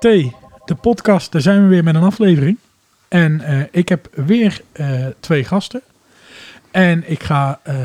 Thee, 0.00 0.34
de 0.64 0.74
podcast, 0.74 1.32
daar 1.32 1.40
zijn 1.40 1.62
we 1.62 1.68
weer 1.68 1.84
met 1.84 1.94
een 1.94 2.02
aflevering. 2.02 2.58
En 3.08 3.40
eh, 3.40 3.60
ik 3.70 3.88
heb 3.88 4.08
weer 4.14 4.60
eh, 4.72 5.06
twee 5.20 5.44
gasten. 5.44 5.82
En 6.70 7.10
ik 7.10 7.22
ga 7.22 7.60
eh, 7.62 7.76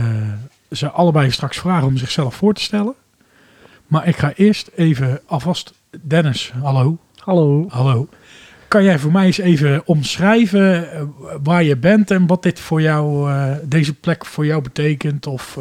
ze 0.72 0.90
allebei 0.90 1.32
straks 1.32 1.58
vragen 1.58 1.88
om 1.88 1.98
zichzelf 1.98 2.36
voor 2.36 2.54
te 2.54 2.62
stellen. 2.62 2.94
Maar 3.88 4.08
ik 4.08 4.16
ga 4.16 4.34
eerst 4.36 4.70
even 4.76 5.20
alvast... 5.26 5.74
Dennis, 6.02 6.54
hallo. 6.62 6.98
Hallo. 7.16 7.66
Hallo. 7.70 8.08
Kan 8.68 8.84
jij 8.84 9.00
voor 9.00 9.12
mij 9.12 9.26
eens 9.26 9.38
even 9.38 9.82
omschrijven 9.86 10.88
waar 11.44 11.64
je 11.64 11.78
bent 11.78 12.12
en 12.12 12.28
wat 12.28 12.44
dit 12.44 12.60
voor 12.60 12.82
jou, 12.82 13.32
deze 13.64 13.94
plek 13.94 14.26
voor 14.26 14.46
jou 14.46 14.62
betekent? 14.62 15.28
Of, 15.28 15.60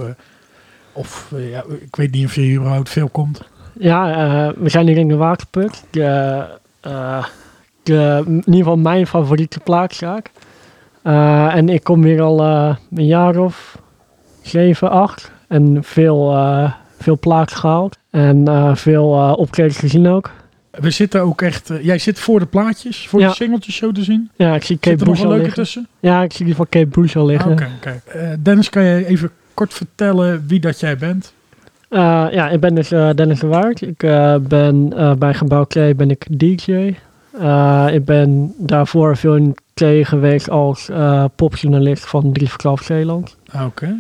of 0.92 1.32
ja, 1.36 1.64
ik 1.80 1.96
weet 1.96 2.10
niet 2.10 2.27
of 2.27 2.34
je 2.34 2.41
hier 2.41 2.58
überhaupt 2.58 2.91
veel 2.91 3.08
komt. 3.08 3.41
Ja, 3.78 4.10
eh, 4.10 4.52
we 4.56 4.69
zijn 4.69 4.87
hier 4.87 4.96
in 4.96 5.09
de 5.09 5.16
Waterput. 5.16 5.84
De, 5.91 6.45
eh, 6.80 7.24
de, 7.83 8.23
in 8.27 8.34
ieder 8.37 8.55
geval 8.56 8.77
mijn 8.77 9.06
favoriete 9.06 9.60
plaatszaak. 9.60 10.30
Eh, 11.03 11.55
en 11.55 11.69
ik 11.69 11.84
kom 11.84 12.05
hier 12.05 12.22
al 12.22 12.41
een 12.94 13.06
jaar 13.06 13.39
of 13.39 13.78
zeven, 14.42 14.91
acht. 14.91 15.31
En 15.48 15.78
veel, 15.81 16.36
veel 16.98 17.19
plaats 17.19 17.53
gehaald. 17.55 17.98
En 18.11 18.44
veel 18.77 19.34
optredens 19.36 19.78
gezien 19.78 20.09
ook. 20.09 20.31
We 20.70 20.91
zitten 20.91 21.20
ook 21.20 21.42
echt... 21.42 21.70
jij 21.83 21.98
zit 21.98 22.19
voor 22.19 22.38
de 22.38 22.47
plaatjes, 22.47 23.09
voor 23.09 23.20
Ja. 23.20 23.28
de 23.28 23.34
singeltjes 23.34 23.75
show 23.75 23.94
te 23.94 24.03
zien. 24.03 24.31
Ja, 24.36 24.55
ik 24.55 24.64
zie 24.64 24.77
Kate 24.77 24.91
Zit 24.91 25.00
er 25.00 25.06
nog 25.06 25.16
een 25.20 25.28
leuke 25.28 25.42
liggen. 25.42 25.62
tussen? 25.62 25.88
Ja, 26.00 26.22
ik 26.22 26.33
zie 26.33 26.44
die 26.47 26.55
van 26.55 26.69
Kate 26.69 26.86
Bush 26.86 27.16
al 27.16 27.27
liggen. 27.27 27.53
Oké, 27.53 27.69
oké. 27.77 28.00
Dennis, 28.42 28.70
kan 28.70 28.83
jij 28.84 29.05
even 29.06 29.31
kort 29.55 29.75
vertellen 29.75 30.44
wie 30.47 30.61
dat 30.61 30.81
jij 30.81 30.97
bent? 30.98 31.33
Eh, 31.88 32.27
ja, 32.30 32.48
ik 32.48 32.60
ben 32.60 32.74
dus 32.74 32.90
eh, 32.92 33.10
Dennis 33.14 33.40
de 33.40 33.46
Waard. 33.46 33.80
Ik 33.82 34.02
eh, 34.02 34.36
ben 34.36 34.88
bij 35.18 35.34
Gebouw 35.34 35.64
Klee 35.64 35.94
ben 35.94 36.10
ik 36.10 36.26
DJ. 36.38 36.94
Ik 37.92 38.04
ben 38.04 38.54
daarvoor 38.58 39.16
veel 39.16 39.36
in 39.36 39.54
Klee 39.74 40.04
geweest 40.04 40.50
als 40.50 40.91
popjournalist 41.36 42.06
van 42.06 42.32
Drie 42.32 42.48
Verklaaf 42.48 42.82
Zeeland. 42.82 43.36
Ah, 43.50 43.66
Oké, 43.66 43.96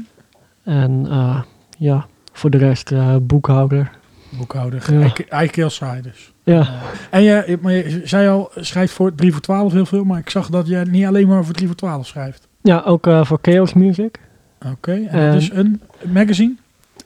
En 0.64 1.06
eh, 1.10 1.40
ja, 1.78 2.06
voor 2.32 2.50
de 2.50 2.58
rest 2.58 2.92
boekhouder. 3.22 3.90
boekhouder. 4.38 4.84
Ja. 4.92 4.98
Eigenlijk, 5.00 5.54
heel 5.56 5.70
saai 5.70 6.02
dus. 6.02 6.32
Ja, 6.42 6.68
En 7.10 7.22
je, 7.22 7.58
maar 7.60 7.72
je 7.72 8.00
zei 8.04 8.28
al, 8.28 8.50
schrijft 8.56 8.92
voor 8.92 9.14
3 9.14 9.32
voor 9.32 9.40
12 9.40 9.72
heel 9.72 9.86
veel. 9.86 10.04
Maar 10.04 10.18
ik 10.18 10.30
zag 10.30 10.48
dat 10.48 10.66
jij 10.66 10.84
niet 10.84 11.06
alleen 11.06 11.28
maar 11.28 11.44
voor 11.44 11.54
3 11.54 11.66
voor 11.66 11.76
12 11.76 12.06
schrijft. 12.06 12.48
ja 12.62 12.82
ook 12.86 13.06
voor 13.22 13.38
Chaos 13.42 13.72
Music. 13.72 14.20
Oké, 14.72 14.92
en 14.92 15.02
dat 15.02 15.12
En- 15.12 15.34
is 15.36 15.50
een 15.52 15.80
magazine? 16.12 16.54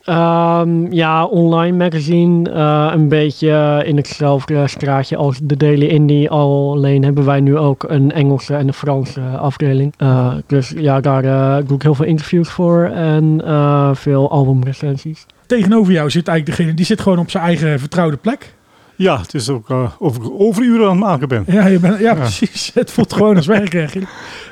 Ehm, 0.09 0.93
ja, 0.93 1.25
online 1.25 1.77
magazine. 1.77 2.51
eh, 2.51 2.91
een 2.95 3.09
beetje 3.09 3.83
in 3.87 3.97
hetzelfde 3.97 4.67
straatje 4.69 5.17
als 5.17 5.39
de 5.43 5.57
Daily 5.57 5.87
Indie. 5.87 6.31
Alleen 6.31 7.05
hebben 7.05 7.25
wij 7.25 7.41
nu 7.41 7.57
ook 7.57 7.85
een 7.89 8.13
Engelse 8.13 8.55
en 8.55 8.67
een 8.67 8.73
Franse 8.75 9.21
afdeling. 9.21 9.95
Eh, 9.97 10.35
dus 10.47 10.73
ja, 10.77 11.01
daar 11.01 11.25
eh, 11.25 11.67
doe 11.67 11.77
ik 11.77 11.83
heel 11.83 11.95
veel 11.95 12.05
interviews 12.05 12.49
voor 12.49 12.85
en 12.85 13.41
eh, 13.45 13.91
veel 13.95 14.31
albumrecensies. 14.31 15.27
Tegenover 15.47 15.93
jou 15.93 16.11
zit 16.11 16.29
eigenlijk 16.29 16.59
degene, 16.59 16.77
die 16.77 16.87
zit 16.87 17.01
gewoon 17.01 17.19
op 17.19 17.31
zijn 17.31 17.45
eigen 17.45 17.79
vertrouwde 17.79 18.17
plek. 18.17 18.55
Ja, 18.97 19.21
het 19.21 19.35
is 19.35 19.49
ook 19.49 19.71
uh, 19.71 19.91
of 19.99 20.17
ik 20.17 20.23
overuren 20.39 20.85
aan 20.85 20.91
het 20.91 21.01
maken 21.01 21.29
ben. 21.29 21.45
Ja, 21.47 21.67
je 21.67 21.79
bent, 21.79 21.99
ja, 21.99 22.05
Ja. 22.05 22.15
precies. 22.15 22.71
Het 22.75 22.91
voelt 22.91 23.13
gewoon 23.13 23.37
als 23.37 23.47
werk. 23.47 23.73
hè, 23.73 23.89
Gilly. 23.89 24.07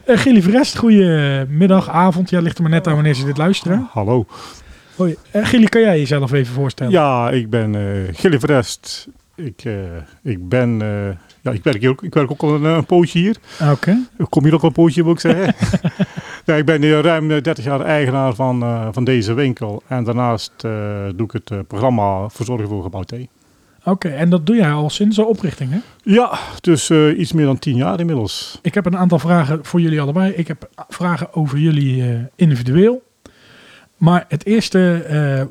Eh, 0.05 0.19
Gilly 0.19 0.43
Verest, 0.43 0.77
goedemiddag, 0.79 1.89
avond. 1.89 2.31
Ja, 2.31 2.41
ligt 2.41 2.57
er 2.57 2.63
maar 2.63 2.73
net 2.73 2.87
aan 2.87 2.95
wanneer 2.95 3.15
ze 3.15 3.25
dit 3.25 3.37
luisteren. 3.39 3.89
Hallo. 3.93 4.27
Hoi. 4.97 5.17
Eh, 5.31 5.45
Gilly, 5.47 5.67
kan 5.67 5.81
jij 5.81 5.99
jezelf 5.99 6.33
even 6.33 6.55
voorstellen? 6.55 6.93
Ja, 6.93 7.31
ik 7.31 7.51
ben 7.51 7.75
uh, 7.75 8.09
Gilly 8.13 8.39
Verest. 8.39 9.09
Ik, 9.35 9.65
uh, 9.65 9.75
ik 10.23 10.49
ben... 10.49 10.81
Uh, 10.83 11.09
ja, 11.41 11.51
ik 11.51 11.63
werk, 11.63 11.81
hier 11.81 11.91
ook, 11.91 12.03
ik 12.03 12.15
werk 12.15 12.31
ook 12.31 12.43
al 12.43 12.55
een, 12.55 12.65
een 12.65 12.87
pootje 12.87 13.19
hier. 13.19 13.37
Oké. 13.71 13.99
Ik 14.19 14.27
kom 14.29 14.45
hier 14.45 14.55
ook 14.55 14.61
al 14.61 14.69
een 14.69 14.75
pootje, 14.75 15.03
moet 15.03 15.13
ik 15.13 15.21
zeggen. 15.21 15.55
ja, 16.47 16.55
ik 16.55 16.65
ben 16.65 16.83
hier 16.83 17.03
ruim 17.03 17.29
30 17.29 17.65
jaar 17.65 17.81
eigenaar 17.81 18.35
van, 18.35 18.63
uh, 18.63 18.89
van 18.93 19.05
deze 19.05 19.35
winkel. 19.35 19.83
En 19.87 20.05
daarnaast 20.05 20.53
uh, 20.67 20.73
doe 21.17 21.27
ik 21.27 21.33
het 21.33 21.51
uh, 21.51 21.59
programma 21.69 22.29
Verzorgen 22.29 22.69
voor 22.69 22.83
Gebouw 22.83 23.03
T. 23.03 23.13
Oké, 23.13 23.27
okay, 23.91 24.13
en 24.13 24.31
dat 24.31 24.47
doe 24.47 24.57
jij 24.57 24.73
al 24.73 24.91
sinds 24.91 25.17
de 25.17 25.25
oprichting, 25.25 25.71
hè? 25.71 25.79
Ja, 26.03 26.39
dus 26.61 26.91
uh, 26.91 27.19
iets 27.19 27.33
meer 27.33 27.47
dan 27.47 27.59
tien 27.59 27.77
jaar 27.77 28.01
inmiddels. 28.01 28.59
Ik 28.63 28.75
heb 28.75 28.87
een 28.87 28.97
aantal 28.97 29.19
vragen 29.19 29.65
voor 29.65 29.81
jullie 29.81 30.01
allebei. 30.01 30.33
Ik 30.33 30.49
heb 30.49 30.69
vragen 30.89 31.35
over 31.35 31.59
jullie 31.59 31.97
uh, 31.97 32.19
individueel. 32.37 33.03
Maar 33.97 34.25
het 34.29 34.47
eerste 34.47 35.07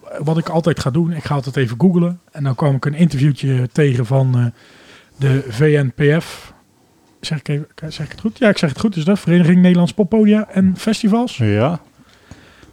uh, 0.09 0.23
wat 0.23 0.37
ik 0.37 0.49
altijd 0.49 0.79
ga 0.79 0.91
doen, 0.91 1.11
ik 1.11 1.23
ga 1.23 1.35
altijd 1.35 1.57
even 1.57 1.79
googlen. 1.79 2.19
En 2.31 2.43
dan 2.43 2.55
kwam 2.55 2.75
ik 2.75 2.85
een 2.85 2.93
interviewtje 2.93 3.69
tegen 3.71 4.05
van 4.05 4.37
uh, 4.37 4.45
de 5.17 5.45
VNPF. 5.47 6.53
Zeg 7.19 7.39
ik, 7.39 7.47
even, 7.47 7.67
zeg 7.77 8.05
ik 8.05 8.11
het 8.11 8.19
goed? 8.19 8.37
Ja, 8.37 8.49
ik 8.49 8.57
zeg 8.57 8.69
het 8.69 8.79
goed. 8.79 8.93
Dus 8.93 9.05
dat 9.05 9.19
Vereniging 9.19 9.61
Nederlands 9.61 9.93
Poppodia 9.93 10.47
en 10.49 10.73
Festivals. 10.77 11.37
Ja. 11.37 11.79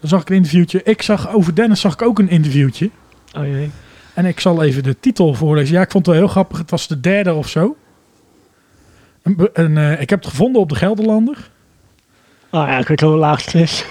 Dan 0.00 0.08
zag 0.08 0.20
ik 0.20 0.28
een 0.28 0.36
interviewtje. 0.36 0.82
Ik 0.82 1.02
zag 1.02 1.34
over 1.34 1.54
Dennis 1.54 1.80
zag 1.80 1.92
ik 1.92 2.02
ook 2.02 2.18
een 2.18 2.28
interviewtje. 2.28 2.90
Oh 3.36 3.46
jee. 3.46 3.70
En 4.14 4.24
ik 4.24 4.40
zal 4.40 4.62
even 4.62 4.82
de 4.82 5.00
titel 5.00 5.34
voorlezen. 5.34 5.74
Ja, 5.74 5.82
ik 5.82 5.90
vond 5.90 6.06
het 6.06 6.14
wel 6.14 6.24
heel 6.24 6.32
grappig. 6.32 6.58
Het 6.58 6.70
was 6.70 6.88
de 6.88 7.00
derde 7.00 7.34
of 7.34 7.48
zo. 7.48 7.76
En, 9.22 9.50
en 9.52 9.76
uh, 9.76 10.00
ik 10.00 10.10
heb 10.10 10.18
het 10.18 10.28
gevonden 10.28 10.60
op 10.60 10.68
de 10.68 10.74
Gelderlander. 10.74 11.50
Ah 12.50 12.68
ja, 12.68 12.78
ik 12.78 12.88
weet 12.88 13.00
wel 13.00 13.16
laagst 13.16 13.54
is. 13.54 13.84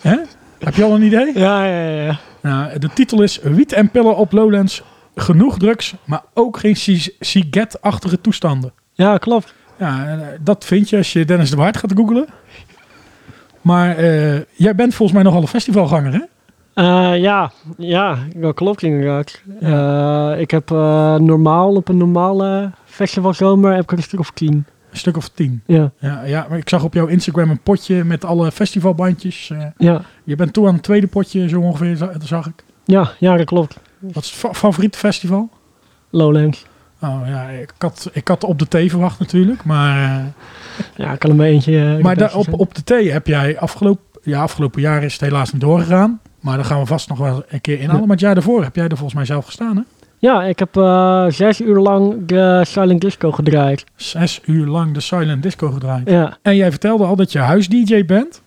Hè? 0.00 0.16
Heb 0.58 0.74
je 0.74 0.84
al 0.84 0.94
een 0.94 1.02
idee? 1.02 1.38
Ja, 1.38 1.64
ja, 1.64 2.02
ja. 2.02 2.18
Nou, 2.42 2.78
de 2.78 2.88
titel 2.94 3.22
is 3.22 3.38
Wiet 3.42 3.72
en 3.72 3.90
pillen 3.90 4.16
op 4.16 4.32
Lowlands. 4.32 4.82
Genoeg 5.14 5.58
drugs, 5.58 5.94
maar 6.04 6.22
ook 6.34 6.58
geen 6.58 6.76
siget-achtige 7.20 8.20
toestanden. 8.20 8.72
Ja, 8.92 9.16
klopt. 9.16 9.54
Ja, 9.78 10.18
dat 10.40 10.64
vind 10.64 10.88
je 10.88 10.96
als 10.96 11.12
je 11.12 11.24
Dennis 11.24 11.50
de 11.50 11.56
Waard 11.56 11.76
gaat 11.76 11.92
googlen. 11.94 12.26
Maar 13.60 14.00
uh, 14.00 14.40
jij 14.52 14.74
bent 14.74 14.94
volgens 14.94 15.12
mij 15.12 15.22
nogal 15.22 15.42
een 15.42 15.48
festivalganger, 15.48 16.12
hè? 16.12 16.20
Uh, 16.82 17.20
ja, 17.20 17.50
ja, 17.76 18.18
dat 18.36 18.54
klopt 18.54 18.82
inderdaad. 18.82 19.42
Ja. 19.60 20.32
Uh, 20.32 20.40
ik 20.40 20.50
heb 20.50 20.70
normaal 21.20 21.74
op 21.74 21.88
een 21.88 21.96
normale 21.96 22.70
festivalzomer 22.84 23.74
heb 23.74 23.82
ik 23.82 23.92
een 23.92 24.02
stuk 24.02 24.20
of 24.20 24.30
tien. 24.30 24.66
Een 24.98 25.04
stuk 25.12 25.16
of 25.16 25.28
tien? 25.28 25.62
Ja. 25.66 25.90
ja. 25.98 26.24
Ja, 26.24 26.46
maar 26.48 26.58
ik 26.58 26.68
zag 26.68 26.84
op 26.84 26.94
jouw 26.94 27.06
Instagram 27.06 27.50
een 27.50 27.60
potje 27.60 28.04
met 28.04 28.24
alle 28.24 28.52
festivalbandjes. 28.52 29.50
eh. 29.50 29.64
ja. 29.76 30.02
Je 30.24 30.36
bent 30.36 30.52
toe 30.52 30.66
aan 30.68 30.74
het 30.74 30.82
tweede 30.82 31.06
potje 31.06 31.48
zo 31.48 31.60
ongeveer, 31.60 31.98
dat 31.98 32.22
zag 32.24 32.46
ik. 32.46 32.64
Ja, 32.84 33.10
ja 33.18 33.36
dat 33.36 33.46
klopt. 33.46 33.78
Wat 33.98 34.24
is 34.24 34.30
het 34.30 34.38
fa 34.38 34.54
favoriete 34.54 34.98
festival? 34.98 35.50
Lowlands. 36.10 36.66
Oh 37.02 37.20
ja, 37.26 37.48
ik 37.48 37.72
had, 37.78 38.10
ik 38.12 38.28
had 38.28 38.44
op 38.44 38.58
de 38.58 38.64
T 38.64 38.90
verwacht 38.90 39.18
natuurlijk, 39.18 39.64
maar... 39.64 40.24
ja, 40.96 41.12
ik 41.12 41.18
kan 41.18 41.30
er 41.30 41.36
maar 41.36 41.46
eentje... 41.46 41.98
maar 42.02 42.16
daar, 42.16 42.34
op, 42.34 42.52
op 42.52 42.74
de 42.74 42.82
T 42.84 43.12
heb 43.12 43.26
jij 43.26 43.58
afgelopen... 43.58 44.02
Ja, 44.22 44.42
afgelopen 44.42 44.80
jaar 44.80 45.02
is 45.02 45.12
het 45.12 45.20
helaas 45.20 45.52
niet 45.52 45.60
doorgegaan. 45.60 46.20
Maar 46.40 46.56
daar 46.56 46.64
gaan 46.64 46.80
we 46.80 46.86
vast 46.86 47.08
nog 47.08 47.18
wel 47.18 47.44
een 47.48 47.60
keer 47.60 47.74
inhalen. 47.74 48.00
Ja. 48.00 48.06
Maar 48.06 48.16
het 48.16 48.20
jaar 48.20 48.34
daarvoor 48.34 48.62
heb 48.62 48.74
jij 48.74 48.84
er 48.84 48.90
volgens 48.96 49.14
mij 49.14 49.24
zelf 49.24 49.44
gestaan, 49.44 49.76
hè? 49.76 49.82
Ja, 50.18 50.42
ik 50.42 50.58
heb 50.58 50.76
uh, 50.76 51.26
zes 51.28 51.60
uur 51.60 51.78
lang 51.78 52.26
de 52.26 52.62
Silent 52.66 53.00
Disco 53.00 53.32
gedraaid. 53.32 53.84
Zes 53.96 54.40
uur 54.44 54.66
lang 54.66 54.94
de 54.94 55.00
Silent 55.00 55.42
Disco 55.42 55.70
gedraaid. 55.70 56.10
Ja. 56.10 56.36
En 56.42 56.56
jij 56.56 56.70
vertelde 56.70 57.04
al 57.04 57.16
dat 57.16 57.32
je 57.32 57.38
huis-dj 57.38 58.04
bent. 58.04 58.42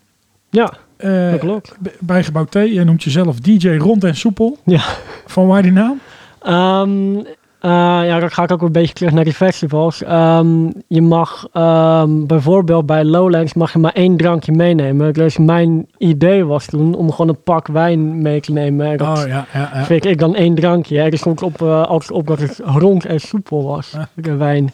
Ja, 0.49 0.73
uh, 0.97 1.31
dat 1.31 1.39
klopt. 1.39 1.75
Bij 1.99 2.23
Gebouw 2.23 2.45
T. 2.45 2.53
Je 2.53 2.83
noemt 2.83 3.03
jezelf 3.03 3.39
DJ 3.39 3.69
rond 3.69 4.03
en 4.03 4.15
soepel. 4.15 4.57
Ja. 4.65 4.81
Van 5.25 5.47
waar 5.47 5.61
die 5.61 5.71
naam? 5.71 5.99
Um, 6.47 7.25
uh, 7.61 7.71
ja, 8.05 8.19
dan 8.19 8.31
ga 8.31 8.43
ik 8.43 8.51
ook 8.51 8.61
een 8.61 8.71
beetje 8.71 8.93
terug 8.93 9.11
naar 9.11 9.23
die 9.23 9.33
festivals. 9.33 10.03
Um, 10.09 10.73
je 10.87 11.01
mag 11.01 11.47
um, 11.53 12.27
bijvoorbeeld 12.27 12.85
bij 12.85 13.03
Lowlands 13.03 13.53
mag 13.53 13.73
je 13.73 13.79
maar 13.79 13.93
één 13.93 14.17
drankje 14.17 14.51
meenemen. 14.51 15.13
Dus 15.13 15.37
mijn 15.37 15.87
idee 15.97 16.45
was 16.45 16.65
toen 16.65 16.95
om 16.95 17.11
gewoon 17.11 17.29
een 17.29 17.43
pak 17.43 17.67
wijn 17.67 18.21
mee 18.21 18.41
te 18.41 18.51
nemen. 18.51 18.97
Dat 18.97 19.17
oh, 19.17 19.27
ja, 19.27 19.45
ja, 19.53 19.69
ja. 19.73 19.83
vind 19.83 20.05
ik 20.05 20.19
dan 20.19 20.35
één 20.35 20.55
drankje. 20.55 21.01
Er 21.01 21.17
stond 21.17 21.41
op, 21.41 21.61
uh, 21.61 21.85
altijd 21.85 22.11
op 22.11 22.27
dat 22.27 22.39
het 22.39 22.61
rond 22.63 23.05
en 23.05 23.19
soepel 23.19 23.63
was, 23.63 23.95
de 24.13 24.35
wijn. 24.35 24.73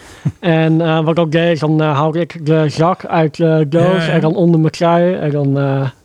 en 0.40 0.72
uh, 0.72 1.00
wat 1.00 1.18
ik 1.18 1.18
ook 1.18 1.32
deed, 1.32 1.60
dan 1.60 1.80
haalde 1.80 2.20
ik 2.20 2.46
de 2.46 2.68
zak 2.68 3.04
uit 3.04 3.36
de 3.36 3.66
doos 3.68 4.08
en 4.08 4.20
dan 4.20 4.36
onder 4.36 4.60
mijn 4.60 4.72
trui. 4.72 5.14
En 5.14 5.30
dan 5.30 5.58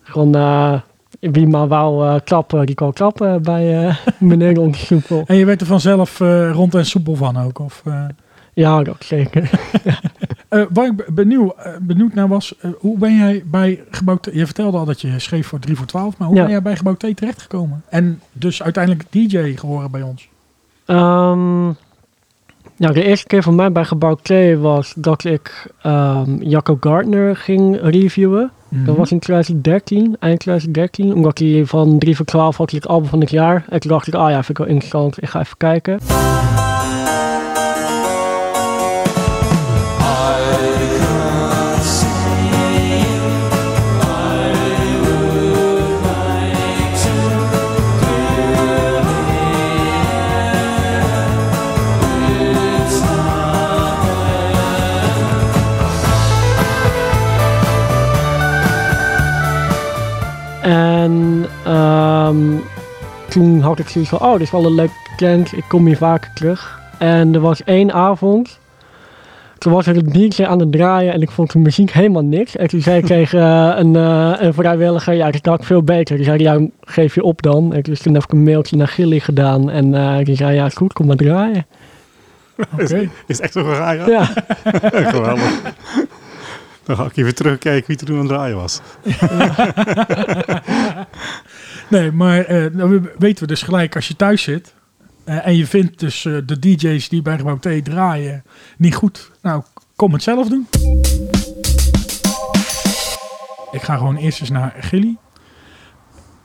gewoon 0.03 0.35
wie 1.31 1.47
maar 1.47 1.67
wou 1.67 2.05
uh, 2.05 2.15
klappen, 2.23 2.65
die 2.65 2.75
kon 2.75 2.93
klappen 2.93 3.43
bij 3.43 3.85
uh, 3.85 3.97
meneer 4.17 4.75
Soepel. 4.75 5.23
En 5.27 5.35
je 5.35 5.45
werd 5.45 5.61
er 5.61 5.67
vanzelf 5.67 6.19
uh, 6.19 6.51
rond 6.51 6.75
en 6.75 6.85
soepel 6.85 7.15
van 7.15 7.37
ook? 7.37 7.59
Of, 7.59 7.83
uh... 7.87 8.05
Ja, 8.53 8.83
dat 8.83 8.95
zeker. 8.99 9.49
waar 10.73 10.85
ik 10.85 11.15
benieuwd, 11.15 11.53
benieuwd 11.81 12.13
naar 12.13 12.27
was, 12.27 12.55
hoe 12.79 12.97
ben 12.97 13.15
jij 13.15 13.43
bij 13.45 13.83
Gebouw 13.89 14.17
T... 14.17 14.29
Je 14.33 14.45
vertelde 14.45 14.77
al 14.77 14.85
dat 14.85 15.01
je 15.01 15.19
schreef 15.19 15.47
voor 15.47 15.59
3 15.59 15.75
voor 15.75 15.85
12, 15.85 16.17
maar 16.17 16.27
hoe 16.27 16.37
ja. 16.37 16.43
ben 16.43 16.51
jij 16.51 16.61
bij 16.61 16.75
Gebouw 16.75 16.95
T 16.95 17.17
terechtgekomen? 17.17 17.83
En 17.89 18.21
dus 18.31 18.63
uiteindelijk 18.63 19.11
DJ 19.11 19.55
geworden 19.55 19.91
bij 19.91 20.01
ons? 20.01 20.29
Um, 20.85 21.75
ja, 22.75 22.91
de 22.91 23.03
eerste 23.03 23.27
keer 23.27 23.43
voor 23.43 23.53
mij 23.53 23.71
bij 23.71 23.85
Gebouw 23.85 24.15
T 24.15 24.29
was 24.59 24.93
dat 24.97 25.23
ik 25.23 25.71
um, 25.85 26.43
Jacco 26.43 26.77
Gardner 26.79 27.35
ging 27.35 27.79
reviewen. 27.81 28.51
Mhm. 28.73 28.85
Dat 28.85 28.95
was 28.97 29.11
in 29.11 29.19
2013, 29.19 30.15
eind 30.19 30.39
2013. 30.39 31.13
Omdat 31.13 31.39
hij 31.39 31.65
van 31.65 31.99
3 31.99 32.15
voor 32.15 32.25
12 32.25 32.57
had 32.57 32.69
hij 32.69 32.79
het 32.81 32.91
album 32.91 33.09
van 33.09 33.19
het 33.19 33.29
jaar. 33.29 33.65
En 33.69 33.79
toen 33.79 33.91
dacht 33.91 34.07
ik, 34.07 34.13
ah 34.13 34.29
ja, 34.29 34.35
vind 34.35 34.49
ik 34.49 34.57
wel 34.57 34.67
interessant. 34.67 35.21
Ik 35.21 35.29
ga 35.29 35.39
even 35.39 35.57
kijken. 35.57 35.99
Had 63.75 63.85
ik 63.85 63.91
zoiets 63.91 64.09
van, 64.09 64.19
oh, 64.19 64.31
dit 64.31 64.41
is 64.41 64.51
wel 64.51 64.65
een 64.65 64.75
leuke 64.75 64.93
tent, 65.17 65.57
ik 65.57 65.63
kom 65.67 65.85
hier 65.85 65.97
vaker 65.97 66.31
terug. 66.33 66.81
En 66.99 67.33
er 67.33 67.39
was 67.39 67.63
één 67.63 67.93
avond, 67.93 68.59
toen 69.57 69.73
was 69.73 69.87
er 69.87 69.97
een 69.97 70.11
DJ 70.11 70.43
aan 70.43 70.59
het 70.59 70.71
draaien 70.71 71.13
en 71.13 71.21
ik 71.21 71.31
vond 71.31 71.51
de 71.51 71.59
muziek 71.59 71.91
helemaal 71.91 72.23
niks. 72.23 72.55
En 72.55 72.67
toen 72.67 72.81
zei 72.81 72.97
ik 72.97 73.05
tegen 73.15 73.39
eh, 73.39 73.73
een, 73.77 73.95
eh, 73.95 74.33
een 74.37 74.53
vrijwilliger, 74.53 75.13
ja, 75.13 75.31
dat 75.31 75.41
kan 75.41 75.57
veel 75.61 75.83
beter. 75.83 76.15
Die 76.15 76.25
zei, 76.25 76.39
ja, 76.39 76.67
geef 76.81 77.15
je 77.15 77.23
op 77.23 77.41
dan. 77.41 77.73
En 77.73 77.81
dus 77.81 78.01
toen 78.01 78.13
heb 78.13 78.23
ik 78.23 78.31
een 78.31 78.43
mailtje 78.43 78.75
naar 78.75 78.87
Gilly 78.87 79.19
gedaan 79.19 79.69
en 79.69 79.95
eh, 79.95 80.25
die 80.25 80.35
zei, 80.35 80.55
ja, 80.55 80.69
goed, 80.69 80.93
kom 80.93 81.05
maar 81.05 81.15
draaien. 81.15 81.65
Oké. 82.79 83.09
Is 83.27 83.39
echt 83.39 83.53
zo 83.53 83.71
ja? 83.73 83.91
Ja, 84.07 84.25
Geweldig. 84.91 85.61
Dan 86.83 86.95
ga 86.95 87.03
ik 87.05 87.17
even 87.17 87.35
terugkijken 87.35 87.87
wie 87.87 87.97
er 87.97 88.05
toen 88.05 88.15
aan 88.15 88.21
het 88.21 88.31
draaien 88.31 88.55
was. 88.55 88.81
Nee, 91.93 92.11
maar 92.11 92.45
eh, 92.45 92.71
nou 92.71 92.89
we- 92.89 93.13
weten 93.17 93.41
we 93.41 93.47
dus 93.47 93.61
gelijk 93.61 93.95
als 93.95 94.07
je 94.07 94.15
thuis 94.15 94.41
zit 94.43 94.73
eh, 95.23 95.47
en 95.47 95.55
je 95.55 95.67
vindt 95.67 95.99
dus 95.99 96.25
eh, 96.25 96.37
de 96.45 96.59
DJ's 96.59 97.09
die 97.09 97.21
bij 97.21 97.37
Gebouw 97.37 97.57
T 97.59 97.85
draaien 97.85 98.43
niet 98.77 98.95
goed. 98.95 99.31
Nou, 99.41 99.63
kom 99.95 100.13
het 100.13 100.23
zelf 100.23 100.47
doen. 100.49 100.67
Ik 103.71 103.81
ga 103.81 103.97
gewoon 103.97 104.15
eerst 104.15 104.39
eens 104.39 104.49
naar 104.49 104.73
Gilly. 104.79 105.17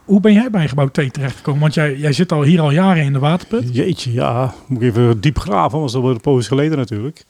Hoe 0.04 0.20
ben 0.20 0.32
jij 0.32 0.50
bij 0.50 0.68
Gebouw 0.68 0.88
T 0.88 1.12
terechtgekomen? 1.12 1.60
Want 1.60 1.74
jij, 1.74 1.96
jij 1.96 2.12
zit 2.12 2.32
al 2.32 2.42
hier 2.42 2.60
al 2.60 2.70
jaren 2.70 3.02
in 3.04 3.12
de 3.12 3.18
waterput. 3.18 3.74
Jeetje, 3.74 4.12
ja. 4.12 4.54
Moet 4.66 4.82
ik 4.82 4.88
even 4.88 5.20
diep 5.20 5.38
graven, 5.38 5.80
was 5.80 5.92
dat 5.92 6.02
wel 6.02 6.10
een 6.10 6.20
poos 6.20 6.46
geleden 6.48 6.78
natuurlijk. 6.78 7.24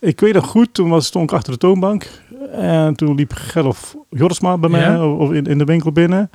Ik 0.00 0.20
weet 0.20 0.34
nog 0.34 0.46
goed, 0.46 0.74
toen 0.74 0.88
was, 0.88 1.06
stond 1.06 1.30
ik 1.30 1.36
achter 1.36 1.52
de 1.52 1.58
toonbank. 1.58 2.08
En 2.52 2.94
toen 2.94 3.14
liep 3.14 3.32
Gerlof 3.32 3.96
Jorisma 4.10 4.58
bij 4.58 4.70
mij 4.70 4.80
Ja. 4.80 5.06
of 5.08 5.32
in, 5.32 5.44
in 5.46 5.58
de 5.58 5.64
winkel 5.64 5.92
binnen. 5.92 6.30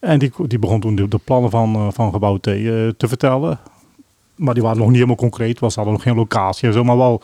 En 0.00 0.18
die, 0.18 0.32
die 0.46 0.58
begon 0.58 0.80
toen 0.80 0.94
de, 0.94 1.08
de 1.08 1.18
plannen 1.24 1.50
van, 1.50 1.74
eh, 1.74 1.86
van 1.92 2.12
Gebouw 2.12 2.36
T 2.36 2.46
eh, 2.46 2.52
te 2.96 3.08
vertellen. 3.08 3.58
Maar 4.34 4.54
die 4.54 4.62
waren 4.62 4.78
nog 4.78 4.86
niet 4.86 4.94
helemaal 4.96 5.16
concreet. 5.16 5.58
Was 5.58 5.74
hadden 5.74 5.92
nog 5.94 6.02
geen 6.02 6.14
locatie 6.16 6.68
en 6.68 6.74
zo, 6.74 6.84
maar 6.84 6.96
wel 6.96 7.22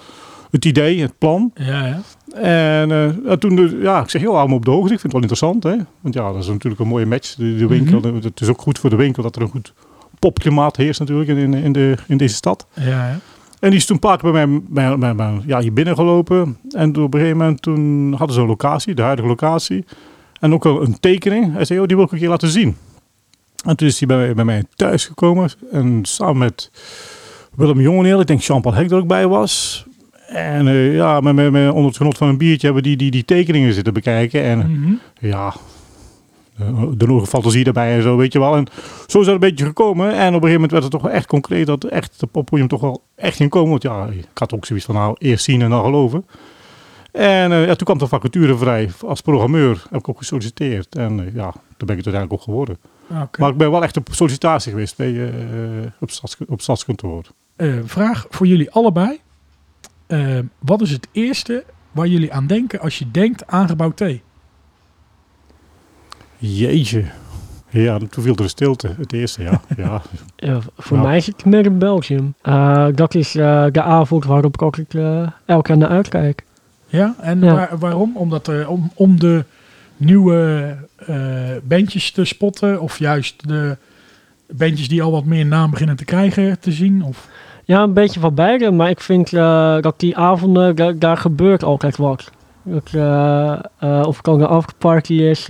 het 0.51 0.65
idee, 0.65 1.01
het 1.01 1.19
plan. 1.19 1.51
Ja, 1.55 1.87
ja. 1.87 2.01
En 2.41 2.91
eh, 3.27 3.33
toen, 3.33 3.57
de- 3.57 3.79
ja, 3.83 4.01
ik 4.03 4.11
zeg 4.11 4.21
heel 4.21 4.47
me 4.49 4.55
op 4.55 4.65
de 4.65 4.71
hoogte. 4.71 4.93
Ik 4.93 5.01
vind 5.01 5.03
het 5.03 5.13
wel 5.13 5.21
interessant, 5.21 5.63
hè. 5.63 5.77
Want 6.01 6.15
ja, 6.15 6.33
dat 6.33 6.43
is 6.43 6.49
natuurlijk 6.49 6.81
een 6.83 6.89
mooie 6.89 7.07
match. 7.07 7.35
De, 7.35 7.57
de 7.57 7.67
winkel, 7.67 7.99
Mhm. 8.01 8.15
het 8.23 8.41
is 8.41 8.49
ook 8.49 8.61
goed 8.61 8.79
voor 8.79 8.91
de 8.91 8.97
winkel 8.97 9.23
dat 9.23 9.37
er 9.37 9.43
een 9.43 9.49
goed 9.49 9.73
popklimaat 10.19 10.77
heerst 10.77 11.01
natuurlijk 11.01 11.29
in, 11.31 11.55
in, 11.55 11.73
de, 11.73 11.95
in 12.09 12.17
deze 12.17 12.35
stad. 12.35 12.67
ja, 12.75 12.85
ja. 12.85 13.19
En 13.61 13.71
die 13.71 13.79
is 13.79 13.87
toen 13.87 13.95
een 13.95 14.09
paar 14.09 14.19
keer 14.19 14.33
bij 14.33 14.47
mij, 14.47 14.61
bij, 14.69 14.99
bij, 14.99 15.15
bij- 15.15 15.41
ja, 15.47 15.61
hier 15.61 15.73
binnen 15.73 15.95
gelopen. 15.95 16.57
En 16.71 16.89
op 16.97 17.15
een 17.15 17.21
gegeven 17.21 17.37
moment 17.39 17.63
toen 17.63 18.13
hadden 18.13 18.35
ze 18.37 18.41
een 18.43 18.47
locatie, 18.49 18.95
de 18.95 19.03
huidige 19.03 19.29
locatie. 19.29 19.85
En 20.45 20.53
ook 20.55 20.65
wel 20.65 20.83
een 20.83 21.01
tekening. 21.01 21.53
Hij 21.53 21.65
zei, 21.65 21.81
oh, 21.81 21.87
die 21.87 21.97
wil 21.97 22.05
ik 22.05 22.13
een 22.13 22.19
keer 22.19 22.29
laten 22.29 22.49
zien. 22.49 22.77
En 23.65 23.77
toen 23.77 23.89
is 23.89 23.99
hij 23.99 24.09
bij, 24.09 24.17
mij- 24.17 24.35
bij 24.35 24.45
mij 24.45 24.65
thuis 24.75 25.07
gekomen. 25.07 25.51
En 25.73 25.99
samen 26.03 26.39
met 26.39 26.71
Willem 27.55 27.81
Jongeneel, 27.81 28.21
ik 28.21 28.27
denk 28.27 28.41
Jean-Paul 28.41 28.75
Hek 28.75 28.91
er 28.91 28.97
ook 28.97 29.07
bij 29.07 29.27
was. 29.27 29.85
En 30.29 30.69
eh, 30.69 30.95
ja, 30.95 31.21
met, 31.21 31.35
met, 31.35 31.51
met, 31.53 31.69
onder 31.71 31.87
het 31.87 31.97
genot 31.97 32.17
van 32.19 32.29
een 32.29 32.39
biertje 32.39 32.67
hebben 32.67 32.83
die, 32.85 32.97
die, 32.97 33.11
die 33.11 33.25
tekeningen 33.25 33.73
zitten 33.75 33.93
bekijken. 33.93 34.43
En 34.43 34.59
Mhm. 34.59 34.93
ja, 35.21 35.55
de, 36.97 37.07
nodige 37.07 37.27
fantasie 37.31 37.65
daarbij 37.65 37.97
en 37.97 38.03
zo, 38.03 38.17
weet 38.17 38.33
je 38.33 38.39
wel. 38.39 38.57
En 38.57 38.67
zo 39.07 39.19
is 39.21 39.25
dat 39.25 39.35
een 39.35 39.41
beetje 39.41 39.65
gekomen. 39.65 40.07
En 40.07 40.13
op 40.15 40.19
een 40.19 40.31
gegeven 40.33 40.53
moment 40.53 40.71
werd 40.71 40.83
het 40.83 40.93
toch 40.93 41.03
wel 41.03 41.11
echt 41.13 41.27
concreet 41.27 41.67
dat 41.67 41.85
echt 41.85 42.21
de 42.21 42.27
poppodium 42.27 42.69
toch 42.69 42.81
wel 42.81 43.03
echt 43.17 43.37
ging 43.37 43.51
komen. 43.51 43.71
Want 43.71 43.83
ja, 43.83 44.07
ik 44.07 44.27
had 44.39 44.55
ook 44.55 44.67
zoiets 44.67 44.85
van 44.87 44.95
nou, 44.95 45.17
eerst 45.19 45.45
zien 45.45 45.63
en 45.63 45.71
dan 45.71 45.85
geloven. 45.85 46.27
En 47.15 47.53
eh, 47.53 47.67
ja, 47.67 47.75
toen 47.75 47.87
kwam 47.87 47.99
de 47.99 48.07
vacature 48.07 48.57
vrij. 48.57 48.91
Als 49.07 49.21
programmeur 49.21 49.83
heb 49.91 50.01
ik 50.01 50.09
ook 50.09 50.19
gesolliciteerd. 50.19 50.95
En 50.97 51.21
eh, 51.21 51.35
ja, 51.35 51.43
daar 51.53 51.87
ben 51.87 51.97
ik 51.97 52.05
het 52.05 52.15
uiteindelijk 52.15 52.33
ook 52.33 52.43
geworden. 52.43 52.77
Oké. 53.23 53.41
Maar 53.41 53.51
ik 53.51 53.57
ben 53.57 53.71
wel 53.71 53.83
echt 53.83 53.97
op 53.97 54.09
sollicitatie 54.11 54.71
geweest 54.71 54.97
bij, 54.97 55.25
eh, 55.29 55.31
op, 56.01 56.11
stads, 56.11 56.37
op 56.47 56.61
stadskantoor. 56.61 57.25
Eh, 57.57 57.75
vraag 57.85 58.27
voor 58.31 58.47
jullie 58.47 58.71
allebei. 58.71 59.21
Eh, 60.07 60.39
wat 60.59 60.81
is 60.81 60.91
het 60.91 61.09
eerste 61.13 61.65
waar 61.93 62.07
jullie 62.07 62.33
aan 62.33 62.47
denken 62.47 62.81
als 62.81 62.99
je 62.99 63.11
denkt 63.11 63.47
aan 63.47 63.69
Gebouw 63.69 63.91
T? 63.91 64.05
Jeetje. 66.37 67.05
Ja, 67.71 67.99
toen 67.99 68.23
viel 68.23 68.35
er 68.35 68.41
een 68.43 68.49
stilte. 68.49 68.95
Het 68.97 69.13
eerste, 69.13 69.43
ja. 69.43 69.61
ja. 69.77 70.03
Ja, 70.37 70.61
voor 70.77 70.97
Ja. 70.97 71.03
mij 71.03 71.17
is 71.17 71.27
het 71.27 71.45
meer 71.45 71.65
in 71.65 71.79
Belgium. 71.79 72.35
Eh, 72.43 72.87
dat 72.95 73.15
is 73.15 73.35
eh, 73.35 73.67
de 73.71 73.83
avond 73.83 74.25
waarop 74.25 74.55
ik 74.55 74.61
elke 74.63 74.85
keer 75.63 75.77
naar 75.77 75.89
uitkijk. 75.89 76.45
Ja, 76.95 77.15
en 77.21 77.41
Ja. 77.41 77.55
waar- 77.55 77.79
waarom? 77.79 78.17
Omdat 78.17 78.47
er, 78.47 78.69
om, 78.69 78.91
om 78.95 79.19
de 79.19 79.45
nieuwe 79.97 80.75
eh 81.07 81.17
bandjes 81.65 82.11
te 82.11 82.25
spotten 82.25 82.81
of 82.81 82.99
juist 82.99 83.49
de 83.49 83.77
bandjes 84.53 84.89
die 84.89 85.03
al 85.03 85.11
wat 85.11 85.25
meer 85.25 85.47
naam 85.47 85.71
beginnen 85.71 85.97
te 85.97 86.05
krijgen 86.05 86.61
te 86.61 86.73
zien? 86.73 87.03
Of, 87.05 87.29
Ja, 87.67 87.83
een 87.83 87.93
beetje 87.93 88.21
van 88.21 88.35
beide, 88.35 88.71
maar 88.71 88.91
ik 88.91 89.01
vind 89.01 89.33
eh, 89.33 89.81
dat 89.81 89.95
die 90.01 90.17
avonden, 90.17 90.77
da- 90.77 90.93
daar 90.93 91.17
gebeurt 91.17 91.63
altijd 91.65 91.97
wat. 91.97 92.31
Dat, 92.63 92.91
eh, 92.95 94.03
of 94.07 94.17
het 94.17 94.25
dan 94.25 94.41
een 94.41 94.47
afterparty 94.47 95.13
is, 95.15 95.45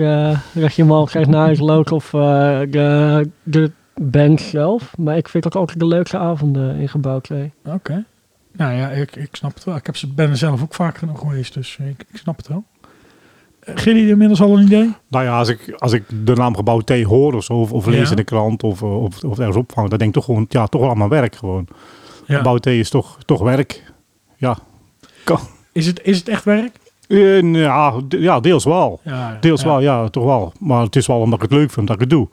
dat 0.53 0.75
je 0.75 0.83
hem 0.83 0.93
altijd 0.93 1.27
naar 1.29 1.45
huis 1.45 1.59
loopt, 1.59 1.93
of 1.93 2.11
de, 2.11 3.29
de 3.43 3.71
band 4.01 4.41
zelf. 4.41 4.97
Maar 4.99 5.17
ik 5.17 5.29
vind 5.29 5.43
dat 5.45 5.57
altijd 5.57 5.79
de 5.79 5.87
leukste 5.87 6.19
avonden 6.19 6.77
in 6.77 6.89
gebouw 6.89 7.19
2. 7.21 7.53
Oké. 7.65 8.05
Nou 8.57 8.73
ja, 8.75 8.89
ik, 8.89 9.17
ik 9.17 9.29
snap 9.37 9.55
het 9.55 9.65
wel. 9.65 9.77
Ik 9.77 9.87
heb 9.87 9.97
ze, 9.97 10.07
ben 10.13 10.31
er 10.31 10.37
zelf 10.37 10.63
ook 10.63 10.75
vaak 10.75 10.99
genoeg 10.99 11.19
geweest, 11.19 11.55
dus 11.55 11.77
ik, 11.81 12.05
ik 12.13 12.17
snap 12.19 12.37
het 12.37 12.49
wel. 12.49 12.65
Uh, 13.69 13.75
Gilly, 13.77 14.11
inmiddels 14.11 14.41
al 14.41 14.57
een 14.59 14.65
idee? 14.65 14.93
Nou 15.09 15.25
ja, 15.25 15.39
als 15.39 15.49
ik, 15.49 15.75
als 15.79 15.93
ik 15.93 16.03
de 16.25 16.35
naam 16.35 16.57
Gebouw 16.57 16.81
T 16.81 17.03
hoor 17.03 17.35
of 17.35 17.51
of, 17.51 17.73
of 17.73 17.87
lees 17.87 18.05
Ja. 18.05 18.11
in 18.11 18.17
de 18.17 18.25
krant 18.25 18.63
of, 18.63 18.83
eh, 18.83 19.03
of, 19.03 19.23
of 19.25 19.39
ergens 19.39 19.57
opvang, 19.57 19.89
dan 19.89 19.99
denk 19.99 20.11
ik 20.11 20.17
toch 20.17 20.25
gewoon, 20.25 20.47
ja, 20.49 20.67
toch 20.67 20.81
wel 20.81 20.91
allemaal 20.91 21.09
werk 21.09 21.37
gewoon. 21.37 21.67
Ja. 22.27 22.37
Gebouw 22.37 22.57
T 22.59 22.67
is 22.67 22.91
toch, 22.91 23.19
toch 23.25 23.41
werk. 23.43 23.93
Ja. 24.37 24.59
Is, 25.73 25.87
het, 25.87 26.01
is 26.03 26.19
het 26.19 26.29
echt 26.29 26.45
werk? 26.45 26.77
Eh, 27.09 27.53
ja, 27.53 27.95
de- 28.09 28.21
ja, 28.21 28.41
deels 28.41 28.65
wel. 28.65 29.01
Ja, 29.05 29.37
Deels 29.41 29.61
ja. 29.63 29.67
wel, 29.69 29.81
ja, 29.81 30.09
toch 30.09 30.25
wel. 30.25 30.53
Maar 30.59 30.83
het 30.83 30.97
is 30.97 31.07
wel 31.07 31.19
omdat 31.21 31.43
ik 31.43 31.51
het 31.51 31.59
leuk 31.59 31.71
vind 31.71 31.87
dat 31.87 31.95
ik 31.97 32.01
het 32.03 32.11
doe. 32.11 32.29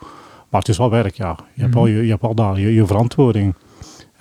Maar 0.49 0.59
het 0.59 0.69
is 0.69 0.77
wel 0.77 0.89
werk, 0.89 1.15
ja. 1.15 1.35
Je 1.53 1.61
hebt 1.61 1.73
Mhm. 1.73 1.83
wel, 1.83 1.93
je, 1.93 2.03
je 2.03 2.09
hebt 2.09 2.21
wel 2.21 2.33
daar 2.35 2.59
je, 2.59 2.73
je 2.73 2.85
verantwoording. 2.85 3.55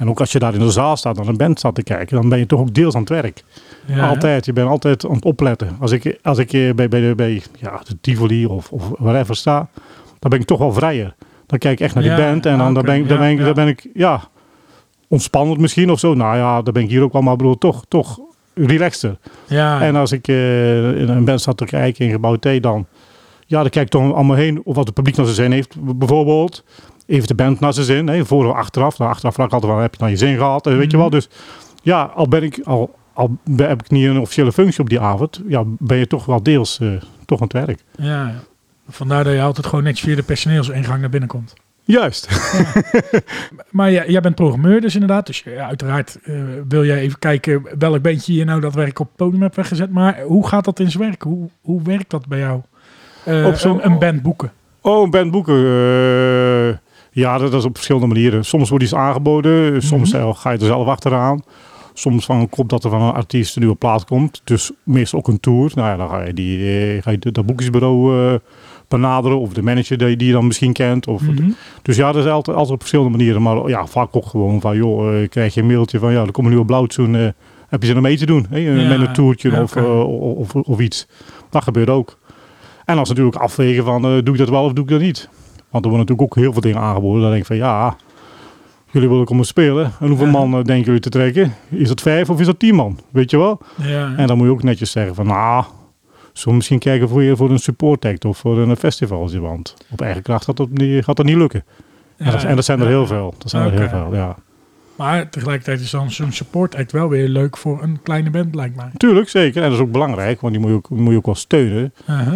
En 0.00 0.08
ook 0.08 0.20
als 0.20 0.32
je 0.32 0.38
daar 0.38 0.54
in 0.54 0.60
de 0.60 0.70
zaal 0.70 0.96
staat, 0.96 1.16
naar 1.16 1.26
een 1.26 1.36
band 1.36 1.58
staat 1.58 1.74
te 1.74 1.82
kijken, 1.82 2.16
dan 2.20 2.28
ben 2.28 2.38
je 2.38 2.46
toch 2.46 2.60
ook 2.60 2.74
deels 2.74 2.94
aan 2.94 3.00
het 3.00 3.08
werk. 3.10 3.44
Ja, 3.86 4.08
altijd, 4.08 4.44
je 4.44 4.52
bent 4.52 4.68
altijd 4.68 5.04
aan 5.06 5.14
het 5.14 5.24
opletten. 5.24 5.76
Als 5.80 5.90
ik, 5.90 6.18
als 6.22 6.38
ik 6.38 6.50
bij, 6.76 6.88
bij, 6.88 7.00
de, 7.00 7.12
bij 7.16 7.42
ja, 7.58 7.80
de 7.88 7.96
Tivoli 8.00 8.46
of, 8.46 8.70
of 8.72 8.88
wherever 8.98 9.36
sta, 9.36 9.68
dan 10.18 10.30
ben 10.30 10.40
ik 10.40 10.46
toch 10.46 10.58
wel 10.58 10.72
vrijer. 10.72 11.14
Dan 11.46 11.58
kijk 11.58 11.78
ik 11.78 11.80
echt 11.84 11.94
naar 11.94 12.02
die 12.02 12.12
Ja, 12.12 12.18
band 12.18 12.46
en 12.46 12.58
dan, 12.58 12.74
dan, 12.74 12.84
ben, 12.84 12.94
ik- 12.96 13.08
dan, 13.08 13.16
ja, 13.16 13.22
ben 13.22 13.30
ik, 13.32 13.38
ja. 13.38 13.44
dan 13.44 13.54
ben 13.54 13.66
ik, 13.68 13.88
ja, 13.94 14.20
ontspannend 15.08 15.58
misschien 15.58 15.90
of 15.90 15.98
zo. 15.98 16.14
Nou 16.14 16.36
ja, 16.36 16.62
dan 16.62 16.72
ben 16.72 16.82
ik 16.82 16.88
hier 16.90 17.02
ook 17.02 17.12
wel, 17.12 17.22
maar 17.22 17.36
bedoel, 17.36 17.58
toch, 17.58 17.84
toch 17.88 18.18
relaxter. 18.54 19.18
Ja, 19.46 19.80
En 19.82 19.96
als 19.96 20.12
ik 20.12 20.28
eh, 20.28 21.00
in 21.00 21.08
een 21.08 21.24
band 21.24 21.40
sta 21.40 21.52
te 21.52 21.64
kijken 21.64 22.04
in 22.04 22.10
gebouw 22.10 22.36
T, 22.36 22.62
dan, 22.62 22.86
ja, 23.50 23.60
dan 23.60 23.70
kijk 23.70 23.84
ik 23.84 23.90
toch 23.90 24.14
allemaal 24.14 24.36
heen 24.36 24.60
of 24.64 24.74
wat 24.76 24.84
het 24.86 24.94
publiek 24.94 25.16
naar 25.16 25.24
zijn 25.26 25.36
zin 25.36 25.52
heeft. 25.52 25.96
Bijvoorbeeld, 25.98 26.64
even 27.06 27.26
de 27.28 27.34
band 27.34 27.60
naar 27.60 27.72
zijn 27.72 27.86
zin, 27.86 28.08
hè, 28.08 28.24
voor 28.26 28.46
of 28.46 28.54
achteraf. 28.54 28.98
Nou, 28.98 29.10
achteraf 29.10 29.34
vraag 29.34 29.46
ik 29.46 29.52
altijd 29.52 29.72
wel, 29.72 29.80
heb 29.80 29.94
je 29.94 30.00
naar 30.00 30.10
je 30.10 30.16
zin 30.16 30.36
gehad? 30.36 30.66
Eh, 30.66 30.72
Weet 30.72 30.90
je 30.90 30.96
Mhm. 30.96 30.98
wel, 30.98 31.10
dus 31.10 31.28
ja, 31.82 32.02
al 32.02 32.28
ben 32.28 32.42
ik, 32.42 32.60
al, 32.64 32.94
al 33.12 33.36
heb 33.56 33.82
ik 33.82 33.90
niet 33.90 34.06
een 34.06 34.18
officiële 34.20 34.52
functie 34.52 34.80
op 34.80 34.88
die 34.88 35.00
avond, 35.00 35.40
ja, 35.48 35.62
ben 35.66 35.98
je 35.98 36.06
toch 36.06 36.24
wel 36.24 36.42
deels 36.42 36.78
eh, 36.80 36.88
toch 37.26 37.40
aan 37.40 37.48
het 37.52 37.66
werk. 37.66 37.84
ja. 37.96 38.34
Vandaar 38.88 39.24
dat 39.24 39.32
je 39.32 39.42
altijd 39.42 39.66
gewoon 39.66 39.84
netjes 39.84 40.06
via 40.06 40.16
de 40.16 40.22
personeelsingang 40.22 41.00
naar 41.00 41.10
binnen 41.10 41.28
komt. 41.28 41.54
Juist. 41.84 42.28
Maar 43.70 43.90
ja, 43.90 44.04
jij 44.06 44.20
bent 44.20 44.34
programmeur 44.34 44.80
dus 44.80 44.94
inderdaad. 44.94 45.26
Dus 45.26 45.42
ja, 45.44 45.66
uiteraard 45.66 46.18
eh, 46.24 46.34
wil 46.68 46.84
jij 46.84 46.98
even 47.00 47.18
kijken 47.18 47.62
welk 47.78 48.02
bandje 48.02 48.34
je 48.34 48.44
nou 48.44 48.60
dat 48.60 48.74
werk 48.74 48.98
op 48.98 49.06
het 49.06 49.16
podium 49.16 49.42
hebt 49.42 49.56
weggezet. 49.56 49.90
Maar 49.90 50.20
hoe 50.22 50.46
gaat 50.48 50.64
dat 50.64 50.80
in 50.80 50.90
zijn 50.90 51.02
werk? 51.02 51.22
Hoe, 51.22 51.48
hoe 51.60 51.82
werkt 51.82 52.10
dat 52.10 52.26
bij 52.26 52.38
jou? 52.38 52.60
Eh, 53.30 53.46
Op 53.46 53.54
zo'n- 53.54 53.84
een, 53.84 53.90
een 53.92 53.98
band 53.98 54.22
boeken. 54.22 54.52
Oh, 54.80 55.02
een 55.02 55.10
band 55.10 55.30
boeken. 55.30 55.54
eh, 55.54 56.76
ja, 57.12 57.38
dat 57.38 57.52
is 57.54 57.64
op 57.64 57.74
verschillende 57.74 58.06
manieren. 58.06 58.44
Soms 58.44 58.68
wordt 58.68 58.84
iets 58.84 58.94
aangeboden, 58.94 59.82
soms 59.82 60.12
Mhm. 60.12 60.22
eh, 60.22 60.34
ga 60.34 60.50
je 60.50 60.58
er 60.58 60.64
zelf 60.64 60.86
achteraan. 60.86 61.42
Soms 61.94 62.24
van 62.24 62.48
komt 62.48 62.70
dat 62.70 62.84
er 62.84 62.90
van 62.90 63.02
een 63.02 63.12
artiest 63.12 63.54
een 63.56 63.60
nieuwe 63.62 63.76
plaat 63.76 64.04
komt. 64.04 64.40
Dus 64.44 64.70
meestal 64.82 65.18
ook 65.18 65.28
een 65.28 65.40
tour. 65.40 65.70
Nou 65.74 65.88
ja, 65.88 65.96
dan 65.96 66.08
ga 66.08 66.22
je, 66.22 66.34
die, 66.34 67.02
ga 67.02 67.10
je 67.10 67.18
dat 67.18 67.46
boekingsbureau 67.46 68.26
eh, 68.32 68.34
benaderen. 68.88 69.38
Of 69.40 69.52
de 69.52 69.62
manager 69.62 69.98
die, 69.98 70.16
die 70.16 70.26
je 70.26 70.32
dan 70.32 70.46
misschien 70.46 70.72
kent. 70.72 71.06
Of, 71.06 71.22
Mhm. 71.22 71.50
Dus 71.82 71.96
ja, 71.96 72.12
dat 72.12 72.24
is 72.24 72.30
altijd, 72.30 72.56
altijd 72.56 72.74
op 72.74 72.80
verschillende 72.80 73.16
manieren. 73.16 73.42
Maar 73.42 73.68
ja, 73.68 73.86
vaak 73.86 74.16
ook 74.16 74.26
gewoon 74.26 74.60
van, 74.60 74.76
joh, 74.76 75.28
krijg 75.28 75.54
je 75.54 75.60
een 75.60 75.66
mailtje 75.66 75.98
van, 75.98 76.12
ja, 76.12 76.18
er 76.22 76.30
komt 76.32 76.46
een 76.46 76.52
nieuwe 76.52 76.66
blauwtsoen. 76.66 77.16
eh 77.16 77.28
heb 77.68 77.80
je 77.80 77.86
zin 77.86 77.96
om 77.96 78.02
mee 78.02 78.16
te 78.16 78.26
doen? 78.26 78.46
Hè? 78.50 78.58
Ja, 78.58 78.88
Met 78.88 79.00
een 79.08 79.12
toertje 79.12 79.50
ja, 79.50 79.62
of, 79.62 79.76
oké. 79.76 79.86
of, 79.86 80.54
of, 80.54 80.64
of 80.66 80.80
iets. 80.80 81.06
Dat 81.50 81.62
gebeurt 81.62 81.88
ook. 81.90 82.18
En 82.90 82.98
als 82.98 83.08
natuurlijk 83.08 83.36
afwegen 83.36 83.84
van, 83.84 84.04
eh, 84.04 84.10
doe 84.22 84.34
ik 84.34 84.38
dat 84.38 84.48
wel 84.48 84.64
of 84.64 84.72
doe 84.72 84.84
ik 84.84 84.90
dat 84.90 85.00
niet? 85.00 85.28
Want 85.70 85.84
er 85.84 85.90
worden 85.90 86.06
natuurlijk 86.08 86.22
ook 86.22 86.34
heel 86.42 86.52
veel 86.52 86.60
dingen 86.60 86.80
aangeboden. 86.80 87.20
Dan 87.20 87.30
denk 87.30 87.40
ik 87.42 87.46
van, 87.46 87.56
ja, 87.56 87.96
jullie 88.90 89.08
willen 89.08 89.24
komen 89.24 89.44
spelen. 89.44 89.92
En 90.00 90.08
hoeveel 90.08 90.26
Ja. 90.26 90.32
man 90.32 90.54
eh, 90.58 90.64
denken 90.64 90.84
jullie 90.84 91.00
te 91.00 91.08
trekken? 91.08 91.54
Is 91.68 91.88
dat 91.88 92.00
vijf 92.00 92.30
of 92.30 92.40
is 92.40 92.46
dat 92.46 92.58
tien 92.58 92.74
man? 92.74 92.98
Weet 93.10 93.30
je 93.30 93.36
wel? 93.38 93.60
Ja, 93.82 94.12
En 94.16 94.26
dan 94.26 94.36
moet 94.36 94.46
je 94.46 94.52
ook 94.52 94.62
netjes 94.62 94.90
zeggen 94.90 95.14
van, 95.14 95.26
nou, 95.26 95.64
zullen 96.32 96.48
we 96.48 96.54
misschien 96.54 96.78
kijken 96.78 97.08
voor, 97.08 97.22
je, 97.22 97.36
voor 97.36 97.50
een 97.50 97.58
support 97.58 98.04
act 98.04 98.24
of 98.24 98.38
voor 98.38 98.58
een 98.58 98.76
festival. 98.76 99.30
Want 99.40 99.76
op 99.90 100.00
eigen 100.00 100.22
kracht 100.22 100.44
gaat 100.44 100.56
dat 100.56 100.68
niet, 100.70 101.04
gaat 101.04 101.16
dat 101.16 101.26
niet 101.26 101.36
lukken. 101.36 101.64
en, 102.16 102.30
dat, 102.32 102.44
en 102.44 102.56
dat 102.56 102.64
zijn 102.64 102.80
er 102.80 102.86
heel 102.86 103.06
veel. 103.06 103.34
Dat 103.38 103.50
zijn 103.50 103.72
er 103.72 103.78
heel 103.78 103.88
veel, 103.88 104.14
ja. 104.14 104.36
Maar 104.96 105.28
tegelijkertijd 105.28 105.80
is 105.80 105.90
dan 105.90 106.10
zo'n 106.10 106.32
support 106.32 106.74
act 106.74 106.92
wel 106.92 107.08
weer 107.08 107.28
leuk 107.28 107.56
voor 107.56 107.82
een 107.82 107.98
kleine 108.02 108.30
band, 108.30 108.54
lijkt 108.54 108.76
mij. 108.76 108.90
Tuurlijk, 108.96 109.28
zeker. 109.28 109.62
En 109.62 109.68
dat 109.68 109.78
is 109.78 109.84
ook 109.84 109.92
belangrijk, 109.92 110.40
want 110.40 110.52
die 110.52 110.62
moet 110.62 110.70
je 110.70 110.76
ook, 110.76 110.88
moet 110.90 111.10
je 111.10 111.16
ook 111.16 111.26
wel 111.26 111.34
steunen. 111.34 111.92
Uh-huh. 112.10 112.34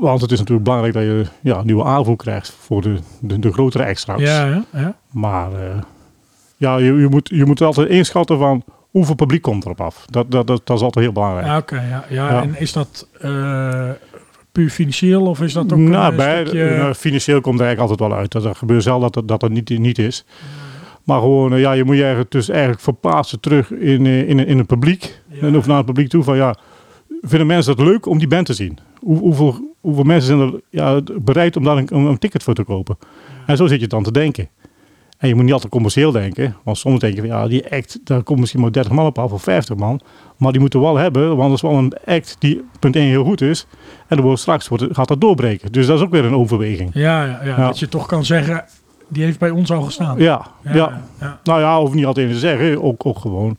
Want 0.00 0.20
het 0.20 0.32
is 0.32 0.38
natuurlijk 0.38 0.64
belangrijk 0.64 0.94
dat 0.94 1.02
je 1.02 1.26
ja, 1.40 1.62
nieuwe 1.62 1.84
aanvoer 1.84 2.16
krijgt 2.16 2.56
voor 2.60 2.82
de, 2.82 2.96
de, 3.20 3.38
de 3.38 3.52
grotere 3.52 3.84
extra's. 3.84 4.20
Ja, 4.20 4.46
ja, 4.46 4.64
ja. 4.72 4.96
Maar 5.10 5.52
eh, 5.52 5.82
ja, 6.56 6.76
je, 6.76 6.94
je, 6.94 7.08
moet, 7.08 7.28
je 7.28 7.44
moet 7.44 7.60
altijd 7.60 7.88
inschatten 7.88 8.38
van 8.38 8.64
hoeveel 8.90 9.14
publiek 9.14 9.42
komt 9.42 9.64
erop 9.64 9.80
af. 9.80 10.06
Dat, 10.10 10.30
dat, 10.30 10.46
dat, 10.46 10.66
dat 10.66 10.76
is 10.76 10.82
altijd 10.82 11.04
heel 11.04 11.14
belangrijk. 11.14 11.46
Ja, 11.46 11.56
oké. 11.56 11.76
ja, 11.76 12.04
ja. 12.08 12.30
Ja. 12.30 12.42
En 12.42 12.60
is 12.60 12.72
dat 12.72 13.08
eh, 13.20 13.90
puur 14.52 14.70
financieel 14.70 15.26
of 15.26 15.40
is 15.40 15.52
dat 15.52 15.72
ook 15.72 15.78
nou, 15.78 16.10
een 16.10 16.16
bij, 16.16 16.46
stukje... 16.46 16.76
nou, 16.76 16.94
financieel 16.94 17.40
komt 17.40 17.60
er 17.60 17.66
eigenlijk 17.66 17.90
altijd 17.90 18.10
wel 18.10 18.18
uit. 18.18 18.32
Dat 18.32 18.44
er 18.44 18.54
gebeurt 18.54 18.82
zelden 18.82 19.12
dat, 19.12 19.28
dat 19.28 19.40
dat 19.40 19.50
niet, 19.50 19.78
niet 19.78 19.98
is. 19.98 20.24
Maar 21.04 21.20
gewoon, 21.20 21.52
eh, 21.52 21.60
ja, 21.60 21.72
je 21.72 21.84
moet 21.84 21.94
je 21.94 22.00
eigenlijk, 22.00 22.30
dus 22.30 22.48
eigenlijk 22.48 22.80
verplaatsen 22.80 23.40
terug 23.40 23.70
in, 23.70 24.06
eh, 24.06 24.28
in, 24.28 24.46
in 24.46 24.58
het 24.58 24.66
publiek. 24.66 25.20
En 25.40 25.56
of 25.56 25.66
naar 25.66 25.76
het 25.76 25.86
publiek 25.86 26.08
toe 26.08 26.22
van 26.22 26.36
ja, 26.36 26.56
vinden 27.20 27.46
mensen 27.46 27.72
het 27.72 27.82
leuk 27.82 28.06
om 28.06 28.18
die 28.18 28.28
band 28.28 28.46
te 28.46 28.54
zien? 28.54 28.78
Hoe, 29.04 29.18
hoeveel, 29.18 29.74
hoeveel 29.80 30.04
mensen 30.04 30.26
zijn 30.26 30.52
er 30.52 30.60
ja, 30.70 31.00
bereid 31.22 31.56
om 31.56 31.64
daar 31.64 31.76
een, 31.76 32.18
ticket 32.18 32.42
voor 32.42 32.54
te 32.54 32.64
kopen? 32.64 32.98
En 33.46 33.56
zo 33.56 33.66
zit 33.66 33.80
je 33.80 33.86
dan 33.86 34.02
te 34.02 34.12
denken. 34.12 34.48
En 35.18 35.28
je 35.28 35.34
moet 35.34 35.44
niet 35.44 35.52
altijd 35.52 35.72
commercieel 35.72 36.10
denken. 36.10 36.56
Want 36.62 36.78
soms 36.78 37.00
denk 37.00 37.14
je 37.14 37.20
van 37.20 37.28
ja, 37.28 37.48
die 37.48 37.72
act, 37.72 38.00
daar 38.04 38.22
komt 38.22 38.38
misschien 38.38 38.60
maar 38.60 38.72
30 38.72 38.92
man 38.92 39.06
op 39.06 39.18
af 39.18 39.32
of 39.32 39.42
50 39.42 39.76
man. 39.76 40.00
Maar 40.36 40.52
die 40.52 40.60
moeten 40.60 40.80
we 40.80 40.86
wel 40.86 40.96
hebben, 40.96 41.36
want 41.36 41.48
dat 41.48 41.52
is 41.52 41.62
wel 41.62 41.78
een 41.78 41.92
act 42.06 42.36
die 42.38 42.64
punt 42.78 42.96
1 42.96 43.06
heel 43.06 43.24
goed 43.24 43.40
is. 43.40 43.66
En 44.08 44.16
dan 44.16 44.24
wordt 44.24 44.40
straks 44.40 44.68
wordt, 44.68 44.84
gaat 44.90 45.08
dat 45.08 45.20
doorbreken. 45.20 45.72
Dus 45.72 45.86
dat 45.86 45.98
is 45.98 46.04
ook 46.04 46.10
weer 46.10 46.24
een 46.24 46.34
overweging. 46.34 46.90
Ja, 46.94 47.24
ja, 47.24 47.40
ja, 47.44 47.48
Ja. 47.48 47.66
dat 47.66 47.78
je 47.78 47.88
toch 47.88 48.06
kan 48.06 48.24
zeggen, 48.24 48.64
die 49.08 49.24
heeft 49.24 49.38
bij 49.38 49.50
ons 49.50 49.72
al 49.72 49.82
gestaan. 49.82 50.18
Ja, 50.18 50.46
ja. 50.62 50.74
ja. 50.74 51.02
ja. 51.20 51.40
Nou 51.44 51.60
ja, 51.60 51.80
hoef 51.80 51.94
niet 51.94 52.06
altijd 52.06 52.30
te 52.30 52.38
zeggen. 52.38 52.82
Ook, 52.82 53.06
ook 53.06 53.18
gewoon. 53.18 53.56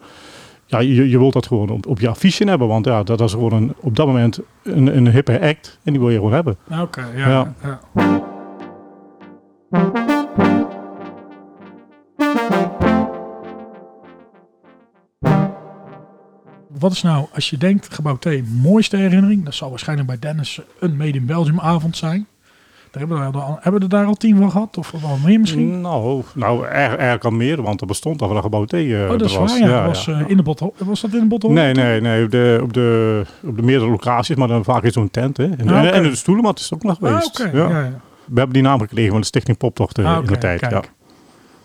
Ja, 0.74 0.80
je, 0.80 1.10
je 1.10 1.18
wilt 1.18 1.34
dat 1.34 1.48
gewoon 1.48 1.70
op, 1.70 1.88
op 1.88 2.00
je 2.00 2.10
affiche 2.10 2.44
hebben. 2.44 2.68
Want 2.68 2.86
ja, 2.86 3.03
dat 3.03 3.22
is 3.22 3.32
gewoon 3.32 3.53
een, 3.53 3.74
op 3.80 3.96
dat 3.96 4.08
moment 4.08 4.39
een, 4.63 4.98
een 4.98 5.12
hippe 5.12 5.42
act. 5.42 5.80
En 5.84 5.92
die 5.92 6.01
wil 6.01 6.10
je 6.10 6.15
gewoon 6.15 6.34
hebben. 6.34 6.58
Oké, 6.82 7.06
ja. 7.15 7.30
Ja. 7.30 7.53
ja. 7.63 7.80
Wat 16.80 16.92
is 16.92 17.01
nou, 17.01 17.25
als 17.34 17.50
je 17.50 17.58
denkt, 17.58 17.94
gebouw 17.94 18.18
T, 18.18 18.27
mooiste 18.62 18.98
herinnering? 18.98 19.46
Dat 19.46 19.53
zal 19.53 19.70
waarschijnlijk 19.70 20.08
bij 20.08 20.20
Dennis 20.20 20.62
een 20.80 20.98
Made 20.98 21.18
in 21.18 21.25
Belgium 21.25 21.60
avond 21.60 21.98
zijn. 21.98 22.27
Daar 22.93 23.07
hebben, 23.07 23.31
we, 23.31 23.38
al, 23.38 23.57
hebben 23.62 23.79
we 23.81 23.85
er 23.88 23.91
daar 23.91 24.05
al 24.05 24.13
tien 24.13 24.38
van 24.38 24.51
gehad? 24.51 24.77
Of 24.77 24.91
wel 24.91 25.17
meer 25.25 25.39
misschien? 25.39 25.81
Nou, 25.81 26.23
nou 26.35 26.65
er, 26.65 26.71
eigenlijk 26.71 27.23
al 27.23 27.31
meer. 27.31 27.62
Want 27.62 27.81
er 27.81 27.88
bestond 27.88 28.21
al 28.21 28.27
van 28.27 28.35
een 28.38 28.43
gebouw 28.43 28.65
T. 28.65 28.73
eh, 28.73 29.01
oh, 29.01 29.09
dat 29.09 29.21
is 29.21 29.35
was. 29.35 29.59
waar, 29.59 29.69
ja. 29.69 29.85
Was, 29.85 30.05
ja. 30.05 30.19
eh, 30.19 30.29
in 30.29 30.38
de 30.38 30.43
bottel. 30.43 30.73
was 30.77 31.01
dat 31.01 31.13
in 31.13 31.19
de 31.19 31.25
bottel? 31.25 31.51
Nee, 31.51 31.73
nee, 31.73 32.01
nee. 32.01 32.23
Op 32.23 32.31
de, 32.31 32.59
op 32.62 32.73
de, 32.73 33.21
op 33.43 33.55
de 33.57 33.63
meerdere 33.63 33.89
locaties. 33.91 34.35
Maar 34.35 34.47
dan 34.47 34.63
vaak 34.63 34.83
in 34.83 34.91
zo'n 34.91 35.12
tent. 35.12 35.38
Hè. 35.38 35.43
En, 35.57 35.69
Ah, 35.69 35.77
oké. 35.77 35.88
en 35.88 36.03
de 36.03 36.15
stoelenmat 36.15 36.59
is 36.59 36.73
ook 36.73 36.83
nog 36.83 36.91
Ah, 37.01 37.07
geweest. 37.07 37.39
oké. 37.41 37.57
ja. 37.57 37.69
Ja, 37.69 37.79
ja. 37.83 38.00
We 38.25 38.35
hebben 38.38 38.53
die 38.53 38.63
naam 38.63 38.79
gekregen 38.79 39.12
van 39.12 39.19
de 39.21 39.25
Stichting 39.27 39.57
Poptocht 39.57 39.97
eh, 39.97 40.05
Ah, 40.15 40.23
in 40.23 40.25
de 40.27 40.38
tijd. 40.38 40.62
Ja. 40.69 40.81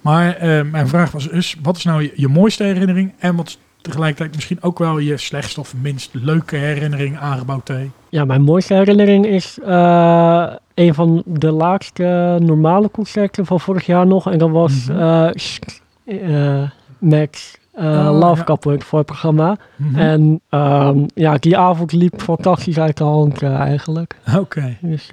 Maar 0.00 0.36
eh, 0.36 0.62
mijn 0.64 0.88
vraag 0.88 1.10
was 1.10 1.28
dus, 1.28 1.56
wat 1.62 1.76
is 1.76 1.84
nou 1.84 2.02
je, 2.02 2.12
je 2.14 2.28
mooiste 2.28 2.64
herinnering 2.64 3.12
en 3.18 3.36
wat 3.36 3.58
tegelijkertijd 3.80 4.34
misschien 4.34 4.62
ook 4.62 4.78
wel 4.78 4.98
je 4.98 5.16
slechtste 5.16 5.60
of 5.60 5.74
minst 5.80 6.10
leuke 6.12 6.56
herinnering 6.56 7.18
aan 7.18 7.38
gebouw 7.38 7.60
T? 7.64 7.72
Ja, 8.08 8.24
mijn 8.24 8.42
mooiste 8.42 8.74
herinnering 8.74 9.26
is 9.26 9.58
eh, 9.64 10.46
een 10.78 10.94
van 10.94 11.22
de 11.26 11.50
laatste 11.50 12.36
normale 12.40 12.90
concerten 12.90 13.46
van 13.46 13.60
vorig 13.60 13.86
jaar 13.86 14.06
nog. 14.06 14.30
En 14.30 14.38
dat 14.38 14.50
was 14.50 14.86
Mhm. 14.86 14.98
eh, 14.98 16.60
eh, 16.62 16.70
Max 16.98 17.58
eh, 17.72 17.84
Oh, 17.86 18.18
Love 18.18 18.42
ja. 18.46 18.56
Voor 18.78 18.98
het 18.98 19.06
programma. 19.06 19.56
Mhm. 19.76 19.98
En 19.98 20.40
ehm, 20.48 20.98
ja, 21.14 21.36
die 21.36 21.56
avond 21.58 21.92
liep 21.92 22.22
fantastisch 22.22 22.78
uit 22.78 22.96
de 22.96 23.04
hand 23.04 23.42
eigenlijk. 23.42 24.16
Oké. 24.36 24.76
Dus 24.80 25.10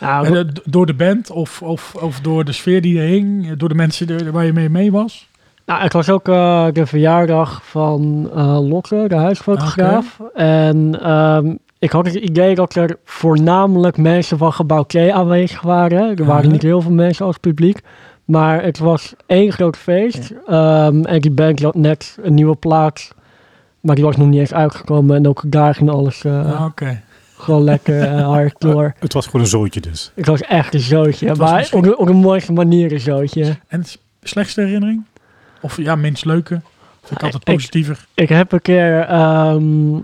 ja, 0.00 0.22
En, 0.22 0.52
door 0.64 0.86
de 0.86 0.94
band 0.94 1.30
of, 1.30 1.62
of, 1.62 1.94
of 1.94 2.20
door 2.20 2.44
de 2.44 2.52
sfeer 2.52 2.80
die 2.80 3.00
er 3.00 3.06
hing, 3.06 3.56
door 3.56 3.68
de 3.68 3.74
mensen 3.74 4.32
waar 4.32 4.44
je 4.44 4.52
mee 4.52 4.68
mee 4.68 4.92
was? 4.92 5.28
Nou, 5.66 5.82
het 5.82 5.92
was 5.92 6.10
ook 6.10 6.24
de 6.74 6.82
verjaardag 6.84 7.60
van 7.64 8.30
Lotte, 8.68 9.04
de 9.08 9.14
huisfotograaf. 9.16 10.20
En 10.34 11.00
ehm, 11.02 11.54
ik 11.78 11.90
had 11.90 12.06
het 12.06 12.14
idee 12.14 12.54
dat 12.54 12.74
er 12.74 12.96
voornamelijk 13.04 13.96
mensen 13.96 14.38
van 14.38 14.52
gebouw 14.52 14.82
K 14.84 14.96
aanwezig 14.96 15.60
waren. 15.60 16.16
Er 16.16 16.24
waren 16.24 16.50
niet 16.52 16.62
heel 16.62 16.80
veel 16.80 16.90
mensen 16.92 17.26
als 17.26 17.36
publiek. 17.38 17.80
Maar 18.24 18.62
het 18.62 18.78
was 18.78 19.14
één 19.26 19.52
groot 19.52 19.76
feest. 19.76 20.32
Ehm, 20.46 21.04
en 21.04 21.20
die 21.20 21.30
band 21.30 21.62
had 21.62 21.74
net 21.74 22.18
een 22.22 22.34
nieuwe 22.34 22.54
plaat. 22.56 23.14
Maar 23.80 23.94
die 23.94 24.04
was 24.04 24.16
nog 24.16 24.28
niet 24.28 24.40
eens 24.40 24.52
uitgekomen. 24.54 25.16
En 25.16 25.28
ook 25.28 25.42
daar 25.46 25.74
ging 25.74 25.90
alles 25.90 26.24
Ah, 26.26 26.64
Oké. 26.64 27.02
gewoon 27.36 27.62
lekker 27.62 28.02
eh, 28.02 28.26
hard 28.34 28.54
door. 28.58 28.94
Het 28.98 29.12
was 29.12 29.24
gewoon 29.26 29.40
een 29.40 29.46
zootje 29.46 29.80
dus. 29.80 30.12
Het 30.14 30.26
was 30.26 30.40
echt 30.40 30.74
een 30.74 30.80
zootje. 30.80 31.28
Het 31.28 31.38
Maar 31.38 31.56
misschien- 31.56 31.78
op, 31.78 31.84
de, 31.84 31.96
op 31.96 32.06
de 32.06 32.12
mooiste 32.12 32.52
manier 32.52 32.92
een 32.92 33.00
zootje. 33.00 33.56
En 33.68 33.80
het 33.80 33.98
slechtste 34.22 34.60
herinnering? 34.60 35.04
Of 35.60 35.76
ja, 35.76 35.94
minst 35.94 36.24
leuke? 36.24 36.60
Vind 37.02 37.20
ik 37.20 37.22
altijd 37.22 37.44
positiever. 37.44 38.06
Ik 38.14 38.28
heb 38.28 38.52
een 38.52 38.62
keer 38.62 39.00
ehm, 39.00 39.94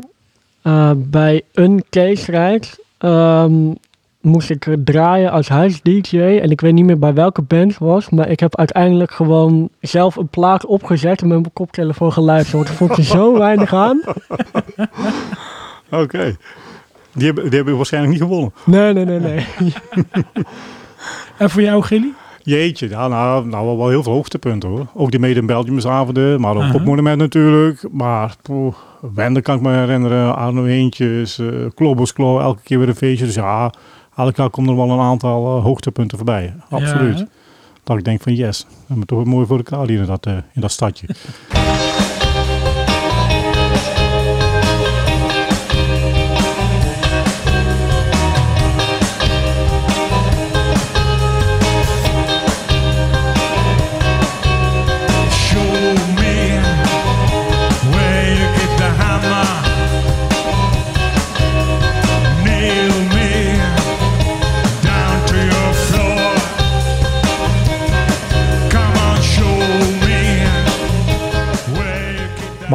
eh, 0.64 0.90
bij 0.96 1.42
een 1.52 1.84
case 1.90 2.60
ehm, 2.98 3.72
moest 4.20 4.50
ik 4.50 4.76
draaien 4.84 5.30
als 5.30 5.48
huis-dj. 5.48 6.18
En 6.18 6.50
ik 6.50 6.60
weet 6.60 6.72
niet 6.72 6.84
meer 6.84 6.98
bij 6.98 7.14
welke 7.14 7.42
band 7.42 7.70
het 7.70 7.78
was. 7.78 8.10
Maar 8.10 8.28
ik 8.28 8.40
heb 8.40 8.56
uiteindelijk 8.56 9.10
gewoon 9.10 9.68
zelf 9.80 10.16
een 10.16 10.28
plaat 10.28 10.66
opgezet 10.66 11.22
en 11.22 11.28
met 11.28 11.40
mijn 11.40 11.52
koptelefoon 11.52 12.12
geluisterd. 12.12 12.54
Want 12.56 12.68
ik 12.68 12.74
vond 12.74 12.96
er 12.96 13.04
zo 13.04 13.38
weinig 13.38 13.74
aan. 13.74 14.00
Oké. 15.90 16.36
Die, 17.12 17.26
hebben, 17.26 17.44
die 17.44 17.56
hebben 17.56 17.76
waarschijnlijk 17.76 18.12
niet 18.12 18.22
gewonnen. 18.22 18.52
Nee, 18.64 18.92
nee, 18.92 19.04
nee, 19.04 19.20
nee. 19.20 19.46
En 21.38 21.50
voor 21.50 21.62
jou, 21.62 21.82
Gilly? 21.82 22.12
Jeetje, 22.42 22.88
ja, 22.88 23.08
nou, 23.08 23.46
nou 23.46 23.76
wel, 23.76 23.88
heel 23.88 24.02
veel 24.02 24.12
hoogtepunten 24.12 24.68
hoor. 24.68 24.86
Ook 24.94 25.10
die 25.10 25.20
mede 25.20 25.40
in 25.40 25.46
Belgiumsavonden, 25.46 26.40
maar 26.40 26.56
ook 26.56 26.62
Aha. 26.62 26.74
op 26.74 26.84
Monument 26.84 27.18
natuurlijk. 27.18 27.84
Maar 27.90 28.34
poeh, 28.42 28.74
Wende 29.12 29.42
kan 29.42 29.56
ik 29.56 29.62
me 29.62 29.72
herinneren, 29.72 30.36
Arno 30.36 30.64
Eentjes, 30.64 31.38
eh 31.38 31.46
Klobos 31.74 32.12
Klo, 32.12 32.40
elke 32.40 32.62
keer 32.62 32.78
weer 32.78 32.88
een 32.88 32.94
feestje. 32.94 33.26
Dus 33.26 33.34
ja, 33.34 33.72
elk 34.16 34.36
jaar 34.36 34.50
komen 34.50 34.70
er 34.70 34.76
wel 34.76 34.90
een 34.90 35.04
aantal 35.04 35.56
eh, 35.56 35.62
hoogtepunten 35.62 36.16
voorbij. 36.18 36.54
Absoluut. 36.70 37.18
Ja, 37.18 37.26
dat 37.84 37.98
ik 37.98 38.04
denk 38.04 38.22
van 38.22 38.34
yes, 38.34 38.66
we 38.68 38.84
hebben 38.86 39.06
toch 39.06 39.24
mooi 39.24 39.46
voor 39.46 39.56
elkaar 39.56 39.86
hier 39.86 40.00
in 40.00 40.06
dat, 40.06 40.26
eh, 40.26 40.32
in 40.52 40.60
dat 40.60 40.70
stadje. 40.70 41.06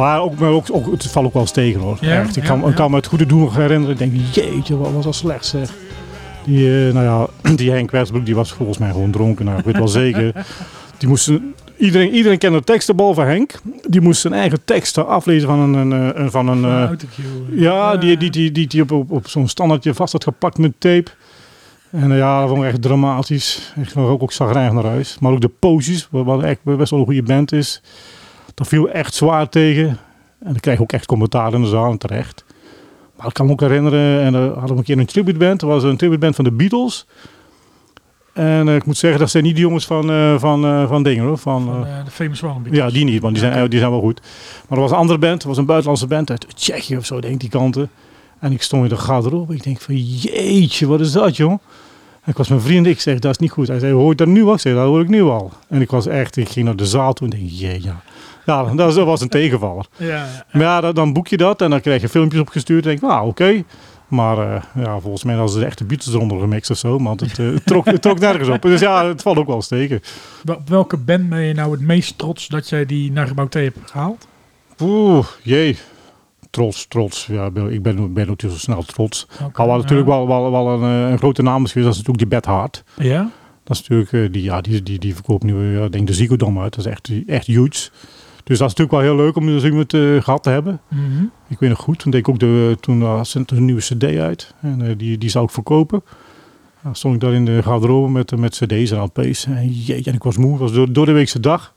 Maar 0.00 0.20
ook, 0.20 0.38
maar 0.38 0.50
ook, 0.50 0.66
ook, 0.72 0.90
het 0.90 1.06
valt 1.06 1.26
ook 1.26 1.32
wel 1.32 1.42
eens 1.42 1.50
tegen 1.50 1.80
hoor. 1.80 1.98
Ja, 2.00 2.20
Echt. 2.20 2.36
Ik, 2.36 2.42
kan, 2.42 2.60
ja. 2.60 2.68
ik 2.68 2.74
kan 2.74 2.90
me 2.90 2.96
het 2.96 3.06
goede 3.06 3.26
doen 3.26 3.40
nog 3.40 3.56
herinneren. 3.56 3.90
Ik 3.90 3.98
denk, 3.98 4.12
jeetje, 4.32 4.76
wat 4.76 4.92
was 4.92 5.04
dat 5.04 5.14
slecht 5.14 5.46
zeg. 5.46 5.70
Die, 6.44 6.86
eh, 6.86 6.94
nou 6.94 7.04
ja, 7.04 7.28
die 7.56 7.70
Henk 7.70 7.90
Westbroek, 7.90 8.24
die 8.24 8.34
was 8.34 8.52
volgens 8.52 8.78
mij 8.78 8.90
gewoon 8.90 9.10
dronken. 9.10 9.44
Nou, 9.44 9.58
ik 9.58 9.64
weet 9.64 9.76
wel 9.76 9.88
zeker. 9.88 10.32
Die 10.98 11.08
moesten, 11.08 11.54
iedereen, 11.76 12.10
iedereen 12.10 12.38
kende 12.38 12.58
de 12.58 12.64
teksten 12.64 12.96
behalve 12.96 13.20
Henk. 13.20 13.60
Die 13.88 14.00
moest 14.00 14.20
zijn 14.20 14.32
eigen 14.32 14.64
teksten 14.64 15.06
aflezen 15.06 15.48
van 15.48 15.58
een... 15.58 15.74
een, 15.74 15.92
eh, 15.92 16.22
een 16.22 16.30
van 16.30 16.48
een 16.48 16.64
eh, 16.64 16.90
ja, 17.50 17.96
die, 17.96 18.16
die, 18.16 18.30
die, 18.30 18.52
die, 18.52 18.66
die 18.66 18.82
op, 18.82 18.90
op, 18.90 19.10
op 19.10 19.28
zo'n 19.28 19.48
standaardje 19.48 19.94
vast 19.94 20.12
had 20.12 20.24
gepakt 20.24 20.58
met 20.58 20.72
tape. 20.78 21.10
En 21.90 22.16
ja, 22.16 22.40
dat 22.40 22.48
vond 22.48 22.62
ik 22.62 22.68
echt 22.68 22.82
dramatisch. 22.82 23.72
Ik 23.76 23.88
ging 23.88 24.06
ook, 24.06 24.22
ook 24.22 24.32
zagrijnig 24.32 24.72
naar 24.72 24.84
huis. 24.84 25.16
Maar 25.20 25.32
ook 25.32 25.40
de 25.40 25.50
poses, 25.58 26.08
wat 26.10 26.42
echt 26.42 26.58
best 26.62 26.90
wel 26.90 27.00
een 27.00 27.06
goede 27.06 27.22
band 27.22 27.52
is. 27.52 27.82
Dat 28.54 28.68
viel 28.68 28.88
echt 28.88 29.14
zwaar 29.14 29.48
tegen. 29.48 29.88
En 29.88 29.98
dan 30.52 30.60
kreeg 30.60 30.74
ik 30.74 30.80
ook 30.80 30.92
echt 30.92 31.06
commentaar 31.06 31.52
in 31.54 31.62
de 31.62 31.68
zaal, 31.68 31.90
en 31.90 31.98
terecht. 31.98 32.44
Maar 33.16 33.26
ik 33.26 33.34
kan 33.34 33.46
me 33.46 33.52
ook 33.52 33.60
herinneren, 33.60 34.20
en 34.20 34.32
dan 34.32 34.42
hadden 34.48 34.68
we 34.68 34.76
een 34.76 34.82
keer 34.82 34.98
een 34.98 35.06
tributeband. 35.06 35.60
Dat 35.60 35.68
was 35.68 35.82
een 35.82 35.96
tributeband 35.96 36.34
van 36.34 36.44
de 36.44 36.52
Beatles. 36.52 37.06
En 38.32 38.68
eh, 38.68 38.74
ik 38.74 38.84
moet 38.84 38.96
zeggen, 38.96 39.20
dat 39.20 39.30
zijn 39.30 39.44
niet 39.44 39.54
de 39.54 39.60
jongens 39.60 39.86
van, 39.86 40.10
eh, 40.10 40.38
van, 40.38 40.64
eh, 40.64 40.88
van 40.88 41.02
dingen 41.02 41.24
hoor. 41.24 41.38
Van, 41.38 41.64
Van 41.64 41.86
eh, 41.86 41.98
eh, 41.98 42.04
de 42.04 42.10
Famous 42.10 42.42
One. 42.42 42.60
ja, 42.70 42.90
die 42.90 43.04
niet, 43.04 43.20
want 43.22 43.34
die 43.34 43.44
zijn, 43.44 43.70
die 43.70 43.78
zijn 43.78 43.90
wel 43.90 44.00
goed. 44.00 44.20
Maar 44.68 44.78
er 44.78 44.84
was 44.84 44.90
een 44.92 44.96
andere 44.96 45.18
band, 45.18 45.32
het 45.34 45.44
was 45.44 45.56
een 45.56 45.64
buitenlandse 45.66 46.06
band 46.06 46.30
uit 46.30 46.46
Tsjechië 46.56 46.96
of 46.96 47.06
zo, 47.06 47.20
denk 47.20 47.34
ik, 47.34 47.40
die 47.40 47.48
kanten. 47.48 47.90
En 48.40 48.52
ik 48.52 48.62
stond 48.62 48.82
in 48.82 48.88
de 48.88 48.96
garderobe. 48.96 49.54
Ik 49.54 49.62
denk 49.62 49.80
van, 49.80 49.96
jeetje, 49.96 50.86
wat 50.86 51.00
is 51.00 51.12
dat, 51.12 51.36
joh? 51.36 51.50
En 52.22 52.30
ik 52.30 52.36
was 52.36 52.48
mijn 52.48 52.60
vriend, 52.60 52.86
ik 52.86 53.00
zeg, 53.00 53.18
dat 53.18 53.30
is 53.30 53.38
niet 53.38 53.50
goed. 53.50 53.68
Hij 53.68 53.78
zei, 53.78 53.92
hoor 53.92 54.08
je 54.08 54.14
dat 54.14 54.26
nu 54.26 54.44
al? 54.44 54.54
Ik 54.54 54.60
zei, 54.60 54.74
dat 54.74 54.84
hoor 54.86 55.00
ik 55.00 55.08
nu 55.08 55.22
al. 55.22 55.52
En 55.68 55.80
ik 55.80 55.90
was 55.90 56.06
echt, 56.06 56.36
ik 56.36 56.48
ging 56.48 56.64
naar 56.64 56.76
de 56.76 56.86
zaal 56.86 57.12
toe 57.12 57.28
en 57.28 57.38
denk, 57.38 57.50
jee, 57.50 57.82
ja. 57.82 58.00
Ja, 58.50 58.62
dat 58.74 58.74
was- 58.86 58.94
dat 58.94 59.06
was 59.06 59.20
een 59.20 59.28
tegenvaller. 59.28 59.86
Ja, 59.96 60.06
ja. 60.06 60.26
Maar 60.52 60.62
ja, 60.62 60.92
dan, 60.92 61.12
boek 61.12 61.28
je 61.28 61.36
dat 61.36 61.62
en 61.62 61.70
dan 61.70 61.80
krijg 61.80 62.00
je 62.00 62.08
filmpjes 62.08 62.40
opgestuurd. 62.40 62.82
En 62.84 62.88
denk 62.90 63.02
ik, 63.02 63.08
nou, 63.08 63.26
oké. 63.28 63.62
Maar 64.08 64.38
eh, 64.54 64.62
ja, 64.84 64.98
volgens 65.00 65.24
mij 65.24 65.34
hadden 65.34 65.52
ze 65.52 65.58
de 65.60 65.64
echte 65.66 65.84
Beatles 65.84 66.14
eronder 66.14 66.40
gemixt 66.40 66.70
of 66.70 66.76
zo. 66.78 67.02
Want 67.02 67.20
het, 67.20 67.38
eh, 67.38 67.48
trok, 67.64 67.84
het 67.84 68.02
trok 68.02 68.18
nergens 68.18 68.48
op. 68.48 68.62
Dus 68.62 68.80
ja, 68.80 69.06
het 69.06 69.22
valt 69.22 69.36
ook 69.38 69.46
wel 69.46 69.56
eens 69.56 69.68
tegen. 69.68 70.00
Wel- 70.42 70.56
Op 70.56 70.68
welke 70.68 70.96
band 70.96 71.28
ben 71.28 71.40
je 71.40 71.54
nou 71.54 71.70
het 71.72 71.80
meest 71.80 72.18
trots 72.18 72.48
dat 72.48 72.68
jij 72.68 72.86
die 72.86 73.12
naar 73.12 73.26
Gebouw 73.26 73.46
hebt 73.50 73.78
gehaald? 73.90 74.26
Oeh, 74.82 75.26
jee. 75.42 75.76
Trots, 76.50 76.86
trots. 76.88 77.26
Ja, 77.26 77.50
ik 77.70 77.82
ben, 77.82 78.12
ben, 78.12 78.36
zo 78.38 78.48
snel 78.48 78.82
trots. 78.82 79.26
Oké, 79.42 79.50
Maar 79.58 79.66
wat 79.66 79.82
natuurlijk 79.82 80.08
ja. 80.08 80.14
wel, 80.14 80.26
wel, 80.26 80.50
wel 80.50 80.68
een, 80.82 81.04
eh, 81.04 81.10
een 81.10 81.18
grote 81.18 81.42
naam 81.42 81.66
geweest, 81.66 81.74
dat 81.74 81.94
is 81.96 82.02
natuurlijk 82.06 82.18
die 82.18 82.40
Bad 82.40 82.44
Hart. 82.44 82.84
Ja? 82.96 83.30
Dat 83.64 83.76
is 83.76 83.88
natuurlijk, 83.88 84.32
die, 84.32 84.42
ja, 84.42 84.60
die, 84.60 84.82
die, 84.82 84.98
die 84.98 85.14
verkoopt 85.14 85.42
nu, 85.42 85.82
ik 85.82 85.92
denk 85.92 86.06
de 86.06 86.12
Ziggo 86.14 86.36
Dome 86.36 86.60
uit. 86.60 86.74
Dat 86.76 86.86
is 86.86 86.90
echt, 86.90 87.10
echt 87.26 87.46
huge. 87.46 87.90
Dus 88.44 88.58
dat 88.58 88.70
is 88.70 88.76
natuurlijk 88.76 88.90
wel 88.90 89.00
heel 89.00 89.24
leuk 89.24 89.36
om 89.36 89.46
dus 89.46 89.64
iemand 89.64 89.94
eh, 89.94 90.22
gehad 90.22 90.42
te 90.42 90.50
hebben. 90.50 90.80
Mhm. 90.88 91.24
Ik 91.48 91.58
weet 91.58 91.70
nog 91.70 91.78
goed, 91.78 91.98
toen 91.98 92.10
deed 92.10 92.20
ik 92.20 92.28
ook 92.28 92.38
de, 92.38 92.76
toen 92.80 93.00
uh, 93.00 93.24
zend 93.24 93.50
er 93.50 93.56
een 93.56 93.64
nieuwe 93.64 93.80
cd 93.80 94.04
uit. 94.04 94.54
En 94.60 94.82
eh, 94.82 94.98
die, 94.98 95.18
die 95.18 95.30
zou 95.30 95.44
ik 95.44 95.50
verkopen. 95.50 96.02
Dan 96.82 96.94
stond 96.94 97.14
ik 97.14 97.20
daar 97.20 97.32
in 97.32 97.44
de 97.44 97.62
garderobe 97.62 98.10
met, 98.10 98.32
eh, 98.32 98.38
met 98.38 98.54
cd's 98.54 98.90
en 98.90 99.00
LP's. 99.00 99.44
En 99.44 99.68
jeetje, 99.68 100.10
en 100.10 100.16
ik 100.16 100.22
was 100.22 100.36
moe. 100.36 100.50
Het 100.50 100.60
was 100.60 100.72
door, 100.72 100.92
door 100.92 101.06
de 101.06 101.12
weekse 101.12 101.40
dag. 101.40 101.74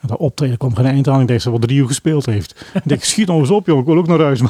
En 0.00 0.08
dat 0.08 0.18
optreden 0.18 0.56
kwam 0.56 0.74
geen 0.74 0.86
eind 0.86 1.08
aan. 1.08 1.20
Ik 1.20 1.26
denk 1.26 1.28
dat 1.28 1.42
ze 1.42 1.50
wel 1.50 1.58
drie 1.58 1.78
uur 1.78 1.86
gespeeld 1.86 2.26
heeft. 2.26 2.66
ik 2.74 2.88
denk, 2.88 3.02
schiet 3.02 3.26
nog 3.26 3.38
eens 3.38 3.50
op 3.50 3.66
joh, 3.66 3.78
ik 3.78 3.84
wil 3.84 3.96
ook 3.96 4.06
naar 4.06 4.20
huis. 4.20 4.40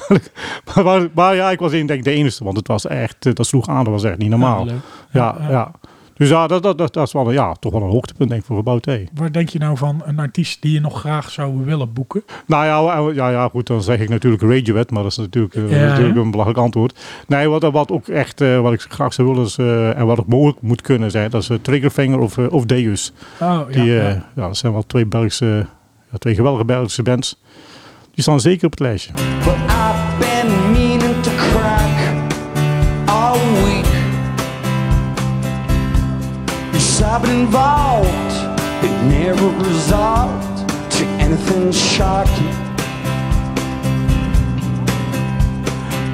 Maar, 0.74 0.84
maar, 0.84 1.08
maar 1.14 1.34
ja, 1.34 1.50
ik 1.50 1.58
was 1.58 1.72
in, 1.72 1.86
denk 1.86 2.04
de 2.04 2.10
enige. 2.10 2.44
Want 2.44 2.56
het 2.56 2.68
was 2.68 2.86
echt, 2.86 3.36
dat 3.36 3.46
sloeg 3.46 3.68
aan, 3.68 3.84
dat 3.84 3.92
was 3.92 4.04
echt 4.04 4.18
niet 4.18 4.30
normaal. 4.30 4.66
Ja, 5.10 5.36
ja. 5.48 5.72
Dus 6.16 6.28
ja, 6.28 6.46
dat, 6.46 6.62
dat, 6.62 6.78
dat, 6.78 6.92
dat 6.92 7.06
is 7.06 7.12
wel, 7.12 7.30
ja, 7.30 7.54
toch 7.54 7.72
wel 7.72 7.82
een 7.82 7.90
hoogtepunt 7.90 8.28
denk 8.28 8.40
ik 8.40 8.46
voor 8.46 8.56
Gebouw 8.56 8.78
T. 8.78 8.90
Waar 9.14 9.32
denk 9.32 9.48
je 9.48 9.58
nou 9.58 9.76
van 9.76 10.02
een 10.04 10.18
artiest 10.18 10.62
die 10.62 10.72
je 10.72 10.80
nog 10.80 11.00
graag 11.00 11.30
zou 11.30 11.64
willen 11.64 11.92
boeken? 11.92 12.24
Nou 12.46 12.64
ja, 12.64 13.10
ja, 13.14 13.30
ja, 13.30 13.48
goed, 13.48 13.66
dan 13.66 13.82
zeg 13.82 14.00
ik 14.00 14.08
natuurlijk 14.08 14.42
Radiohead, 14.42 14.90
maar 14.90 15.02
dat 15.02 15.10
is 15.10 15.18
natuurlijk, 15.18 15.54
eh, 15.54 15.70
Ja, 15.70 15.86
natuurlijk 15.86 16.16
een 16.16 16.30
belachelijk 16.30 16.60
antwoord. 16.60 16.98
Nee, 17.26 17.48
wat, 17.48 17.62
wat 17.62 17.90
ook 17.90 18.08
echt, 18.08 18.40
eh, 18.40 18.60
wat 18.60 18.72
ik 18.72 18.80
graag 18.80 19.12
zou 19.12 19.28
willen 19.28 19.44
is, 19.44 19.58
eh, 19.58 19.98
en 19.98 20.06
wat 20.06 20.18
ook 20.18 20.26
mogelijk 20.26 20.60
moet 20.60 20.80
kunnen 20.80 21.10
zijn, 21.10 21.30
dat 21.30 21.42
is 21.42 21.58
Triggerfinger 21.62 22.18
of, 22.18 22.38
of 22.38 22.64
Deus. 22.64 23.12
Oh, 23.40 23.60
ja. 23.68 23.82
Die, 23.82 23.92
ja. 23.92 24.02
ja, 24.34 24.46
dat 24.46 24.56
zijn 24.56 24.72
wel 24.72 24.86
twee 24.86 25.06
Belgische, 25.06 25.66
ja, 26.10 26.18
twee 26.18 26.34
geweldige 26.34 26.64
Belgische 26.64 27.02
bands. 27.02 27.40
Die 28.14 28.22
staan 28.22 28.40
zeker 28.40 28.64
op 28.66 28.70
het 28.70 28.80
lijstje. 28.80 29.12
But 30.18 30.85
Yes, 36.96 37.04
I've 37.04 37.22
been 37.22 37.40
involved, 37.40 38.32
it 38.82 39.02
never 39.08 39.48
resolved 39.68 40.68
to 40.90 41.04
anything 41.20 41.72
shocking. 41.72 42.54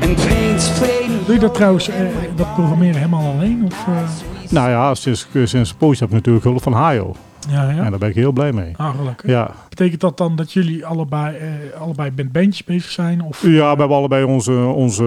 And 0.03 0.17
pain's 0.17 0.69
fading. 0.69 1.25
Doe 1.25 1.35
je 1.35 1.41
dat 1.41 1.55
trouwens, 1.55 1.89
eh, 1.89 2.07
dat 2.37 2.55
programmeren 2.55 2.95
helemaal 2.95 3.33
alleen? 3.33 3.65
Of, 3.65 3.87
eh? 3.87 4.51
Nou 4.51 4.71
ja, 4.71 4.95
sinds, 4.95 5.29
sinds 5.45 5.71
een 5.71 5.77
poosje 5.77 6.01
heb 6.01 6.09
ik 6.09 6.15
natuurlijk 6.15 6.45
hulp 6.45 6.63
van 6.63 6.73
Hayo. 6.73 7.15
Ja, 7.49 7.71
ja. 7.71 7.85
En 7.85 7.91
daar 7.91 7.99
ben 7.99 8.09
ik 8.09 8.15
heel 8.15 8.33
blij 8.33 8.53
mee. 8.53 8.75
Ah, 8.77 8.97
gelukkig. 8.97 9.31
Ja, 9.31 9.51
Betekent 9.69 10.01
dat 10.01 10.17
dan 10.17 10.37
dat 10.37 10.53
jullie 10.53 10.87
allebei, 10.87 11.37
eh, 11.37 11.81
allebei 11.81 12.11
met 12.17 12.33
bandjes 12.33 12.65
bezig 12.65 12.91
zijn? 12.91 13.23
Of? 13.23 13.43
Ja, 13.43 13.73
we 13.73 13.79
hebben 13.79 13.97
allebei 13.97 14.25
onze, 14.25 14.53
onze, 14.53 15.05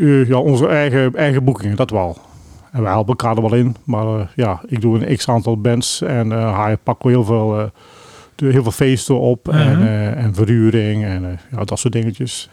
eh, 0.00 0.28
ja, 0.28 0.36
onze 0.38 0.66
eigen, 0.66 1.14
eigen 1.14 1.44
boekingen, 1.44 1.76
dat 1.76 1.90
wel. 1.90 2.28
En 2.72 2.82
wij 2.82 2.90
helpen 2.92 3.08
elkaar 3.16 3.36
er 3.36 3.42
wel 3.42 3.54
in. 3.54 3.76
Maar 3.84 4.06
eh, 4.20 4.26
ja, 4.34 4.60
ik 4.66 4.80
doe 4.80 5.06
een 5.06 5.16
x-aantal 5.16 5.60
bands 5.60 6.02
en 6.02 6.32
eh 6.32 6.58
hij 6.64 6.76
pakt 6.76 7.02
wel 7.02 7.12
heel 7.12 7.24
veel, 7.24 7.58
eh, 7.60 8.50
heel 8.52 8.62
veel 8.62 8.72
feesten 8.72 9.20
op 9.20 9.48
en, 9.48 9.78
Mhm. 9.78 9.86
en 10.16 10.34
verhuring 10.34 11.04
en 11.04 11.38
ja, 11.50 11.64
dat 11.64 11.78
soort 11.78 11.92
dingetjes. 11.92 12.48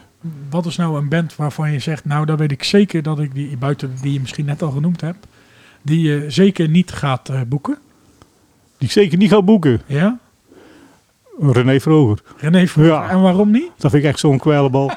Wat 0.50 0.66
is 0.66 0.76
nou 0.76 0.98
een 0.98 1.08
band 1.08 1.36
waarvan 1.36 1.72
je 1.72 1.78
zegt, 1.78 2.04
nou, 2.04 2.26
daar 2.26 2.36
weet 2.36 2.52
ik 2.52 2.62
zeker 2.64 3.02
dat 3.02 3.18
ik 3.18 3.34
die, 3.34 3.56
buiten 3.56 3.94
die 4.02 4.12
je 4.12 4.20
misschien 4.20 4.44
net 4.44 4.62
al 4.62 4.70
genoemd 4.70 5.00
hebt, 5.00 5.26
die 5.82 6.00
je 6.00 6.24
zeker 6.28 6.68
niet 6.68 6.92
gaat 6.92 7.30
boeken? 7.48 7.78
Die 8.78 8.88
ik 8.88 8.90
zeker 8.94 9.18
niet 9.18 9.30
ga 9.30 9.42
boeken. 9.42 9.80
Ja? 9.86 10.18
René 11.40 11.80
Vroger. 11.80 12.18
René 12.36 12.66
Vroger. 12.66 12.90
Ja. 12.92 13.08
En 13.10 13.20
waarom 13.22 13.50
niet? 13.50 13.70
Dat 13.78 13.90
vind 13.90 14.02
ik 14.02 14.08
echt 14.08 14.18
zo'n 14.18 14.38
kwijlebal. 14.38 14.90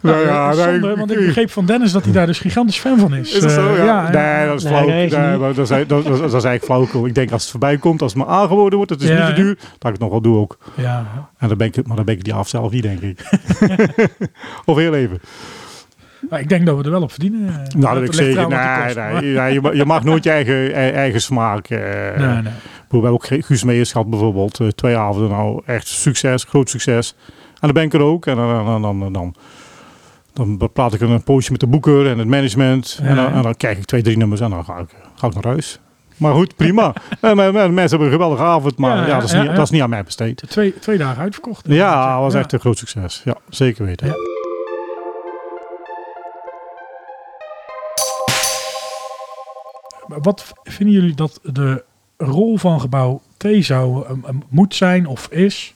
nou 0.00 0.26
ja, 0.26 0.50
Eh, 0.50 0.66
nee, 0.80 0.96
want 0.96 1.10
ik 1.10 1.16
begreep 1.26 1.50
van 1.50 1.66
Dennis 1.66 1.92
dat 1.92 2.04
hij 2.04 2.12
daar 2.12 2.26
dus 2.26 2.38
gigantisch 2.38 2.78
fan 2.78 2.98
van 2.98 3.14
is. 3.14 3.32
Is 3.34 3.40
dat 3.42 3.50
zo? 3.50 3.68
Eh, 3.74 3.76
Ja. 3.76 3.84
ja, 3.84 4.36
nee, 4.38 4.46
dat 4.48 4.60
is 4.62 4.66
flauw. 4.66 4.86
nee, 4.86 5.10
Nee, 5.10 5.38
dat, 5.38 5.58
is, 5.58 5.68
dat, 5.68 5.88
dat, 5.88 6.04
dat 6.04 6.14
is 6.16 6.20
eigenlijk 6.32 6.64
flauwekul. 6.64 7.06
Ik 7.06 7.14
denk 7.14 7.30
als 7.32 7.42
het 7.42 7.50
voorbij 7.50 7.76
komt, 7.78 8.02
als 8.02 8.14
het 8.14 8.22
me 8.22 8.28
aangeboden 8.28 8.76
wordt, 8.76 8.90
het 8.92 9.02
is 9.02 9.08
Ja, 9.08 9.14
niet 9.14 9.24
te 9.24 9.30
ja. 9.30 9.36
duur, 9.36 9.54
dat 9.54 9.66
ik 9.68 9.78
het 9.92 9.98
nog 9.98 10.10
wel 10.10 10.20
doe 10.20 10.36
ook. 10.36 10.58
ja. 10.74 11.06
En 11.38 11.48
dan 11.48 11.56
ben 11.56 11.66
ik, 11.66 11.86
maar 11.86 11.96
dan 11.96 12.04
ben 12.04 12.14
ik 12.14 12.24
die 12.24 12.34
af 12.34 12.48
zelf 12.48 12.72
niet, 12.72 12.82
denk 12.82 13.00
ik. 13.00 13.20
of 14.64 14.76
heel 14.76 14.94
even. 14.94 15.20
Maar 16.30 16.40
ik 16.40 16.48
denk 16.48 16.66
dat 16.66 16.76
we 16.76 16.84
er 16.84 16.90
wel 16.90 17.02
op 17.02 17.10
verdienen. 17.10 17.48
eh. 17.48 17.74
Nou, 17.80 17.94
dat 17.94 18.04
ik 18.04 18.12
zeker. 18.12 18.48
Nee, 18.48 19.32
nee, 19.34 19.52
je, 19.52 19.60
ma- 19.60 19.72
je 19.72 19.84
mag 19.84 20.04
nooit 20.04 20.24
je 20.24 20.30
eigen, 20.30 20.54
e- 20.54 20.90
eigen 20.90 21.20
smaak. 21.20 21.68
eh 21.68 21.78
nee, 22.16 22.42
nee. 22.42 22.52
We 22.88 22.94
hebben 22.96 23.12
ook 23.12 23.26
Guus 23.26 23.64
Meijers 23.64 23.92
gehad 23.92 24.10
bijvoorbeeld. 24.10 24.60
eh, 24.60 24.68
twee 24.68 24.96
avonden 24.96 25.30
nou. 25.30 25.62
Echt 25.66 25.86
succes, 25.86 26.44
groot 26.44 26.70
succes. 26.70 27.14
En 27.28 27.54
dan 27.60 27.72
ben 27.72 27.82
ik 27.82 27.94
er 27.94 28.00
ook. 28.00 28.26
En 28.26 28.36
dan, 28.36 28.82
dan, 28.82 29.00
dan, 29.00 29.34
dan, 30.32 30.58
dan 30.58 30.72
praat 30.72 30.94
ik 30.94 31.00
een 31.00 31.22
poosje 31.22 31.50
met 31.50 31.60
de 31.60 31.66
boeker 31.66 32.06
en 32.06 32.18
het 32.18 32.28
management. 32.28 32.98
En, 33.02 33.42
dan, 33.42 33.56
krijg 33.56 33.78
ik 33.78 33.84
twee, 33.84 34.02
drie 34.02 34.16
nummers 34.16 34.40
en 34.40 34.50
dan 34.50 34.64
ga 34.64 34.78
ik, 34.78 34.88
ga 35.14 35.26
ik 35.26 35.34
naar 35.34 35.46
huis. 35.46 35.80
Maar 36.16 36.34
goed, 36.34 36.56
prima. 36.56 36.92
en, 37.20 37.36
mensen 37.36 37.88
hebben 37.88 38.06
een 38.06 38.12
geweldige 38.12 38.42
avond, 38.42 38.78
maar 38.78 39.08
Ja, 39.08 39.14
dat, 39.14 39.22
is 39.22 39.32
niet, 39.32 39.46
dat 39.46 39.64
is 39.64 39.70
niet 39.70 39.82
aan 39.82 39.90
mij 39.90 40.04
besteed. 40.04 40.42
Twee, 40.48 40.78
twee 40.78 40.98
dagen 40.98 41.22
uitverkocht. 41.22 41.64
Ja, 41.68 42.12
dat 42.12 42.22
was 42.22 42.34
echt 42.34 42.52
een 42.52 42.60
groot 42.60 42.78
succes. 42.78 43.22
Ja, 43.24 43.36
zeker 43.48 43.84
weten. 43.84 44.14
Wat 50.06 50.52
vinden 50.62 50.94
jullie 50.94 51.14
dat 51.14 51.40
de 51.42 51.84
rol 52.18 52.56
van 52.56 52.80
gebouw 52.80 53.22
T 53.36 53.46
zou 53.58 54.08
um, 54.08 54.24
um, 54.28 54.42
moet 54.48 54.74
zijn 54.74 55.06
of 55.06 55.28
is? 55.30 55.74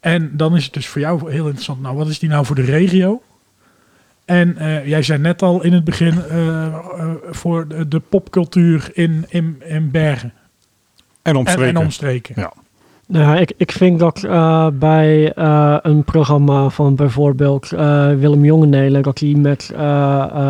En 0.00 0.36
dan 0.36 0.56
is 0.56 0.64
het 0.64 0.72
dus 0.72 0.86
voor 0.86 1.00
jou 1.00 1.30
heel 1.30 1.44
interessant. 1.44 1.80
Nou, 1.80 1.96
wat 1.96 2.08
is 2.08 2.18
die 2.18 2.28
nou 2.28 2.46
voor 2.46 2.56
de 2.56 2.62
regio? 2.62 3.22
En 4.24 4.56
eh, 4.56 4.86
jij 4.86 5.02
zei 5.02 5.18
net 5.18 5.42
al 5.42 5.62
in 5.62 5.72
het 5.72 5.84
begin 5.84 6.22
eh, 6.22 6.66
eh, 6.66 7.10
voor 7.30 7.68
de, 7.68 7.88
de 7.88 8.00
popcultuur 8.00 8.90
in, 8.92 9.24
in, 9.28 9.62
in 9.64 9.90
Bergen 9.90 10.32
En 11.22 11.32
en, 11.32 11.36
omstreken. 11.36 11.76
en 11.76 11.76
omstreken. 11.76 12.34
Ja. 12.36 12.52
Nou, 13.08 13.38
ik, 13.38 13.52
ik 13.56 13.72
vind 13.72 13.98
dat 13.98 14.24
eh, 14.24 14.68
bij 14.72 15.32
eh, 15.32 15.76
een 15.82 16.04
programma 16.04 16.68
van 16.68 16.94
bijvoorbeeld 16.94 17.72
eh, 17.72 18.12
Willem 18.14 18.44
Jongenelen, 18.44 19.02
dat 19.02 19.18
hij 19.18 19.34
met 19.34 19.72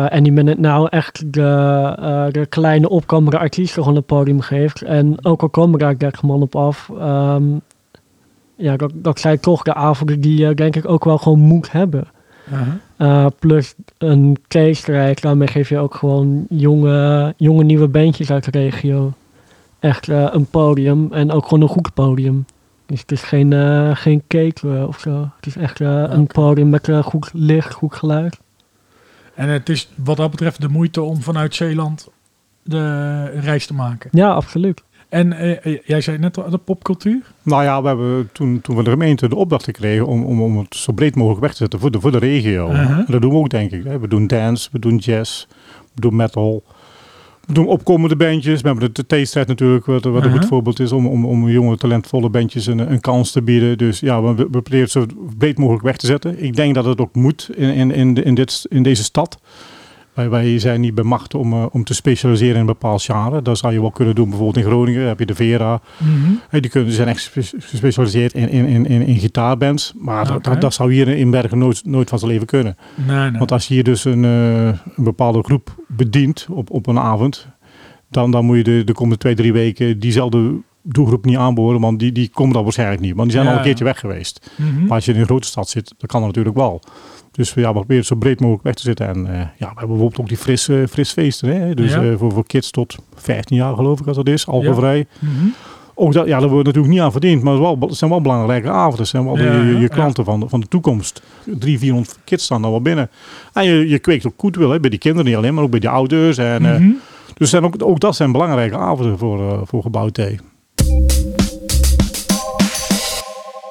Any 0.09 0.29
Minute 0.29 0.61
Now 0.61 0.87
echt 0.89 1.33
de, 1.33 2.29
de 2.31 2.45
kleine 2.45 2.89
opkomende 2.89 3.37
artiesten 3.37 3.83
gewoon 3.83 3.97
een 3.97 4.03
podium 4.03 4.41
geeft. 4.41 4.81
En 4.81 5.25
ook 5.25 5.41
al 5.41 5.49
komen 5.49 5.79
daar 5.79 5.97
30 5.97 6.21
man 6.23 6.41
op 6.41 6.55
af, 6.55 6.89
ehm, 6.99 7.43
ja, 8.55 8.75
dat, 8.75 8.91
dat 8.93 9.19
zijn 9.19 9.39
toch 9.39 9.63
de 9.63 9.73
avonden 9.73 10.21
die 10.21 10.37
je 10.45 10.53
denk 10.53 10.75
ik 10.75 10.89
ook 10.89 11.05
wel 11.05 11.17
gewoon 11.17 11.39
moet 11.39 11.71
hebben. 11.71 12.07
Plus 13.39 13.75
een 13.97 14.37
theestrijd, 14.47 15.21
daarmee 15.21 15.47
geef 15.47 15.69
je 15.69 15.77
ook 15.77 15.95
gewoon 15.95 16.45
jonge, 16.49 17.33
jonge 17.37 17.63
nieuwe 17.63 17.87
bandjes 17.87 18.31
uit 18.31 18.53
de 18.53 18.59
regio 18.59 19.13
echt 19.79 20.09
eh, 20.09 20.27
een 20.31 20.45
podium 20.45 21.13
en 21.13 21.31
ook 21.31 21.43
gewoon 21.43 21.61
een 21.61 21.69
goed 21.69 21.93
podium. 21.93 22.45
Dus 22.85 23.01
het 23.01 23.11
is 23.11 23.21
geen, 23.21 23.53
eh, 23.53 23.95
geen 23.95 24.23
cake 24.27 24.77
eh, 24.77 24.87
of 24.87 24.99
zo. 24.99 25.29
Het 25.35 25.45
is 25.45 25.55
echt 25.55 25.79
een 25.79 26.27
podium 26.27 26.69
met 26.69 26.89
goed 27.01 27.29
licht, 27.33 27.73
goed 27.73 27.93
geluid. 27.95 28.39
En 29.35 29.49
het 29.49 29.69
is 29.69 29.89
wat 29.95 30.17
dat 30.17 30.31
betreft 30.31 30.61
de 30.61 30.69
moeite 30.69 31.01
om 31.01 31.21
vanuit 31.21 31.55
Zeeland 31.55 32.07
de 32.63 33.23
reis 33.25 33.65
te 33.67 33.73
maken. 33.73 34.09
Ja, 34.13 34.29
absoluut. 34.33 34.83
En 35.09 35.33
eh, 35.33 35.77
jij 35.85 36.01
zei 36.01 36.17
net 36.17 36.37
al, 36.37 36.49
de 36.49 36.57
popcultuur. 36.57 37.33
Nou 37.43 37.63
ja, 37.63 37.81
we 37.81 37.87
hebben 37.87 38.29
toen, 38.31 38.61
toen 38.61 38.75
we 38.75 38.83
de 38.83 38.89
gemeente 38.89 39.29
de 39.29 39.35
opdracht 39.35 39.71
kregen 39.71 40.07
om, 40.07 40.23
om, 40.23 40.41
om 40.41 40.57
het 40.57 40.75
zo 40.75 40.91
breed 40.93 41.15
mogelijk 41.15 41.41
weg 41.41 41.51
te 41.51 41.57
zetten 41.57 41.79
voor 41.79 41.91
de, 41.91 41.99
voor 41.99 42.11
de 42.11 42.17
regio. 42.17 42.71
Uh-huh. 42.71 43.07
Dat 43.09 43.21
doen 43.21 43.31
we 43.31 43.37
ook, 43.37 43.49
denk 43.49 43.71
ik. 43.71 43.83
hè. 43.83 43.99
We 43.99 44.07
doen 44.07 44.27
dance, 44.27 44.69
we 44.71 44.79
doen 44.79 44.97
jazz, 44.97 45.45
we 45.93 46.01
doen 46.01 46.15
metal. 46.15 46.63
Doen 47.51 47.67
opkomende 47.67 48.15
bandjes. 48.15 48.61
We 48.61 48.67
hebben 48.67 48.89
de 48.93 49.21
T-strijd 49.23 49.47
natuurlijk, 49.47 49.85
wat, 49.85 50.03
wat 50.03 50.13
een 50.13 50.21
Uh-huh. 50.23 50.39
goed 50.39 50.47
voorbeeld 50.47 50.79
is 50.79 50.91
om, 50.91 51.07
om, 51.07 51.25
om 51.25 51.49
jonge, 51.49 51.77
talentvolle 51.77 52.29
bandjes 52.29 52.65
een, 52.65 52.91
een 52.91 52.99
kans 53.01 53.31
te 53.31 53.41
bieden. 53.41 53.77
Dus 53.77 53.99
ja, 53.99 54.21
we, 54.21 54.35
we 54.35 54.49
proberen 54.49 54.79
het 54.79 54.91
zo 54.91 55.05
breed 55.37 55.57
mogelijk 55.57 55.83
weg 55.83 55.97
te 55.97 56.05
zetten. 56.05 56.43
Ik 56.43 56.55
denk 56.55 56.75
dat 56.75 56.85
het 56.85 56.99
ook 57.01 57.15
moet 57.15 57.49
in, 57.55 57.73
in, 57.73 57.91
in, 57.91 58.13
de- 58.13 58.23
in, 58.23 58.35
dit, 58.35 58.65
in 58.69 58.83
deze 58.83 59.03
stad. 59.03 59.39
Wij, 60.17 60.29
wij 60.29 60.59
zijn 60.59 60.81
niet 60.81 60.95
bemacht 60.95 61.35
om, 61.35 61.53
eh, 61.53 61.65
om 61.71 61.83
te 61.83 61.93
specialiseren 61.93 62.53
in 62.53 62.59
een 62.59 62.65
bepaald 62.65 63.01
genre. 63.03 63.41
Dat 63.41 63.57
zou 63.57 63.73
je 63.73 63.81
wel 63.81 63.91
kunnen 63.91 64.15
doen. 64.15 64.29
Bijvoorbeeld 64.29 64.65
in 64.65 64.71
Groningen 64.71 65.07
heb 65.07 65.19
je 65.19 65.25
de 65.25 65.35
Vera. 65.35 65.81
Mhm. 65.97 66.31
Hey, 66.49 66.59
die, 66.59 66.69
kunnen, 66.71 66.91
zijn 66.93 67.07
echt 67.07 67.21
spe- 67.21 67.59
gespecialiseerd 67.59 68.33
in, 68.33 68.49
in, 68.49 68.65
in, 68.65 68.85
in, 68.85 69.01
in 69.01 69.17
gitaarbands. 69.17 69.93
Maar 69.97 70.27
dat- 70.27 70.43
dat, 70.43 70.61
dat 70.61 70.73
zou 70.73 70.93
hier 70.93 71.07
in 71.07 71.31
Bergen 71.31 71.57
nooit, 71.57 71.85
nooit 71.85 72.09
van 72.09 72.19
zijn 72.19 72.31
leven 72.31 72.47
kunnen. 72.47 72.77
Nee, 73.07 73.29
nee. 73.29 73.37
Want 73.39 73.51
als 73.51 73.67
je 73.67 73.73
hier 73.73 73.83
dus 73.83 74.05
een, 74.05 74.25
eh, 74.25 74.65
een 74.67 75.03
bepaalde 75.03 75.43
groep 75.43 75.75
bedient 75.87 76.47
op, 76.49 76.69
op 76.71 76.87
een 76.87 76.99
avond, 76.99 77.47
dan, 78.09 78.31
dan 78.31 78.45
moet 78.45 78.57
je 78.57 78.63
de, 78.63 78.83
de 78.83 78.93
komende 78.93 79.17
twee, 79.17 79.35
drie 79.35 79.53
weken 79.53 79.99
diezelfde 79.99 80.55
doelgroep 80.83 81.25
niet 81.25 81.37
aanboren, 81.37 81.81
want 81.81 81.99
die, 81.99 82.11
die 82.11 82.29
komen 82.29 82.53
dan 82.53 82.63
waarschijnlijk 82.63 83.01
niet. 83.01 83.15
Want 83.15 83.23
die 83.23 83.31
zijn 83.31 83.43
Ja, 83.45 83.51
al 83.51 83.57
een 83.57 83.63
keertje 83.63 83.83
weg 83.83 83.99
geweest. 83.99 84.51
Mhm. 84.55 84.81
Maar 84.85 84.91
als 84.95 85.05
je 85.05 85.13
in 85.13 85.19
een 85.19 85.25
grote 85.25 85.47
stad 85.47 85.69
zit, 85.69 85.87
dan 85.97 86.07
kan 86.07 86.19
dat 86.19 86.29
natuurlijk 86.29 86.55
wel. 86.57 86.81
Dus 87.37 87.53
ja, 87.53 87.67
we 87.67 87.73
proberen 87.73 88.05
zo 88.05 88.15
breed 88.15 88.39
mogelijk 88.39 88.63
weg 88.63 88.73
te 88.73 88.81
zitten. 88.81 89.07
En 89.07 89.27
eh, 89.27 89.33
ja, 89.39 89.47
we 89.57 89.65
hebben 89.65 89.87
bijvoorbeeld 89.87 90.19
ook 90.19 90.27
die 90.27 90.37
fris, 90.37 90.67
eh, 90.67 90.77
fris 90.89 91.11
feesten. 91.11 91.49
Hè? 91.61 91.73
Dus 91.73 91.93
Ja. 91.93 92.01
eh, 92.03 92.13
voor, 92.17 92.31
voor 92.31 92.45
kids 92.45 92.71
tot 92.71 92.95
15 93.15 93.57
jaar 93.57 93.75
geloof 93.75 93.99
ik 93.99 94.07
als 94.07 94.15
dat 94.15 94.27
is, 94.27 94.47
alcoholvrij. 94.47 95.05
Mhm. 95.19 95.45
Ook 95.99 96.13
dat, 96.13 96.27
ja, 96.27 96.39
daar 96.39 96.49
wordt 96.49 96.65
natuurlijk 96.65 96.93
niet 96.93 97.03
aan 97.03 97.11
verdiend, 97.11 97.43
maar 97.43 97.53
het, 97.53 97.61
wel, 97.61 97.77
het 97.79 97.95
zijn 97.95 98.09
wel 98.09 98.21
belangrijke 98.21 98.69
avonden. 98.69 98.99
Het 98.99 99.07
zijn 99.07 99.23
wel 99.25 99.37
Ja, 99.37 99.43
je, 99.61 99.65
je 99.73 99.79
ja. 99.79 99.87
klanten 99.87 100.25
van, 100.25 100.39
de- 100.39 100.49
van 100.49 100.59
de 100.59 100.67
toekomst. 100.67 101.21
300, 101.43 101.79
400 101.79 102.19
kids 102.23 102.43
staan 102.43 102.61
dan 102.61 102.71
wel 102.71 102.81
binnen. 102.81 103.09
En 103.53 103.63
je, 103.65 103.87
je 103.89 103.99
kweekt 103.99 104.27
ook 104.27 104.33
goodwill 104.37 104.69
hè, 104.69 104.79
bij 104.79 104.89
die 104.89 104.99
kinderen 104.99 105.25
niet 105.27 105.35
alleen, 105.35 105.53
maar 105.53 105.63
ook 105.63 105.69
bij 105.71 105.79
die 105.79 105.89
ouders. 105.89 106.37
En, 106.37 106.65
eh, 106.65 106.79
Mhm. 106.79 106.89
dus 107.33 107.49
zijn 107.49 107.63
ook, 107.63 107.75
ook 107.83 107.99
dat 107.99 108.15
zijn 108.15 108.31
belangrijke 108.31 108.77
avonden 108.77 109.17
voor, 109.17 109.67
voor 109.67 109.81
Gebouw 109.81 110.09
T. 110.09 110.19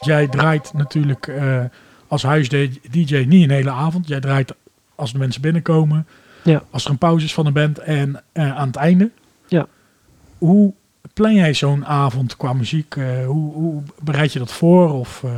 Jij 0.00 0.26
draait 0.26 0.72
natuurlijk 0.74 1.32
als 2.08 2.22
huis-DJ 2.22 3.24
niet 3.28 3.42
een 3.44 3.50
hele 3.50 3.70
avond. 3.70 4.08
Jij 4.08 4.20
draait 4.20 4.54
als 4.94 5.12
de 5.12 5.18
mensen 5.18 5.42
binnenkomen. 5.42 6.06
Ja. 6.42 6.62
Als 6.70 6.84
er 6.84 6.90
een 6.90 6.98
pauze 6.98 7.24
is 7.24 7.34
van 7.34 7.44
de 7.44 7.50
band 7.50 7.78
en 7.78 8.22
eh, 8.32 8.56
aan 8.56 8.66
het 8.66 8.76
einde. 8.76 9.10
Ja. 9.46 9.66
Hoe 10.38 10.72
plan 11.14 11.34
jij 11.34 11.54
zo'n 11.54 11.86
avond 11.86 12.36
qua 12.36 12.52
muziek? 12.52 12.96
Eh, 12.96 13.26
hoe, 13.26 13.52
hoe 13.52 13.82
bereid 14.02 14.32
je 14.32 14.38
dat 14.38 14.52
voor? 14.52 14.92
Of 14.92 15.22
eh, 15.24 15.30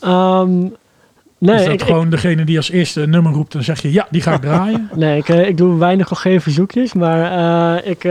Ehm, 0.00 0.58
nee, 1.38 1.54
is 1.56 1.64
dat 1.64 1.72
ik, 1.72 1.80
ik- 1.80 1.86
gewoon 1.86 2.10
degene 2.10 2.44
die 2.44 2.56
als 2.56 2.70
eerste 2.70 3.02
een 3.02 3.10
nummer 3.10 3.32
roept 3.32 3.52
en 3.52 3.58
dan 3.58 3.62
zeg 3.76 3.82
je 3.82 3.92
ja, 3.92 4.06
die 4.10 4.20
ga 4.22 4.34
ik 4.34 4.40
draaien? 4.50 4.90
nee 4.94 5.18
ik, 5.18 5.28
ik 5.28 5.56
doe 5.56 5.78
weinig 5.78 6.10
of 6.10 6.18
geen 6.18 6.40
verzoekjes, 6.40 6.92
maar 6.92 7.84
ik, 7.84 8.04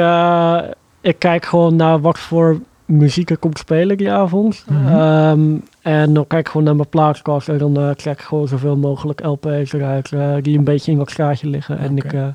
ik 1.01 1.19
kijk 1.19 1.45
gewoon 1.45 1.75
naar 1.75 2.01
wat 2.01 2.19
voor 2.19 2.59
muziek 2.85 3.29
er 3.29 3.37
komt 3.37 3.57
spelen 3.57 3.97
die 3.97 4.11
avond. 4.11 4.65
Mhm. 4.69 4.87
Ehm, 4.87 5.55
en 5.83 6.13
dan 6.13 6.27
kijk 6.27 6.45
ik 6.45 6.47
gewoon 6.51 6.65
naar 6.65 6.75
mijn 6.75 6.89
plaatskast 6.89 7.49
en 7.49 7.57
dan 7.57 7.77
eh 7.77 7.89
trek 7.89 8.13
ik 8.19 8.25
gewoon 8.25 8.47
zoveel 8.47 8.75
mogelijk 8.77 9.23
LP's 9.25 9.73
eruit 9.73 10.11
eh, 10.11 10.33
die 10.41 10.57
een 10.57 10.63
beetje 10.63 10.91
in 10.91 10.97
dat 10.97 11.09
straatje 11.11 11.47
liggen. 11.49 11.77
En 11.79 11.97
ik, 11.97 12.13
eh, 12.13 12.25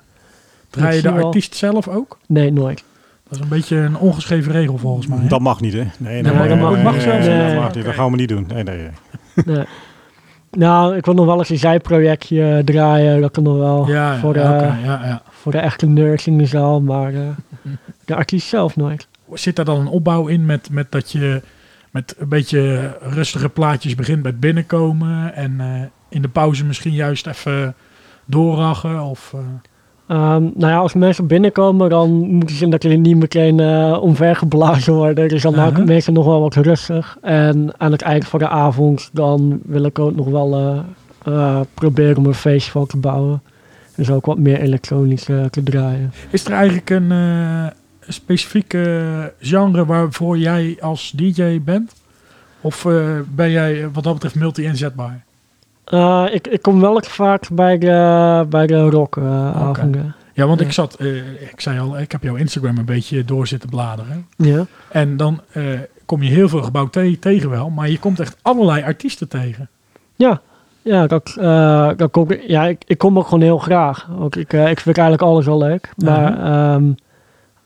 Draai 0.71 0.97
je 0.97 1.03
de 1.03 1.11
artiest 1.11 1.55
zelf 1.55 1.89
ook? 1.89 2.19
nee, 2.27 2.53
nooit. 2.53 2.85
Dat 3.29 3.39
is 3.39 3.45
een 3.45 3.49
beetje 3.51 3.77
een 3.77 3.97
ongeschreven 3.99 4.53
regel 4.53 4.79
volgens 4.79 5.07
mij. 5.07 5.19
hè? 5.19 5.29
Dat 5.29 5.41
mag 5.41 5.61
niet, 5.61 5.73
hè? 5.73 5.85
Nee, 5.99 6.23
Nee, 6.23 6.33
maar 6.33 6.49
dat 6.49 6.59
mag- 6.59 6.83
mag 6.83 7.01
zelfs 7.01 7.27
nee, 7.27 7.37
niet. 7.39 7.47
dat 7.47 7.55
mag 7.55 7.65
Nee. 7.67 7.77
niet. 7.77 7.85
Dat 7.85 7.95
gaan 7.95 8.11
we 8.11 8.17
niet 8.17 8.29
doen. 8.29 8.47
Nee, 8.55 8.63
nee. 8.63 8.77
nee. 8.77 8.91
Nee. 9.57 9.65
Nou, 10.51 10.97
ik 10.97 11.05
wil 11.05 11.15
nog 11.15 11.27
wel 11.27 11.39
eens 11.39 11.49
een 11.49 11.59
zijprojectje 11.59 12.43
eh, 12.57 12.65
draaien. 12.65 13.21
Dat 13.21 13.31
kan 13.31 13.43
nog 13.43 13.57
wel 13.57 13.89
Ja, 13.89 14.13
ja, 14.13 14.19
voor, 14.19 14.33
de, 14.33 14.39
ja, 14.39 14.77
ja. 14.85 15.23
voor 15.31 15.53
de 15.53 15.59
echte 15.59 15.87
nerds 15.87 16.27
in 16.27 16.39
de 16.39 16.47
zaal, 16.47 16.81
maar 16.81 17.15
eh, 17.15 17.21
de 18.05 18.15
artiest 18.15 18.49
zelf 18.49 18.77
nooit. 18.77 19.07
Zit 19.33 19.57
daar 19.57 19.65
dan 19.65 19.81
een 19.81 19.87
opbouw 19.87 20.27
in 20.27 20.47
met, 20.47 20.69
met 20.71 20.93
dat 20.93 21.13
je 21.13 21.43
met 21.91 22.15
een 22.19 22.29
beetje 22.29 22.97
rustige 23.01 23.49
plaatjes 23.49 23.95
begint 23.95 24.23
bij 24.23 24.37
binnenkomen 24.37 25.35
en 25.35 25.61
eh, 25.61 25.83
in 26.09 26.23
de 26.23 26.29
pauze 26.29 26.65
misschien 26.65 26.93
juist 26.93 27.27
even 27.27 27.75
doorrachen? 28.25 29.01
Of, 29.01 29.33
eh, 29.35 29.41
Ehm, 30.09 30.43
nou 30.43 30.73
ja, 30.73 30.77
als 30.77 30.95
mensen 30.95 31.27
binnenkomen, 31.27 31.91
dan 31.91 32.11
moeten 32.11 32.57
ze 32.57 32.67
natuurlijk 32.67 33.03
niet 33.03 33.17
meteen 33.17 33.61
eh 33.61 33.99
omvergeblazen 34.01 34.95
worden. 34.95 35.29
Dus 35.29 35.43
dan 35.43 35.55
Aha. 35.55 35.73
het 35.73 35.87
meestal 35.87 36.15
nog 36.15 36.25
wel 36.25 36.41
wat 36.41 36.55
rustig. 36.55 37.17
En 37.23 37.73
aan 37.77 37.93
het 37.93 38.03
eind 38.03 38.27
van 38.27 38.39
de 38.39 38.49
avond, 38.49 39.11
dan 39.13 39.61
wil 39.65 39.85
ik 39.85 39.99
ook 39.99 40.17
nog 40.17 40.27
wel 40.27 40.85
proberen 41.75 42.17
om 42.17 42.27
een 42.27 42.35
feestje 42.35 42.71
van 42.71 42.87
te 42.87 42.97
bouwen. 42.97 43.43
Dus 43.97 44.11
ook 44.11 44.27
wat 44.27 44.39
meer 44.39 44.61
elektronisch 44.61 45.25
te 45.25 45.63
draaien. 45.65 46.13
is 46.31 46.45
er 46.45 46.53
eigenlijk 46.53 46.91
een 46.91 47.13
specifieke 48.09 49.33
genre 49.41 49.85
waarvoor 49.87 50.39
jij 50.39 50.77
als 50.81 51.11
DJ 51.17 51.61
bent? 51.63 51.95
Of 52.61 52.85
eh, 52.85 53.07
ben 53.29 53.51
jij 53.51 53.83
eh, 53.83 53.89
wat 53.93 54.05
dat 54.05 54.13
betreft 54.15 54.35
multi-inzetbaar? 54.35 55.25
Eh, 55.85 56.25
ik, 56.33 56.47
ik 56.47 56.63
kom 56.63 56.81
wel 56.81 57.03
vaak 57.03 57.49
bij 57.53 57.79
de, 57.79 58.47
bij 58.49 58.67
de 58.67 58.81
rockavonden. 58.91 60.15
Ja, 60.33 60.47
want 60.47 60.61
Ja. 60.61 60.67
ik 60.67 60.73
zat, 60.73 61.03
ik 61.53 61.61
zei 61.61 61.79
al, 61.81 61.99
ik 61.99 62.13
heb 62.13 62.23
jouw 62.23 62.35
Instagram 62.37 62.79
een 62.79 62.85
beetje 62.85 63.25
door 63.25 63.47
zitten 63.47 63.69
bladeren. 63.71 64.27
ja. 64.37 64.67
En 64.89 65.17
dan 65.17 65.41
kom 66.07 66.23
je 66.23 66.31
heel 66.31 66.49
veel 66.49 66.63
gebouw 66.63 66.89
te- 66.89 67.17
tegen 67.21 67.51
wel, 67.51 67.71
maar 67.71 67.91
je 67.91 67.99
komt 67.99 68.21
echt 68.21 68.37
allerlei 68.43 68.83
artiesten 68.83 69.29
tegen. 69.29 69.69
Ja, 70.17 70.41
ja, 70.83 71.07
dat, 71.07 71.33
dat 71.99 72.11
kom 72.11 72.31
ik, 72.31 72.43
ja 72.47 72.65
ik, 72.67 72.83
ik 72.87 72.99
kom 72.99 73.19
ook 73.19 73.25
gewoon 73.25 73.43
heel 73.43 73.59
graag. 73.59 74.09
Ook 74.19 74.37
ik, 74.37 74.53
ik 74.53 74.81
vind 74.81 74.97
eigenlijk 74.99 75.23
alles 75.23 75.45
wel 75.47 75.59
leuk. 75.59 75.91
Maar 75.97 76.39
ehm, 76.45 76.85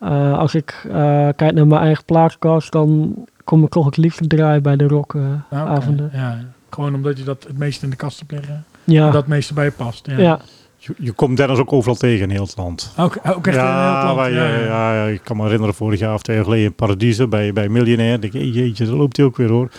eh, 0.02 0.38
als 0.38 0.54
ik 0.54 0.84
eh, 0.88 1.28
kijk 1.36 1.52
naar 1.52 1.66
mijn 1.66 1.82
eigen 1.82 2.04
plaatkast, 2.04 2.72
dan 2.72 3.14
kom 3.44 3.64
ik 3.64 3.70
toch 3.70 3.84
het 3.84 3.96
liefst 3.96 4.28
draaien 4.28 4.62
bij 4.62 4.76
de 4.76 4.86
rockavonden. 4.86 5.44
Nou, 5.50 5.68
oké. 5.68 5.76
avonden. 5.76 6.10
Ja, 6.12 6.38
gewoon 6.70 6.94
omdat 6.94 7.18
je 7.18 7.24
dat 7.24 7.44
het 7.48 7.58
meest 7.58 7.82
in 7.82 7.90
de 7.90 7.96
kast 7.96 8.18
hebt 8.18 8.30
liggen. 8.32 8.64
ja, 8.84 9.00
En 9.00 9.12
dat 9.12 9.20
het 9.20 9.26
meeste 9.26 9.54
bij 9.54 9.64
je 9.64 9.70
past. 9.70 10.06
Ja. 10.06 10.18
ja. 10.18 10.40
Je, 10.76 10.94
je 10.98 11.12
komt 11.12 11.36
Dennis 11.36 11.58
ook 11.58 11.72
overal 11.72 11.94
tegen 11.94 12.22
in 12.22 12.30
heel 12.30 12.42
het 12.42 12.56
land. 12.56 12.92
Ook, 12.96 13.18
ook 13.26 13.46
echt 13.46 13.56
in 13.56 13.62
heel 13.62 13.96
het 13.96 14.02
land. 14.16 14.18
Ja, 14.18 14.26
ja, 14.26 14.56
ja. 14.56 14.94
ja, 14.94 15.04
ik 15.06 15.20
kan 15.24 15.36
me 15.36 15.42
herinneren 15.42 15.74
vorig 15.74 15.98
jaar 15.98 16.14
of 16.14 16.22
twee 16.22 16.36
jaar 16.36 16.44
geleden 16.44 16.64
in 16.64 16.74
Paradiso 16.74 17.28
bij, 17.28 17.52
bij 17.52 17.68
Miljonair. 17.68 18.20
Denk 18.20 18.32
ik, 18.32 18.54
jeetje, 18.54 18.84
daar 18.84 18.94
loopt 18.94 19.16
hij 19.16 19.26
ook 19.26 19.36
weer 19.36 19.50
hoor. 19.50 19.70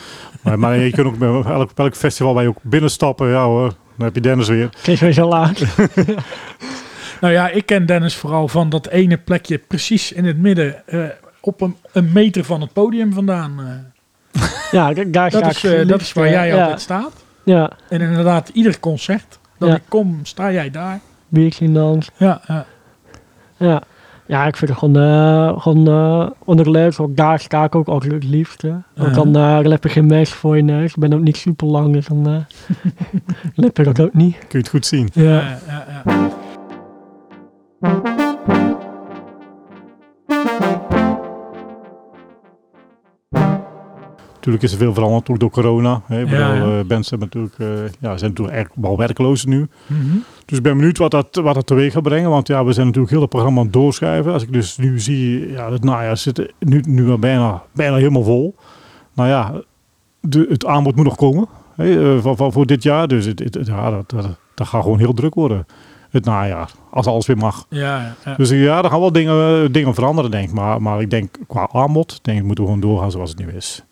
Maar, 0.41 0.59
maar 0.59 0.77
je 0.77 0.91
kunt 0.91 1.07
ook 1.07 1.17
bij 1.17 1.29
elk, 1.29 1.73
bij 1.75 1.85
elk 1.85 1.95
festival 1.95 2.33
waar 2.33 2.43
je 2.43 2.49
ook 2.49 2.59
binnenstappen, 2.61 3.27
ja 3.29 3.45
hoor, 3.45 3.73
dan 3.97 4.05
heb 4.05 4.15
je 4.15 4.21
Dennis 4.21 4.47
weer. 4.47 4.69
Het 4.77 4.87
is 4.87 4.99
weer 4.99 5.13
zo 5.13 5.27
laat. 5.27 5.61
Nou 7.23 7.35
ja, 7.35 7.49
ik 7.49 7.65
ken 7.65 7.85
Dennis 7.85 8.15
vooral 8.15 8.47
van 8.47 8.69
dat 8.69 8.87
ene 8.87 9.17
plekje 9.17 9.57
precies 9.57 10.11
in 10.11 10.25
het 10.25 10.37
midden. 10.37 10.87
eh, 10.87 11.03
op 11.39 11.61
een, 11.61 11.75
een 11.91 12.09
meter 12.13 12.43
van 12.43 12.61
het 12.61 12.73
podium 12.73 13.13
vandaan. 13.13 13.59
eh. 13.59 14.41
ja, 14.71 14.93
daar 14.93 15.11
dat, 15.11 15.31
sta 15.41 15.49
is, 15.49 15.63
ik 15.63 15.71
eh, 15.71 15.87
dat 15.87 16.01
is 16.01 16.13
waar 16.13 16.29
jij 16.29 16.47
ja, 16.47 16.61
altijd 16.61 16.81
staat. 16.81 17.11
Ja, 17.43 17.71
En 17.89 18.01
inderdaad, 18.01 18.49
ieder 18.49 18.79
concert 18.79 19.39
dat 19.57 19.69
Ja. 19.69 19.75
ik 19.75 19.81
kom, 19.87 20.19
sta 20.23 20.51
jij 20.51 20.69
daar. 20.69 20.99
biertje 21.27 21.65
in 21.65 21.73
de 21.73 21.79
hand. 21.79 22.09
Ja, 22.17 22.41
ja. 22.47 22.65
Ja. 23.57 23.81
ja, 24.25 24.45
ik 24.45 24.55
vind 24.57 24.69
het 24.69 24.79
gewoon, 24.79 24.97
eh 24.97 25.61
gewoon 25.61 25.89
uh, 25.89 26.29
onder 26.45 26.65
de 26.65 26.71
leuk. 26.71 26.99
Ook 26.99 27.15
daar 27.15 27.39
sta 27.39 27.63
ik 27.63 27.75
ook 27.75 27.87
altijd 27.87 28.11
het 28.11 28.23
liefst. 28.23 28.63
Ook 28.99 29.13
dan 29.13 29.37
uh, 29.37 29.59
lep 29.61 29.85
geen 29.87 30.05
mes 30.05 30.29
voor 30.33 30.55
je 30.57 30.63
neus. 30.63 30.89
Ik 30.89 30.97
ben 30.99 31.13
ook 31.13 31.21
niet 31.21 31.37
super 31.37 31.67
lang, 31.67 31.93
dus 31.93 32.05
dan 32.05 32.29
uh, 32.29 32.37
lep 33.55 33.77
je 33.77 33.83
dat 33.83 33.99
ook 33.99 34.13
niet. 34.13 34.37
Kun 34.37 34.47
je 34.49 34.57
het 34.57 34.69
goed 34.69 34.85
zien. 34.85 35.09
ja, 35.13 35.59
ja, 35.67 35.85
ja. 36.05 36.29
Natuurlijk 44.33 44.63
is 44.63 44.71
er 44.71 44.77
veel 44.77 44.93
veranderd, 44.93 45.29
ook 45.29 45.39
door 45.39 45.49
corona. 45.49 46.01
Hè. 46.05 46.19
Ik 46.21 46.29
bedoel, 46.29 46.39
ja. 46.45 46.79
eh, 46.79 46.85
mensen 46.87 47.19
natuurlijk, 47.19 47.55
eh, 47.59 47.67
ja, 47.99 48.17
zijn 48.17 48.29
natuurlijk 48.31 48.57
echt 48.57 48.69
wel 48.75 48.97
werkloos 48.97 49.45
nu. 49.45 49.67
Mhm. 49.87 50.17
Dus 50.45 50.57
ik 50.57 50.63
ben 50.63 50.77
benieuwd 50.77 50.97
wat 50.97 51.11
dat, 51.11 51.35
wat 51.35 51.55
dat 51.55 51.67
teweeg 51.67 51.93
gaat 51.93 52.03
brengen. 52.03 52.29
Want 52.29 52.47
ja, 52.47 52.65
we 52.65 52.73
zijn 52.73 52.85
natuurlijk 52.85 53.11
heel 53.13 53.21
het 53.21 53.29
programma 53.29 53.59
aan 53.59 53.65
het 53.65 53.73
doorschuiven. 53.73 54.33
Als 54.33 54.43
ik 54.43 54.53
dus 54.53 54.77
nu 54.77 54.99
zie, 54.99 55.51
ja, 55.51 55.71
het 55.71 55.83
najaar 55.83 56.17
zit 56.17 56.53
nu, 56.59 56.81
nu 56.87 57.09
al 57.09 57.19
bijna, 57.19 57.63
bijna 57.73 57.95
helemaal 57.95 58.23
vol. 58.23 58.55
Nou 59.13 59.29
ja, 59.29 59.53
de, 60.19 60.45
het 60.49 60.65
aanbod 60.65 60.95
moet 60.95 61.05
nog 61.05 61.15
komen 61.15 61.47
hè, 61.75 62.15
eh, 62.15 62.21
van, 62.21 62.37
van, 62.37 62.51
voor 62.51 62.65
dit 62.65 62.83
jaar. 62.83 63.07
Dus 63.07 63.25
het, 63.25 63.39
het- 63.39 63.59
ja, 63.67 63.89
dat, 63.89 64.09
dat, 64.09 64.37
dat 64.55 64.67
gaat 64.67 64.81
gewoon 64.83 64.99
heel 64.99 65.13
druk 65.13 65.33
worden. 65.33 65.65
Het 66.09 66.25
najaar, 66.25 66.71
als 66.93 67.05
alles 67.05 67.27
weer 67.27 67.37
mag. 67.37 67.65
ja, 67.69 68.15
ja. 68.25 68.35
Dus 68.35 68.49
ja, 68.49 68.83
er 68.83 68.89
gaan 68.89 68.99
wel 68.99 69.11
dingen, 69.11 69.71
dingen 69.71 69.93
veranderen, 69.93 70.31
denk 70.31 70.47
ik. 70.47 70.53
Maar, 70.53 70.81
maar 70.81 71.01
ik 71.01 71.09
denk 71.09 71.37
qua 71.47 71.69
aanbod, 71.71 72.19
denk 72.21 72.37
ik, 72.37 72.43
moeten 72.43 72.63
we 72.63 72.69
gewoon 72.69 72.85
doorgaan 72.85 73.11
zoals 73.11 73.29
het 73.29 73.39
nu 73.39 73.47
is. 73.47 73.83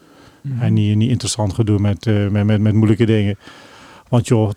Mhm. 0.42 0.62
En 0.62 0.74
niet, 0.74 0.96
niet 0.96 1.10
interessant 1.10 1.54
gaan 1.54 1.66
doen 1.66 1.82
met, 1.82 2.08
eh, 2.08 2.28
met, 2.28 2.46
met, 2.46 2.62
met 2.62 2.74
moeilijke 2.74 3.06
dingen. 3.06 3.38
Want 4.10 4.28
joh, 4.28 4.48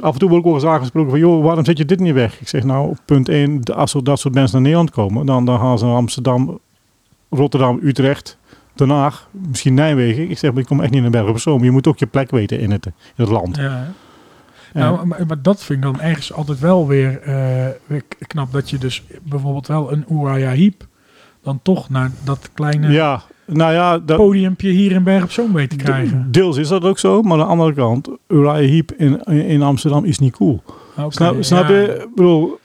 af 0.00 0.12
en 0.12 0.18
toe 0.18 0.28
word 0.28 0.40
ik 0.40 0.46
ook 0.46 0.54
eens 0.54 0.64
aangesproken 0.64 1.10
van... 1.10 1.18
joh, 1.18 1.44
waarom 1.44 1.64
zet 1.64 1.78
je 1.78 1.84
dit 1.84 2.00
niet 2.00 2.14
weg? 2.14 2.40
Ik 2.40 2.48
zeg 2.48 2.64
nou, 2.64 2.94
punt 3.04 3.28
1, 3.28 3.62
als 3.64 3.96
dat 4.02 4.18
soort 4.18 4.34
mensen 4.34 4.52
naar 4.52 4.62
Nederland 4.62 4.90
komen... 4.90 5.26
dan, 5.26 5.44
dan 5.44 5.58
gaan 5.58 5.78
ze 5.78 5.84
naar 5.84 5.94
Amsterdam, 5.94 6.58
Rotterdam, 7.30 7.78
Utrecht, 7.82 8.38
Den 8.74 8.90
Haag, 8.90 9.28
misschien 9.30 9.74
Nijmegen. 9.74 10.30
Ik 10.30 10.38
zeg, 10.38 10.52
maar 10.52 10.60
ik 10.60 10.66
kom 10.66 10.80
echt 10.80 10.90
niet 10.90 11.02
naar 11.02 11.10
Bergen 11.10 11.30
op 11.30 11.38
Zoom. 11.38 11.64
Je 11.64 11.70
moet 11.70 11.86
ook 11.86 11.98
je 11.98 12.06
plek 12.06 12.30
weten 12.30 12.58
in 12.58 12.70
het, 12.70 12.86
in 12.86 12.92
het 13.14 13.28
land. 13.28 13.56
Ja, 13.56 13.92
Nou, 14.74 15.06
maar, 15.06 15.26
maar 15.26 15.42
dat 15.42 15.62
vind 15.62 15.84
ik 15.84 15.92
dan 15.92 16.00
ergens 16.00 16.32
altijd 16.32 16.58
wel 16.60 16.86
weer, 16.86 17.20
eh, 17.20 17.66
weer 17.86 18.02
knap. 18.26 18.52
Dat 18.52 18.70
je 18.70 18.78
dus 18.78 19.02
bijvoorbeeld 19.22 19.66
wel 19.66 19.92
een 19.92 20.04
Uriah 20.10 20.52
Heep 20.52 20.86
dan 21.42 21.60
toch 21.62 21.90
naar 21.90 22.10
dat 22.24 22.50
kleine 22.54 22.90
ja, 22.90 23.22
nou 23.46 23.72
ja, 23.72 23.98
dat, 23.98 24.16
podiumpje 24.16 24.70
hier 24.70 24.92
in 24.92 25.02
Berg 25.02 25.22
op 25.22 25.30
Zoom 25.30 25.52
weet 25.52 25.70
te 25.70 25.76
krijgen. 25.76 26.22
de- 26.22 26.30
deels 26.30 26.56
is 26.56 26.68
dat 26.68 26.84
ook 26.84 26.98
zo. 26.98 27.22
Maar 27.22 27.32
aan 27.32 27.38
de 27.38 27.44
andere 27.44 27.72
kant, 27.74 28.08
Uriah 28.28 28.70
Heep 28.70 28.92
in, 28.92 29.22
in 29.24 29.62
Amsterdam 29.62 30.04
is 30.04 30.18
niet 30.18 30.36
cool. 30.36 30.62
Snap, 31.08 31.36
snap 31.40 31.68
ja. 31.68 31.74
je? 31.74 32.02
Ik 32.02 32.14
bedoel, 32.14 32.58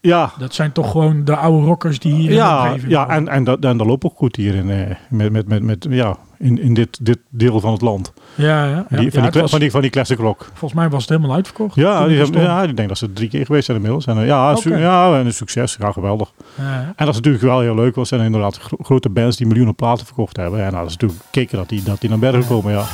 Ja, 0.00 0.32
Dat 0.38 0.54
zijn 0.54 0.72
toch 0.72 0.90
gewoon 0.90 1.24
de 1.24 1.36
oude 1.36 1.66
rockers 1.66 1.98
die 1.98 2.12
hier 2.12 2.22
in 2.22 2.28
de 2.28 2.34
ja, 2.34 2.62
omgeving 2.66 2.90
ja 2.92 3.08
en, 3.08 3.28
en, 3.28 3.44
dat, 3.44 3.64
en 3.64 3.76
dat 3.76 3.86
loopt 3.86 4.04
ook 4.04 4.16
goed 4.16 4.36
hier 4.36 4.54
in, 4.54 4.70
eh, 4.70 4.96
met, 5.08 5.32
met, 5.32 5.48
met, 5.48 5.62
met, 5.62 5.86
ja, 5.90 6.16
in, 6.38 6.62
in 6.62 6.74
dit, 6.74 6.98
dit 7.02 7.18
deel 7.30 7.60
van 7.60 7.72
het 7.72 7.80
land. 7.80 8.12
Ja, 8.34 8.64
ja. 8.64 8.86
ja. 8.90 8.96
Die, 8.96 9.04
Ja, 9.04 9.10
van, 9.10 9.30
die, 9.30 9.40
was- 9.40 9.50
van, 9.50 9.60
die, 9.60 9.70
van 9.70 9.80
die 9.80 9.90
classic 9.90 10.18
rock. 10.18 10.44
Volgens 10.48 10.72
mij 10.80 10.88
was 10.88 11.00
het 11.00 11.10
helemaal 11.10 11.34
uitverkocht. 11.36 11.74
Ja, 11.74 12.06
die, 12.06 12.18
hebben- 12.18 12.42
ja, 12.42 12.62
ik 12.62 12.76
denk 12.76 12.88
dat 12.88 12.98
ze 12.98 13.12
drie 13.12 13.28
keer 13.28 13.46
geweest 13.46 13.64
zijn 13.64 13.76
inmiddels. 13.76 14.06
En, 14.06 14.18
eh, 14.18 14.26
ja, 14.26 14.56
ja, 14.64 15.18
en 15.18 15.26
een 15.26 15.32
succes. 15.32 15.76
Ja, 15.80 15.92
geweldig. 15.92 16.32
En 16.56 16.94
dat 16.96 17.08
is 17.08 17.14
natuurlijk 17.16 17.44
wel 17.44 17.60
heel 17.60 17.74
leuk. 17.74 17.96
Het 17.96 18.08
zijn 18.08 18.20
inderdaad 18.20 18.56
gro- 18.58 18.76
grote 18.82 19.08
bands 19.08 19.36
die 19.36 19.46
miljoenen 19.46 19.74
platen 19.74 20.06
verkocht 20.06 20.36
hebben. 20.36 20.58
En 20.64 20.70
nou, 20.70 20.76
dat 20.82 20.86
is 20.90 20.96
natuurlijk 20.96 21.20
kicken 21.30 21.58
dat 21.58 21.68
die, 21.68 21.82
dat 21.82 22.00
die 22.00 22.10
naar 22.10 22.18
bergen 22.18 22.46
komen, 22.46 22.72
ja. 22.72 22.84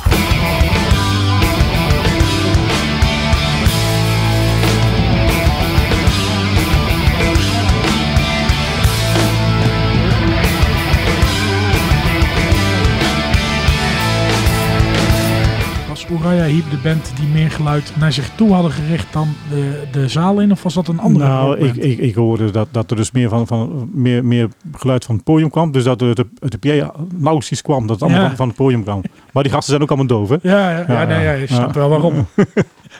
Uriah 16.21 16.45
Heep 16.45 16.69
de 16.69 16.77
band 16.83 17.11
die 17.19 17.27
meer 17.27 17.51
geluid 17.51 17.93
naar 17.99 18.11
zich 18.11 18.29
toe 18.35 18.53
hadden 18.53 18.71
gericht 18.71 19.13
dan 19.13 19.27
de, 19.49 19.83
de 19.91 20.07
zaal 20.07 20.39
in? 20.41 20.51
Of 20.51 20.63
was 20.63 20.73
dat 20.73 20.87
een 20.87 20.99
andere 20.99 21.25
Nou, 21.27 21.57
ik, 21.59 21.75
ik, 21.75 21.97
ik 21.97 22.15
hoorde 22.15 22.51
dat, 22.51 22.67
dat 22.71 22.91
er 22.91 22.97
dus 22.97 23.11
meer, 23.11 23.29
van, 23.29 23.47
van, 23.47 23.89
meer, 23.93 24.25
meer 24.25 24.47
geluid 24.71 25.05
van 25.05 25.15
het 25.15 25.23
podium 25.23 25.49
kwam. 25.49 25.71
Dus 25.71 25.83
dat 25.83 25.99
het 25.99 26.23
de 26.39 26.57
PA 26.57 26.91
nauwelijks 27.15 27.61
kwam. 27.61 27.81
Dat 27.87 27.89
het 27.89 28.01
allemaal 28.01 28.21
Ja. 28.21 28.27
van, 28.27 28.35
van 28.37 28.47
het 28.47 28.57
podium 28.57 28.83
kwam. 28.83 29.01
Maar 29.33 29.43
die 29.43 29.51
gasten 29.51 29.69
zijn 29.69 29.81
ook 29.81 29.89
allemaal 29.89 30.07
doof, 30.07 30.29
hè? 30.29 30.35
Ja, 30.41 30.69
ja, 30.71 30.85
ja, 30.87 31.01
Ja, 31.01 31.05
nee, 31.07 31.23
ja, 31.23 31.31
je 31.31 31.47
snapt 31.47 31.73
Ja. 31.73 31.79
wel 31.79 31.89
waarom. 31.89 32.13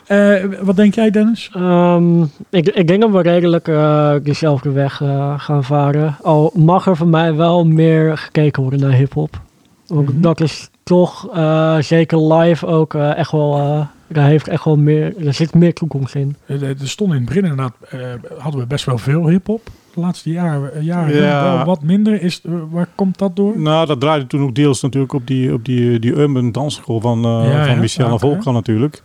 Eh, 0.07 0.33
wat 0.61 0.75
denk 0.75 0.95
jij, 0.95 1.09
Dennis? 1.09 1.49
Ehm, 1.53 2.21
ik, 2.49 2.67
ik 2.67 2.87
denk 2.87 3.01
dat 3.01 3.11
we 3.11 3.21
redelijk 3.21 3.67
eh, 3.67 4.13
dezelfde 4.23 4.71
weg 4.71 5.01
eh, 5.01 5.33
gaan 5.39 5.63
varen. 5.63 6.15
Al 6.21 6.51
mag 6.55 6.87
er 6.87 6.97
voor 6.97 7.07
mij 7.07 7.35
wel 7.35 7.65
meer 7.65 8.17
gekeken 8.17 8.61
worden 8.61 8.79
naar 8.79 8.91
hip-hop. 8.97 9.41
Want 9.87 10.09
Mhm. 10.13 10.21
Dat 10.21 10.41
is 10.41 10.69
toch 10.87 11.29
eh, 11.35 11.77
zeker 11.79 12.33
live 12.33 12.65
ook 12.65 12.93
eh, 12.93 13.17
echt 13.17 13.31
wel. 13.31 13.57
eh, 13.57 13.81
daar 14.09 14.27
heeft 14.27 14.47
echt 14.47 14.63
wel 14.63 14.77
meer. 14.77 15.25
Er 15.27 15.33
zit 15.33 15.53
meer 15.53 15.73
toekomst 15.73 16.15
in. 16.15 16.35
Er 16.47 16.75
stond 16.83 17.09
in 17.11 17.15
het 17.17 17.25
begin 17.25 17.41
inderdaad, 17.41 17.73
eh, 17.89 17.99
hadden 18.37 18.61
we 18.61 18.67
best 18.67 18.85
wel 18.85 18.97
veel 18.97 19.27
hip-hop. 19.27 19.61
De 19.93 19.99
laatste 19.99 20.29
jaren, 20.31 20.83
jaren 20.83 21.15
Ja. 21.21 21.55
wel 21.55 21.65
wat 21.65 21.81
minder. 21.83 22.21
Is, 22.21 22.41
waar 22.71 22.87
komt 22.95 23.17
dat 23.17 23.35
door? 23.35 23.59
Nou, 23.59 23.85
dat 23.85 23.99
draaide 23.99 24.27
toen 24.27 24.41
ook 24.41 24.55
deels 24.55 24.81
natuurlijk 24.81 25.13
op 25.13 25.27
die, 25.27 25.53
op 25.53 25.65
die, 25.65 25.99
die 25.99 26.11
urban 26.15 26.51
dansschool 26.51 26.99
van, 27.01 27.25
eh, 27.25 27.51
Ja, 27.51 27.63
van 27.65 27.73
ja. 27.75 27.79
Michel 27.79 28.11
en. 28.11 28.19
Volkan 28.19 28.53
natuurlijk. 28.53 29.01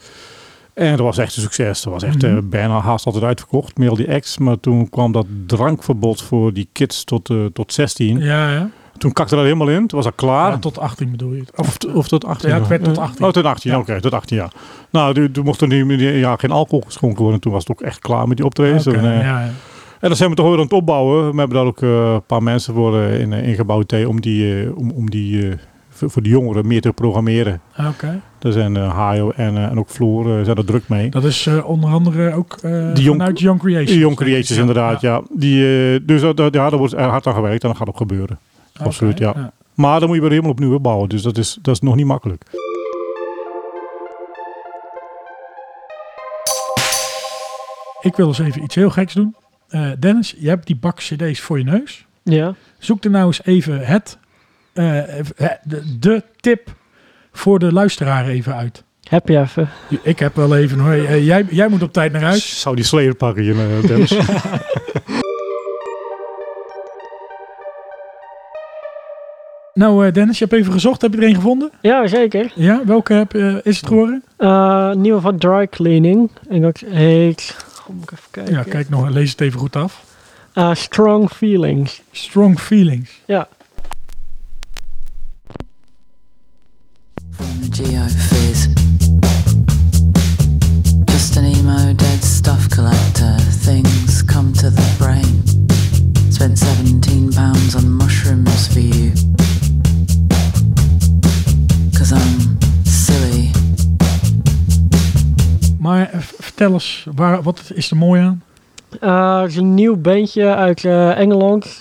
En 0.75 0.91
dat 0.91 1.01
was 1.07 1.19
echt 1.19 1.37
een 1.37 1.43
succes. 1.43 1.83
Dat 1.83 1.93
was 1.93 2.03
echt 2.03 2.23
Mhm. 2.23 2.49
bijna 2.49 2.81
haast 2.81 3.07
altijd 3.07 3.25
uitverkocht. 3.25 3.79
Meer 3.79 3.89
al 3.89 3.97
die 3.97 4.13
acts. 4.13 4.39
Maar 4.39 4.61
toen 4.61 4.89
kwam 4.89 5.13
dat 5.13 5.27
drankverbod 5.47 6.23
voor 6.23 6.53
die 6.53 6.69
kids 6.73 7.05
tot, 7.05 7.31
eh, 7.31 7.45
tot 7.53 7.73
16. 7.73 8.19
Ja, 8.19 8.53
ja. 8.53 8.69
Toen 9.03 9.13
kakte 9.13 9.35
dat 9.35 9.45
helemaal 9.45 9.69
in. 9.69 9.87
Toen 9.87 9.97
was 9.99 10.05
dat 10.05 10.15
klaar. 10.15 10.51
Ja, 10.51 10.59
tot 10.59 10.79
18 10.79 11.11
bedoel 11.11 11.33
je? 11.33 11.43
Of, 11.57 11.77
of 11.95 12.09
tot 12.09 12.25
18? 12.25 12.49
Ja, 12.49 12.55
het 12.55 12.69
werd 12.69 12.85
tot 12.85 12.97
Eh, 12.97 13.03
18. 13.03 13.25
Oh, 13.25 13.31
tot 13.31 13.45
18, 13.45 13.71
Ja. 13.71 13.79
oké, 13.79 14.01
tot 14.01 14.13
18 14.15 14.37
ja. 14.37 14.51
Nou, 14.91 15.15
toen, 15.15 15.31
toen 15.31 15.45
mocht 15.45 15.61
er 15.61 15.69
niet, 15.69 16.01
ja, 16.01 16.37
geen 16.37 16.51
alcohol 16.51 16.83
geschonken 16.87 17.23
worden. 17.23 17.41
Toen 17.41 17.53
was 17.53 17.63
het 17.67 17.71
ook 17.73 17.81
echt 17.81 17.99
klaar 17.99 18.29
met 18.29 18.37
die 18.37 18.47
optredens. 18.47 18.87
Oké, 18.87 18.97
En, 18.99 19.05
eh, 19.13 19.21
ja. 19.23 19.41
En 20.01 20.09
dan 20.09 20.17
zijn 20.17 20.31
we 20.31 20.37
toch 20.37 20.47
weer 20.47 20.57
aan 20.57 20.63
het 20.63 20.73
opbouwen. 20.73 21.31
We 21.33 21.39
hebben 21.39 21.57
daar 21.57 21.67
ook 21.67 21.83
eh, 21.83 22.13
een 22.13 22.25
paar 22.27 22.43
mensen 22.43 22.75
voor 22.75 22.99
eh, 23.01 23.21
in, 23.21 23.33
ingebouwd 23.33 24.07
om 24.07 24.21
die, 24.21 24.77
om, 24.77 24.91
om 24.91 25.11
die 25.11 25.49
voor, 25.89 26.23
de 26.23 26.29
jongeren 26.29 26.67
meer 26.67 26.81
te 26.81 26.93
programmeren. 26.93 27.61
Oké. 27.89 28.21
Daar 28.39 28.53
zijn 28.53 28.77
eh 28.77 28.95
Hajo 28.95 29.31
en, 29.31 29.57
en 29.57 29.79
ook 29.79 29.89
Floor 29.89 30.39
eh, 30.39 30.45
zijn 30.45 30.57
er 30.57 30.65
druk 30.65 30.89
mee. 30.89 31.11
Dat 31.11 31.25
is 31.25 31.49
onder 31.65 31.91
andere 31.91 32.35
ook 32.35 32.59
Die 32.61 32.71
Young- 33.05 33.17
vanuit 33.19 33.41
Young 33.41 33.61
Creations. 33.61 33.99
Young 34.01 34.13
ik. 34.13 34.19
Creators 34.19 34.57
inderdaad, 34.59 35.01
ja. 35.01 35.23
Die, 35.33 36.05
dus 36.05 36.23
ja, 36.23 36.33
daar 36.51 36.77
wordt 36.77 36.95
hard 36.95 37.27
aan 37.27 37.35
gewerkt 37.35 37.63
en 37.63 37.69
dat 37.69 37.79
gaat 37.79 37.89
ook 37.89 37.97
gebeuren. 37.97 38.39
Absoluut, 38.85 39.19
ja. 39.19 39.53
Maar 39.75 39.99
dan 39.99 40.09
moet 40.09 40.17
je 40.17 40.23
weer 40.23 40.31
helemaal 40.31 40.53
opnieuw 40.53 40.79
bouwen. 40.79 41.09
Dus 41.09 41.23
dat 41.23 41.39
is, 41.39 41.59
dat 41.63 41.75
is 41.75 41.81
nog 41.81 41.95
niet 41.95 42.07
makkelijk. 42.07 42.45
Ik 48.01 48.17
wil 48.17 48.27
eens 48.27 48.39
even 48.39 48.63
iets 48.63 48.75
heel 48.75 48.91
geks 48.91 49.15
doen. 49.15 49.35
Eh, 49.69 49.91
Dennis, 49.99 50.35
je 50.39 50.49
hebt 50.49 50.67
die 50.67 50.77
bak 50.77 50.97
cd's 50.97 51.41
voor 51.41 51.59
je 51.59 51.65
neus. 51.65 52.07
Ja. 52.23 52.55
Zoek 52.79 53.05
er 53.05 53.11
nou 53.11 53.27
eens 53.27 53.45
even 53.45 53.87
het, 53.87 54.19
eh, 54.73 54.85
de, 55.63 55.83
de 55.99 56.23
tip 56.41 56.75
voor 57.33 57.59
de 57.59 57.73
luisteraar 57.73 58.27
even 58.27 58.55
uit. 58.55 58.85
Heb 59.09 59.29
je 59.29 59.39
even. 59.39 59.69
Ik 60.03 60.19
heb 60.19 60.37
wel 60.37 60.57
even 60.57 60.79
hoor. 60.79 60.97
Jij, 60.97 61.47
jij 61.51 61.69
moet 61.69 61.83
op 61.83 61.93
tijd 61.93 62.13
naar 62.13 62.23
huis. 62.23 62.53
Ik 62.53 62.59
zou 62.59 62.77
die 62.77 62.85
Slayer 62.85 63.15
pakken 63.15 63.43
hier, 63.43 63.59
eh, 63.59 63.87
Dennis. 63.87 64.17
Nou 69.75 70.07
eh, 70.07 70.13
Dennis, 70.13 70.39
je 70.39 70.45
hebt 70.45 70.57
even 70.57 70.73
gezocht. 70.73 71.03
Heb 71.03 71.15
je 71.15 71.21
er 71.21 71.29
een 71.29 71.35
gevonden? 71.35 71.71
Ja, 71.81 72.07
zeker. 72.07 72.53
Ja, 72.55 72.83
welke 72.85 73.13
heb, 73.13 73.35
eh, 73.35 73.57
is 73.63 73.77
het 73.77 73.87
geworden? 73.87 74.23
Eh, 74.37 74.93
nieuwe 74.93 75.21
van 75.21 75.39
Dry 75.39 75.67
Cleaning. 75.67 76.31
En 76.49 76.61
dat 76.61 76.79
heet. 76.87 77.57
Moet 77.89 78.03
ik 78.03 78.11
even 78.13 78.31
kijken. 78.31 78.55
Ja, 78.55 78.63
kijk 78.63 78.89
nog, 78.89 79.09
lees 79.09 79.31
het 79.31 79.41
even 79.41 79.61
goed 79.61 79.77
af. 79.77 80.05
Strong 80.73 81.31
Feelings. 81.31 82.03
Strong 82.11 82.61
Feelings. 82.61 83.21
Ja. 83.27 83.49
Just 87.71 88.82
vertel 106.63 106.75
eens, 106.75 107.07
waar, 107.15 107.43
wat 107.43 107.71
is 107.75 107.91
er 107.91 107.97
mooi 107.97 108.21
aan? 108.21 108.43
Eh, 109.01 109.41
het 109.41 109.51
is 109.51 109.57
een 109.57 109.75
nieuw 109.75 109.97
bandje 109.97 110.55
uit 110.55 110.85
eh, 110.85 111.19
Engeland. 111.19 111.81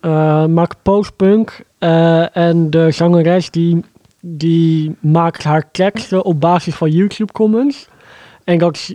Eh, 0.00 0.46
maakt 0.46 0.82
postpunk. 0.82 1.60
Eh, 1.78 2.36
en 2.36 2.70
de 2.70 2.90
zangeres 2.90 3.50
die, 3.50 3.84
die 4.20 4.96
maakt 5.00 5.44
haar 5.44 5.70
teksten 5.70 6.24
op 6.24 6.40
basis 6.40 6.74
van 6.74 6.90
YouTube 6.90 7.32
comments. 7.32 7.88
En 8.44 8.58
dat 8.58 8.94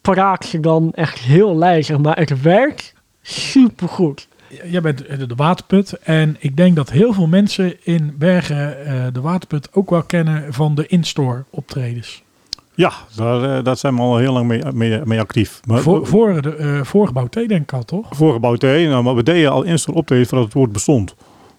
praat 0.00 0.44
ze 0.44 0.60
dan 0.60 0.92
echt 0.92 1.18
heel 1.18 1.56
lijzig. 1.56 1.98
Maar 1.98 2.16
het 2.16 2.42
werkt 2.42 2.94
supergoed. 3.22 4.28
Jij 4.64 4.80
bent 4.80 5.06
eh, 5.06 5.18
de 5.18 5.34
Waterput 5.34 5.92
en 5.92 6.36
ik 6.38 6.56
denk 6.56 6.76
dat 6.76 6.90
heel 6.90 7.12
veel 7.12 7.26
mensen 7.26 7.84
in 7.84 8.14
Bergen 8.18 8.84
eh, 8.84 9.06
de 9.12 9.20
Waterput 9.20 9.68
ook 9.72 9.90
wel 9.90 10.02
kennen 10.02 10.54
van 10.54 10.74
de 10.74 10.86
in-store 10.86 11.44
optredens. 11.50 12.22
Ja, 12.76 12.92
daar, 13.14 13.56
eh, 13.56 13.64
daar 13.64 13.76
zijn 13.76 13.94
we 13.94 14.00
al 14.00 14.16
heel 14.16 14.32
lang 14.32 14.46
mee, 14.46 14.62
mee, 14.72 15.00
mee 15.04 15.20
actief. 15.20 15.60
Maar, 15.66 15.80
Voor, 15.80 16.06
voor 16.06 16.42
de 16.42 16.54
eh 16.54 16.80
voorgebouwd 16.82 17.32
thee 17.32 17.48
denk 17.48 17.62
ik 17.62 17.72
al, 17.72 17.84
toch? 17.84 18.06
Voorgebouwd 18.10 18.60
thee, 18.60 18.88
nou, 18.88 19.02
maar 19.02 19.14
we 19.14 19.22
deden 19.22 19.50
al 19.50 19.62
instant 19.62 19.96
optreden 19.96 20.26
voordat 20.26 20.46
het 20.46 20.54
woord 20.54 20.72
bestond. 20.72 21.14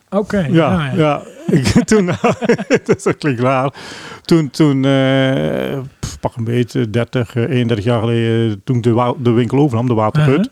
Oké. 0.09 0.47
Ja, 0.51 0.91
ja. 0.95 1.21
Ik, 1.47 1.65
toen, 1.65 2.05
dat 2.85 3.15
klinkt 3.17 3.39
raar. 3.39 3.73
Toen, 4.21 4.49
toen 4.49 4.85
eh, 4.85 5.77
pak 6.19 6.35
een 6.35 6.43
beetje, 6.43 6.89
30, 6.89 7.35
eh, 7.35 7.49
31 7.49 7.85
jaar 7.85 7.99
geleden, 7.99 8.61
toen 8.63 8.81
de, 8.81 9.13
de 9.19 9.31
winkel 9.31 9.57
overnam, 9.57 9.87
de 9.87 9.93
waterput. 9.93 10.49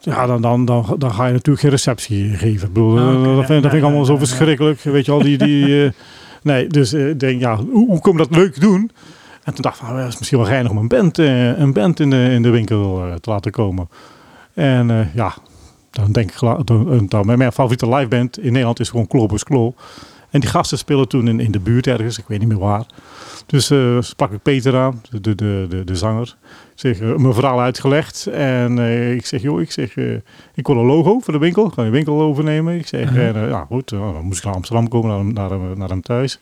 Ja, 0.00 0.26
dan, 0.26 0.42
dan, 0.42 0.64
dan, 0.64 0.94
dan 0.98 1.12
ga 1.12 1.26
je 1.26 1.32
natuurlijk 1.32 1.60
geen 1.60 1.70
receptie 1.70 2.30
geven. 2.30 2.66
Ik 2.68 2.72
bedoel, 2.72 2.98
Ah, 2.98 3.24
dat, 3.24 3.36
ja, 3.36 3.46
vind, 3.46 3.62
dat 3.62 3.70
vind 3.70 3.72
ik 3.72 3.82
allemaal 3.82 4.04
zo 4.04 4.16
verschrikkelijk. 4.16 4.80
Weet 4.80 5.06
je 5.06 5.12
al, 5.12 5.22
die... 5.22 5.38
die 5.38 5.92
nee, 6.42 6.66
dus 6.66 6.92
ik 6.92 7.20
denk, 7.20 7.40
ja, 7.40 7.56
hoe, 7.56 7.86
hoe 7.86 8.00
kom 8.00 8.16
dat 8.16 8.36
leuk 8.36 8.60
doen? 8.60 8.90
En 9.46 9.54
toen 9.54 9.62
dacht 9.62 9.80
ik, 9.80 9.88
ah, 9.88 9.96
het 9.96 10.08
is 10.08 10.18
misschien 10.18 10.38
wel 10.38 10.46
geinig 10.48 10.70
om 10.70 10.78
een 10.78 10.88
band, 10.88 11.18
eh, 11.18 11.58
een 11.58 11.72
band 11.72 12.00
in, 12.00 12.10
de, 12.10 12.28
in 12.30 12.42
de 12.42 12.50
winkel 12.50 13.06
eh, 13.06 13.14
te 13.14 13.30
laten 13.30 13.52
komen. 13.52 13.88
En 14.54 14.90
eh, 14.90 15.14
ja, 15.14 15.34
dan 15.90 16.12
denk 16.12 16.30
ik, 16.30 16.38
dan, 16.64 17.06
dan, 17.08 17.26
mijn 17.26 17.52
favoriete 17.52 17.88
liveband 17.88 18.38
in 18.38 18.52
Nederland 18.52 18.80
is 18.80 18.88
gewoon 18.88 19.06
Klobus 19.06 19.44
Klo. 19.44 19.74
En 20.30 20.40
die 20.40 20.50
gasten 20.50 20.78
spelen 20.78 21.08
toen 21.08 21.28
in, 21.28 21.40
in 21.40 21.50
de 21.50 21.60
buurt 21.60 21.86
ergens, 21.86 22.18
ik 22.18 22.24
weet 22.26 22.38
niet 22.38 22.48
meer 22.48 22.58
waar. 22.58 22.86
Dus 23.46 23.70
eh 23.70 23.96
sprak 24.00 24.32
ik 24.32 24.42
Peter 24.42 24.76
aan, 24.76 25.02
de, 25.10 25.20
de, 25.20 25.66
de, 25.68 25.84
de, 25.84 25.96
zanger. 25.96 26.36
Ik 26.74 26.80
zeg, 26.80 27.00
eh, 27.00 27.14
mijn 27.14 27.34
verhaal 27.34 27.60
uitgelegd. 27.60 28.26
En 28.26 28.78
ik 29.14 29.26
zeg, 29.26 29.42
joh, 29.42 29.60
ik 29.60 29.72
zeg, 29.72 29.96
ik 30.54 30.66
wil 30.66 30.76
een 30.76 30.86
logo 30.86 31.18
voor 31.18 31.32
de 31.32 31.38
winkel. 31.38 31.70
Ga 31.70 31.82
je 31.84 31.90
winkel 31.90 32.20
overnemen? 32.20 32.78
Ik 32.78 32.86
zeg, 32.86 33.16
en, 33.16 33.34
eh, 33.34 33.48
ja 33.48 33.64
goed, 33.68 33.88
dan 33.88 34.24
moest 34.24 34.38
ik 34.38 34.44
naar 34.44 34.54
Amsterdam 34.54 34.88
komen, 34.88 35.10
naar 35.10 35.18
hem, 35.18 35.32
naar 35.32 35.50
hem, 35.50 35.78
naar 35.78 35.88
hem 35.88 36.02
thuis. 36.02 36.40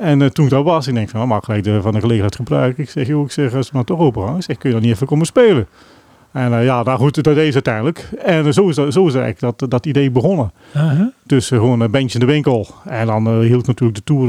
En 0.00 0.22
eh, 0.22 0.28
toen 0.28 0.44
ik 0.44 0.50
daar 0.50 0.62
was, 0.62 0.86
ik 0.86 0.94
denk 0.94 1.08
van, 1.08 1.18
nou, 1.18 1.30
mag 1.30 1.38
ik 1.38 1.44
gelijk 1.44 1.64
de, 1.64 1.82
van 1.82 1.92
de 1.92 2.00
gelegenheid 2.00 2.36
gebruiken. 2.36 2.82
Ik 2.82 2.90
zeg, 2.90 3.06
joh, 3.06 3.24
ik 3.24 3.30
zeg, 3.30 3.54
als 3.54 3.72
nou 3.72 3.84
toch 3.84 3.98
open 3.98 4.36
ik 4.36 4.42
zeg, 4.42 4.56
kun 4.56 4.68
je 4.68 4.74
dan 4.74 4.84
niet 4.84 4.94
even 4.94 5.06
komen 5.06 5.26
spelen? 5.26 5.66
En 6.32 6.52
eh, 6.52 6.64
ja, 6.64 6.82
nou 6.82 6.98
goed, 6.98 7.24
dat 7.24 7.36
is 7.36 7.54
uiteindelijk. 7.54 8.08
En 8.24 8.46
eh, 8.46 8.52
zo, 8.52 8.68
is 8.68 8.74
dat, 8.74 8.92
zo 8.92 9.06
is 9.06 9.14
eigenlijk 9.14 9.58
dat, 9.58 9.70
dat 9.70 9.86
idee 9.86 10.10
begonnen. 10.10 10.52
Uh-huh. 10.76 11.06
Dus 11.26 11.48
gewoon 11.48 11.80
een 11.80 11.90
bandje 11.90 12.18
in 12.18 12.26
de 12.26 12.32
winkel. 12.32 12.66
En 12.84 13.06
dan 13.06 13.40
hield 13.40 13.66
natuurlijk 13.66 13.98
de, 13.98 14.04
tour, 14.04 14.26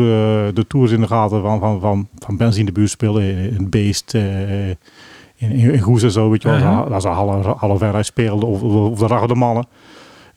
de 0.54 0.68
tours 0.68 0.92
in 0.92 1.02
de 1.02 1.08
gaten 1.08 1.42
van, 1.42 1.60
van, 1.60 1.80
van, 1.80 2.08
van 2.20 2.38
bands 2.38 2.58
in 2.58 2.66
de 2.66 2.72
buurt 2.72 2.90
speelden. 2.90 3.24
In, 3.24 3.58
in 3.58 3.70
Beest, 3.70 4.14
in, 4.14 5.52
in, 5.52 5.80
Goes 5.80 6.04
en 6.04 6.12
zo, 6.12 6.30
weet 6.30 6.42
je 6.42 6.48
wel. 6.48 6.58
Ja. 6.58 6.88
Waar 6.88 7.02
ze 7.02 7.08
half, 7.08 7.46
half 7.46 8.06
speelden 8.06 8.50
of, 8.50 8.62
of, 8.62 8.74
of 8.74 9.00
de 9.00 9.08
Raggen 9.08 9.28
de 9.28 9.36
Mannen. 9.36 9.66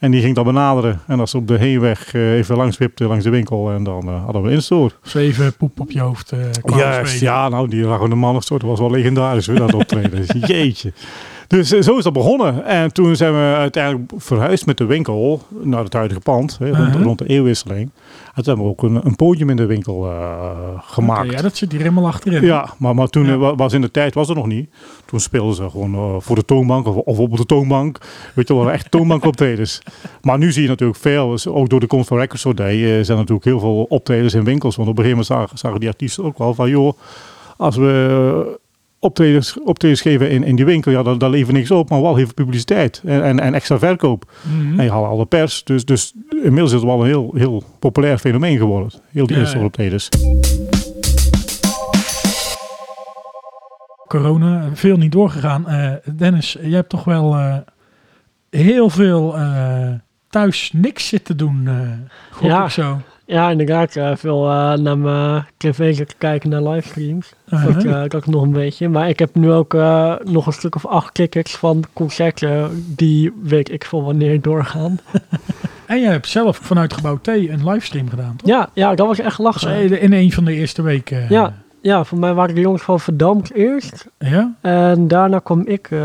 En 0.04 0.10
die 0.10 0.20
ging 0.20 0.34
dan 0.34 0.44
benaderen. 0.44 1.00
En 1.06 1.20
als 1.20 1.30
ze 1.30 1.36
op 1.36 1.48
de 1.48 1.58
heenweg 1.58 2.14
eh, 2.14 2.32
even 2.34 2.56
langs 2.56 2.78
wipte 2.78 3.04
langs 3.06 3.24
de 3.24 3.30
winkel. 3.30 3.70
En 3.70 3.84
dan 3.84 4.08
eh, 4.08 4.24
hadden 4.24 4.42
we 4.42 4.50
instoor. 4.50 4.92
Zeven 5.02 5.56
poep 5.56 5.80
op 5.80 5.90
je 5.90 6.00
hoofd. 6.00 6.32
eh 6.32 6.38
Juist, 6.76 7.12
spelen. 7.16 7.34
ja, 7.34 7.48
nou, 7.48 7.68
die 7.68 7.84
Raggen 7.86 8.08
de 8.10 8.16
Mannen 8.16 8.42
soort 8.42 8.62
was 8.62 8.78
wel 8.78 8.90
legendarisch, 8.90 9.46
hoor, 9.46 9.56
dat 9.56 9.74
optreden. 9.74 10.24
Jeetje. 10.46 10.92
Dus 11.46 11.72
eh, 11.72 11.80
zo 11.82 11.96
is 11.98 12.04
dat 12.04 12.12
begonnen. 12.12 12.64
En 12.64 12.92
toen 12.92 13.16
zijn 13.16 13.32
we 13.32 13.54
uiteindelijk 13.56 14.12
verhuisd 14.16 14.66
met 14.66 14.78
de 14.78 14.84
winkel 14.84 15.42
naar 15.62 15.84
het 15.84 15.92
huidige 15.92 16.20
pand, 16.20 16.56
hè, 16.58 16.70
rond, 16.70 16.94
Mhm. 16.94 17.02
rond 17.02 17.18
de 17.18 17.26
eeuwwisseling. 17.26 17.90
En 18.34 18.42
toen 18.42 18.54
hebben 18.54 18.64
we 18.64 18.70
ook 18.70 18.82
een, 18.82 19.06
een 19.06 19.16
podium 19.16 19.50
in 19.50 19.56
de 19.56 19.66
winkel 19.66 20.06
eh, 20.10 20.50
gemaakt. 20.80 21.30
Ja, 21.32 21.42
dat 21.42 21.56
zit 21.56 21.70
hier 21.72 21.80
helemaal 21.80 22.06
achterin. 22.06 22.42
Ja, 22.44 22.74
maar, 22.78 22.94
maar 22.94 23.08
toen 23.08 23.26
Ja. 23.26 23.32
eh, 23.32 23.38
wa- 23.38 23.54
was 23.54 23.72
in 23.72 23.80
de 23.80 23.90
tijd 23.90 24.14
was 24.14 24.28
er 24.28 24.34
nog 24.34 24.46
niet. 24.46 24.70
Toen 25.04 25.20
speelden 25.20 25.54
ze 25.54 25.70
gewoon 25.70 25.94
eh, 25.94 26.14
voor 26.18 26.36
de 26.36 26.44
toonbank 26.44 26.86
of, 26.86 26.96
of 26.96 27.18
op 27.18 27.36
de 27.36 27.44
toonbank. 27.46 27.98
Weet 28.34 28.48
je 28.48 28.54
wel, 28.54 28.70
echt 28.70 28.90
toonbankoptredens. 28.90 29.80
maar 30.22 30.38
nu 30.38 30.52
zie 30.52 30.62
je 30.62 30.68
natuurlijk 30.68 30.98
veel, 30.98 31.36
ook 31.48 31.68
door 31.68 31.80
de 31.80 31.86
komst 31.86 32.08
van 32.08 32.18
Record 32.18 32.40
Store 32.40 32.54
Day, 32.54 33.04
zijn 33.04 33.18
natuurlijk 33.18 33.44
heel 33.46 33.60
veel 33.60 33.82
optredens 33.88 34.34
in 34.34 34.44
winkels. 34.44 34.76
Want 34.76 34.88
op 34.88 34.98
een 34.98 35.04
gegeven 35.04 35.24
moment 35.28 35.40
zagen, 35.48 35.58
zagen 35.58 35.80
die 35.80 35.88
artiesten 35.88 36.24
ook 36.24 36.38
wel 36.38 36.54
van, 36.54 36.70
joh, 36.70 36.92
als 37.56 37.76
we 37.76 38.58
optredens, 39.04 39.58
optredens 39.62 40.00
geven 40.00 40.30
in, 40.30 40.44
in 40.44 40.56
die 40.56 40.64
winkel, 40.64 40.92
ja, 40.92 41.02
dan, 41.02 41.18
dan 41.18 41.30
levert 41.30 41.56
niks 41.56 41.70
op, 41.70 41.90
maar 41.90 42.02
wel 42.02 42.14
heel 42.16 42.24
veel 42.24 42.34
publiciteit 42.34 43.02
en, 43.04 43.22
en, 43.22 43.40
en 43.40 43.54
extra 43.54 43.78
verkoop. 43.78 44.30
Mhm. 44.42 44.78
En 44.78 44.84
je 44.84 44.90
haalt 44.90 45.06
alle 45.06 45.26
pers. 45.26 45.64
Dus, 45.64 45.84
dus 45.84 46.12
inmiddels 46.30 46.72
is 46.72 46.76
het 46.80 46.84
wel 46.84 47.00
een 47.00 47.06
heel, 47.06 47.34
heel 47.36 47.62
populair 47.78 48.18
fenomeen 48.18 48.58
geworden. 48.58 48.90
Heel 49.10 49.26
die 49.26 49.36
Ja, 49.36 49.42
eerste 49.42 49.58
ja. 49.58 49.64
optredens. 49.64 50.08
Corona, 54.08 54.68
veel 54.74 54.96
niet 54.96 55.12
doorgegaan. 55.12 55.68
Eh, 55.68 55.90
Dennis, 56.16 56.56
jij 56.60 56.70
hebt 56.70 56.88
toch 56.88 57.04
wel 57.04 57.34
eh, 57.36 57.56
heel 58.50 58.90
veel 58.90 59.36
eh, 59.36 59.88
thuis 60.28 60.70
niks 60.72 61.08
zitten 61.08 61.36
doen, 61.36 61.68
eh 61.68 62.48
Ja. 62.48 62.64
ik 62.64 62.70
zo. 62.70 63.00
Ja, 63.26 63.50
inderdaad. 63.50 63.96
eh, 63.96 64.10
veel 64.16 64.50
eh, 64.50 64.72
naar 64.72 64.98
mijn 64.98 65.46
tv 65.56 65.94
zitten 65.96 66.18
kijken 66.18 66.50
naar 66.50 66.62
livestreams. 66.62 67.32
Dat, 67.44 67.84
eh, 67.84 68.02
dat 68.08 68.26
nog 68.26 68.42
een 68.42 68.52
beetje. 68.52 68.88
Maar 68.88 69.08
ik 69.08 69.18
heb 69.18 69.34
nu 69.34 69.52
ook 69.52 69.74
eh, 69.74 70.14
nog 70.24 70.46
een 70.46 70.52
stuk 70.52 70.74
of 70.74 70.86
acht 70.86 71.14
tickets 71.14 71.56
van 71.56 71.84
concerten 71.92 72.84
die 72.96 73.32
weet 73.42 73.70
ik 73.70 73.84
veel 73.84 74.02
wanneer 74.04 74.40
doorgaan. 74.40 74.98
En 75.86 76.00
jij 76.00 76.10
hebt 76.10 76.28
zelf 76.28 76.56
vanuit 76.56 76.92
Gebouw 76.92 77.18
T 77.22 77.28
een 77.28 77.68
livestream 77.70 78.08
gedaan, 78.08 78.36
toch? 78.36 78.48
Ja, 78.48 78.68
ja, 78.74 78.94
dat 78.94 79.06
was 79.06 79.18
echt 79.18 79.38
lachen. 79.38 80.00
in 80.00 80.12
een 80.12 80.32
van 80.32 80.44
de 80.44 80.52
eerste 80.52 80.82
weken. 80.82 81.26
Ja. 81.28 81.54
Ja, 81.84 82.04
voor 82.04 82.18
mij 82.18 82.34
waren 82.34 82.54
de 82.54 82.60
jongens 82.60 82.82
van 82.82 83.00
Verdampt 83.00 83.54
eerst. 83.54 84.06
Ja? 84.18 84.54
En 84.60 85.08
daarna 85.08 85.38
kwam 85.38 85.62
ik, 85.66 85.88
eh, 85.90 85.98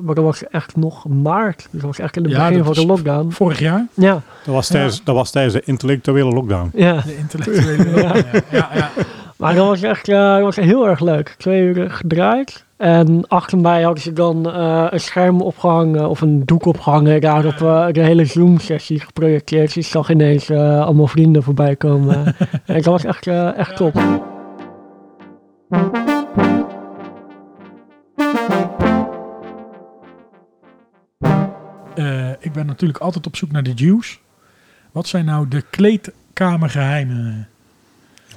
maar 0.00 0.14
dat 0.14 0.24
was 0.24 0.48
echt 0.48 0.76
nog 0.76 1.08
maart. 1.08 1.56
Dus 1.56 1.80
dat 1.80 1.82
was 1.82 1.98
echt 1.98 2.16
in 2.16 2.22
het 2.22 2.32
Ja, 2.32 2.48
begin 2.48 2.64
van 2.64 2.72
de 2.72 2.86
lockdown. 2.86 3.30
Vorig 3.30 3.58
jaar. 3.58 3.86
Ja, 3.94 4.12
Dat 4.44 4.54
was 4.54 4.66
tijdens, 4.68 5.04
dat 5.04 5.14
was 5.14 5.30
tijdens 5.30 5.54
de 5.54 5.62
intellectuele 5.64 6.30
lockdown. 6.30 6.70
ja. 6.74 7.00
De 7.00 7.16
intellectuele. 7.16 8.00
ja. 8.00 8.14
Ja, 8.50 8.68
ja, 8.74 8.90
Maar 9.36 9.54
dat 9.54 9.66
was 9.66 9.82
echt 9.82 10.08
eh, 10.08 10.32
dat 10.34 10.42
was 10.42 10.56
heel 10.56 10.88
erg 10.88 11.00
leuk. 11.00 11.34
Twee 11.38 11.62
uur 11.62 11.90
gedraaid. 11.90 12.64
En 12.76 13.24
achter 13.28 13.58
mij 13.58 13.82
hadden 13.82 14.02
ze 14.02 14.12
dan 14.12 14.50
eh, 14.52 14.86
een 14.90 15.00
scherm 15.00 15.40
opgehangen 15.40 16.08
of 16.08 16.20
een 16.20 16.42
doek 16.44 16.66
opgehangen. 16.66 17.20
Daarop 17.20 17.58
de 17.94 18.00
hele 18.02 18.24
Zoom-sessie 18.24 19.00
geprojecteerd. 19.00 19.74
Dus 19.74 19.76
ik 19.86 19.92
zag 19.92 20.10
ineens 20.10 20.48
eh, 20.50 20.80
allemaal 20.84 21.06
vrienden 21.06 21.42
voorbij 21.42 21.76
komen. 21.76 22.24
en 22.66 22.74
dat 22.74 22.84
was 22.84 23.04
echt, 23.04 23.26
echt 23.56 23.76
top. 23.76 23.94
Eh, 31.94 32.30
ik 32.38 32.52
ben 32.52 32.66
natuurlijk 32.66 33.00
altijd 33.00 33.26
op 33.26 33.36
zoek 33.36 33.50
naar 33.52 33.62
de 33.62 33.72
Jews. 33.72 34.20
Wat 34.92 35.06
zijn 35.06 35.24
nou 35.24 35.48
de 35.48 35.62
kleedkamergeheimen? 35.70 37.48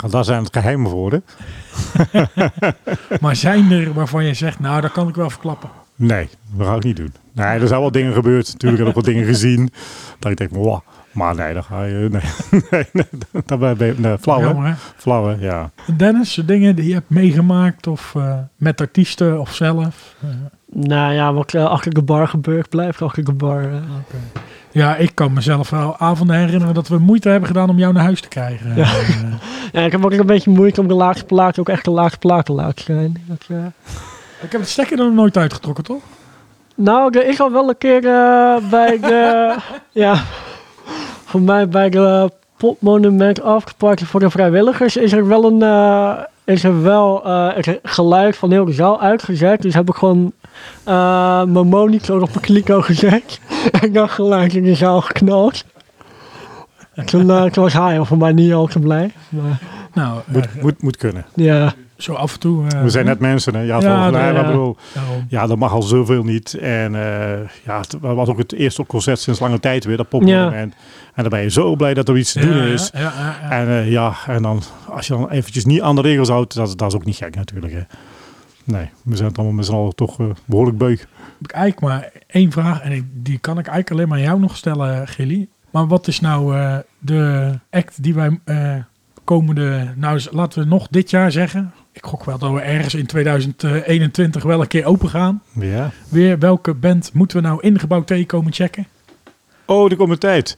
Daar 0.10 0.24
zijn 0.24 0.44
het 0.44 0.54
geheimen 0.54 0.92
voor, 0.92 1.12
hè? 1.12 1.20
Maar 3.22 3.36
zijn 3.36 3.72
er 3.72 3.94
waarvan 3.94 4.26
je 4.26 4.34
zegt, 4.34 4.60
nou, 4.60 4.82
dat 4.82 4.92
kan 4.92 5.08
ik 5.08 5.15
wel 5.15 5.30
verklappen. 5.30 5.70
Nee, 5.96 6.30
dat 6.54 6.68
ga 6.68 6.76
ik 6.76 6.84
niet 6.84 6.98
doen. 6.98 7.13
Nee, 7.32 7.46
er 7.46 7.68
zijn 7.68 7.80
wel 7.80 7.92
dingen 7.92 8.13
gebeurd. 8.13 8.52
Natuurlijk 8.52 8.80
heb 8.82 8.89
ik 8.89 8.96
wat 8.96 9.06
dingen 9.06 9.26
gezien. 9.26 9.72
Dat 10.20 10.32
ik 10.32 10.38
denk, 10.38 10.52
wow. 10.52 10.82
Maar 11.12 11.36
nee, 11.36 11.54
dan 11.54 11.63
ga 11.63 11.84
je... 11.84 12.08
Nee, 12.12 12.62
nee, 12.72 12.86
nee 12.91 13.43
dat 13.45 13.60
ben 13.60 13.88
je... 13.88 13.93
Nee, 13.98 14.17
flauw, 14.17 14.39
hè? 14.39 14.45
Jammer, 14.45 14.67
hè? 14.67 14.74
Flauw, 14.95 15.28
hè? 15.28 15.36
Ja. 15.39 15.69
Dennis, 15.98 16.34
de 16.34 16.45
dingen 16.45 16.76
die 16.76 16.88
je 16.88 16.93
hebt 16.93 17.10
meegemaakt 17.10 17.88
of 17.88 18.13
eh, 18.15 18.34
met 18.56 18.82
artiesten 18.82 19.39
of 19.39 19.54
zelf? 19.54 20.15
Eh, 20.22 20.30
Nou 20.74 21.13
ja, 21.13 21.34
wat 21.34 21.54
eh, 21.54 21.65
achter 21.65 21.93
de 21.93 22.02
bar 22.02 22.28
gebeurt, 22.28 22.69
blijft 22.69 23.02
achter 23.02 23.24
de 23.24 23.34
bar. 23.34 23.65
ja, 24.72 24.95
ik 24.95 25.12
kan 25.13 25.34
mezelf 25.34 25.69
wel 25.69 25.98
avonden 25.98 26.36
herinneren 26.36 26.74
dat 26.74 26.88
we 26.88 26.98
moeite 26.98 27.30
hebben 27.30 27.48
gedaan 27.48 27.69
om 27.69 27.78
jou 27.78 27.93
naar 27.93 28.04
huis 28.04 28.22
te 28.22 28.28
krijgen. 28.28 28.76
Ja. 28.76 28.84
Eh, 28.84 29.34
Ja, 29.72 29.82
ik 29.82 29.91
heb 29.91 30.06
ook 30.06 30.12
een 30.12 30.26
beetje 30.26 30.52
moeite 30.52 30.82
om 30.82 30.88
de 30.88 30.93
laatste 30.93 31.26
plaat 31.26 31.60
ook 31.60 31.69
echt 31.69 31.86
de 31.86 31.91
laatste 31.91 32.19
plaat 32.19 32.45
te 32.45 32.54
laten 32.54 32.84
zijn. 32.86 33.24
Dat, 33.28 33.45
eh, 33.48 33.65
ik 34.41 34.52
heb 34.52 34.62
het 34.62 34.69
stekker 34.69 35.00
er 35.00 35.06
nog 35.06 35.13
nooit 35.13 35.38
uitgetrokken, 35.38 35.84
toch? 35.84 36.02
Nou, 36.76 37.19
is 37.19 37.39
al 37.39 37.52
wel 37.52 37.69
een 37.69 37.78
keer 37.78 38.06
eh, 38.06 38.69
bij 38.69 39.00
de. 39.00 39.56
ja, 40.06 40.24
voor 41.30 41.42
mij 41.42 41.68
bij 41.68 41.89
de 41.89 42.32
Popmonument 42.58 43.42
Afterparty 43.42 44.06
voor 44.06 44.20
de 44.20 44.30
vrijwilligers 44.30 44.98
is 44.98 45.12
er 45.12 45.28
wel 45.28 45.44
een. 45.46 45.62
eh, 45.62 46.18
is 46.46 46.63
er 46.63 46.82
wel 46.84 47.26
eh, 47.26 47.48
het 47.56 47.80
geluid 47.84 48.38
van 48.38 48.52
heel 48.52 48.65
de 48.65 48.72
zaal 48.74 49.02
uitgezet. 49.02 49.62
Dus 49.62 49.74
heb 49.74 49.89
ik 49.89 49.96
gewoon 49.96 50.32
eh, 50.84 51.44
mijn 51.44 51.68
monitor 51.68 52.22
op 52.22 52.30
mijn 52.30 52.42
kliko 52.42 52.82
gezet. 52.82 53.39
en 53.82 53.94
dan 53.94 54.10
geluid 54.10 54.54
in 54.54 54.63
de 54.63 54.76
zaal 54.76 55.02
geknald. 55.02 55.63
Toen, 57.06 57.30
eh, 57.30 57.44
toen 57.44 57.63
was 57.63 57.74
hij 57.74 58.04
voor 58.06 58.18
mij 58.18 58.32
niet 58.32 58.54
al 58.54 58.68
te 58.68 58.80
blij. 58.80 59.12
Maar, 59.30 59.60
Nou, 59.94 60.20
Moet, 60.26 60.62
moet, 60.62 60.82
moet 60.82 60.98
kunnen. 60.98 61.26
ja, 61.36 61.74
zo 62.00 62.14
af 62.14 62.34
en 62.34 62.40
toe. 62.40 62.68
eh, 62.68 62.82
We 62.82 62.90
zijn 62.90 63.06
net 63.06 63.20
mensen, 63.20 63.56
hè? 63.56 63.62
Ja, 63.62 63.80
Ja, 63.82 64.08
ja. 64.32 64.46
bedoel, 64.46 64.78
ja, 65.28 65.48
dat 65.48 65.58
mag 65.58 65.72
al 65.72 65.82
zoveel 65.82 66.24
niet. 66.24 66.54
En 66.54 66.96
eh, 66.96 67.40
ja, 67.66 67.78
het 67.80 67.96
was 68.00 68.28
ook 68.30 68.38
het 68.38 68.54
eerste 68.54 68.86
concert 68.86 69.20
sinds 69.20 69.40
lange 69.40 69.60
tijd 69.60 69.86
weer, 69.86 69.98
dat 69.98 70.10
popmonument. 70.10 70.74
En 71.14 71.22
dan 71.24 71.30
ben 71.32 71.42
je 71.42 71.50
zo 71.50 71.76
blij 71.76 71.94
dat 71.94 72.10
er 72.10 72.18
iets 72.18 72.32
te 72.32 72.40
doen 72.40 72.64
is. 72.64 72.92
En 73.50 73.68
eh, 73.68 73.92
ja, 73.92 74.14
en 74.28 74.42
dan 74.42 74.62
als 74.90 75.08
je 75.08 75.14
dan 75.14 75.30
eventjes 75.30 75.66
niet 75.66 75.82
aan 75.82 75.96
de 75.96 76.02
regels 76.02 76.30
houdt, 76.30 76.54
dat, 76.56 76.78
dat 76.78 76.88
is 76.88 76.96
ook 76.96 77.06
niet 77.06 77.16
gek 77.16 77.36
natuurlijk. 77.36 77.74
Hè. 77.74 77.82
Nee, 78.64 78.90
we 79.04 79.16
zijn 79.16 79.28
het 79.28 79.38
allemaal 79.38 79.56
met 79.56 79.66
z'n 79.66 79.74
allen 79.74 79.96
toch 79.96 80.20
eh, 80.20 80.26
behoorlijk 80.46 80.78
beuk. 80.78 81.00
heb 81.00 81.08
ik 81.42 81.52
eigenlijk 81.52 81.82
maar 81.94 82.10
één 82.28 82.52
vraag. 82.52 82.82
En 82.82 82.92
ik- 82.92 83.06
die 83.14 83.38
kan 83.38 83.58
ik 83.60 83.68
eigenlijk 83.68 83.92
alleen 83.92 84.08
maar 84.08 84.17
aan 84.17 84.23
jou 84.23 84.40
nog 84.40 84.58
stellen, 84.58 85.08
Gilly. 85.08 85.48
Maar 85.71 85.88
wat 85.88 86.08
is 86.08 86.19
nou 86.19 86.56
de 87.00 87.52
act 87.69 88.04
die 88.04 88.13
wij 88.13 88.40
komende... 89.23 89.94
Nou, 89.96 90.13
eens 90.13 90.28
laten 90.32 90.62
we 90.63 90.67
nog 90.69 90.88
dit 90.88 91.10
jaar 91.10 91.32
zeggen. 91.32 91.73
Ik 92.00 92.06
gok 92.06 92.23
wel 92.23 92.37
dat 92.37 92.52
we 92.52 92.60
ergens 92.60 92.93
in 92.93 93.06
2021 93.06 94.43
wel 94.43 94.62
een 94.62 94.67
keer 94.67 94.85
open 94.85 95.10
gaan. 95.10 95.41
Ja. 95.60 95.91
Weer, 96.10 96.39
welke 96.39 96.73
band 96.73 97.13
moeten 97.13 97.37
we 97.41 97.47
nou 97.47 97.62
ingebouwd 97.62 98.08
thee 98.08 98.25
komen 98.25 98.54
checken? 98.54 98.87
Oh, 99.65 99.89
de 99.89 99.95
komende 99.95 100.17
tijd. 100.19 100.58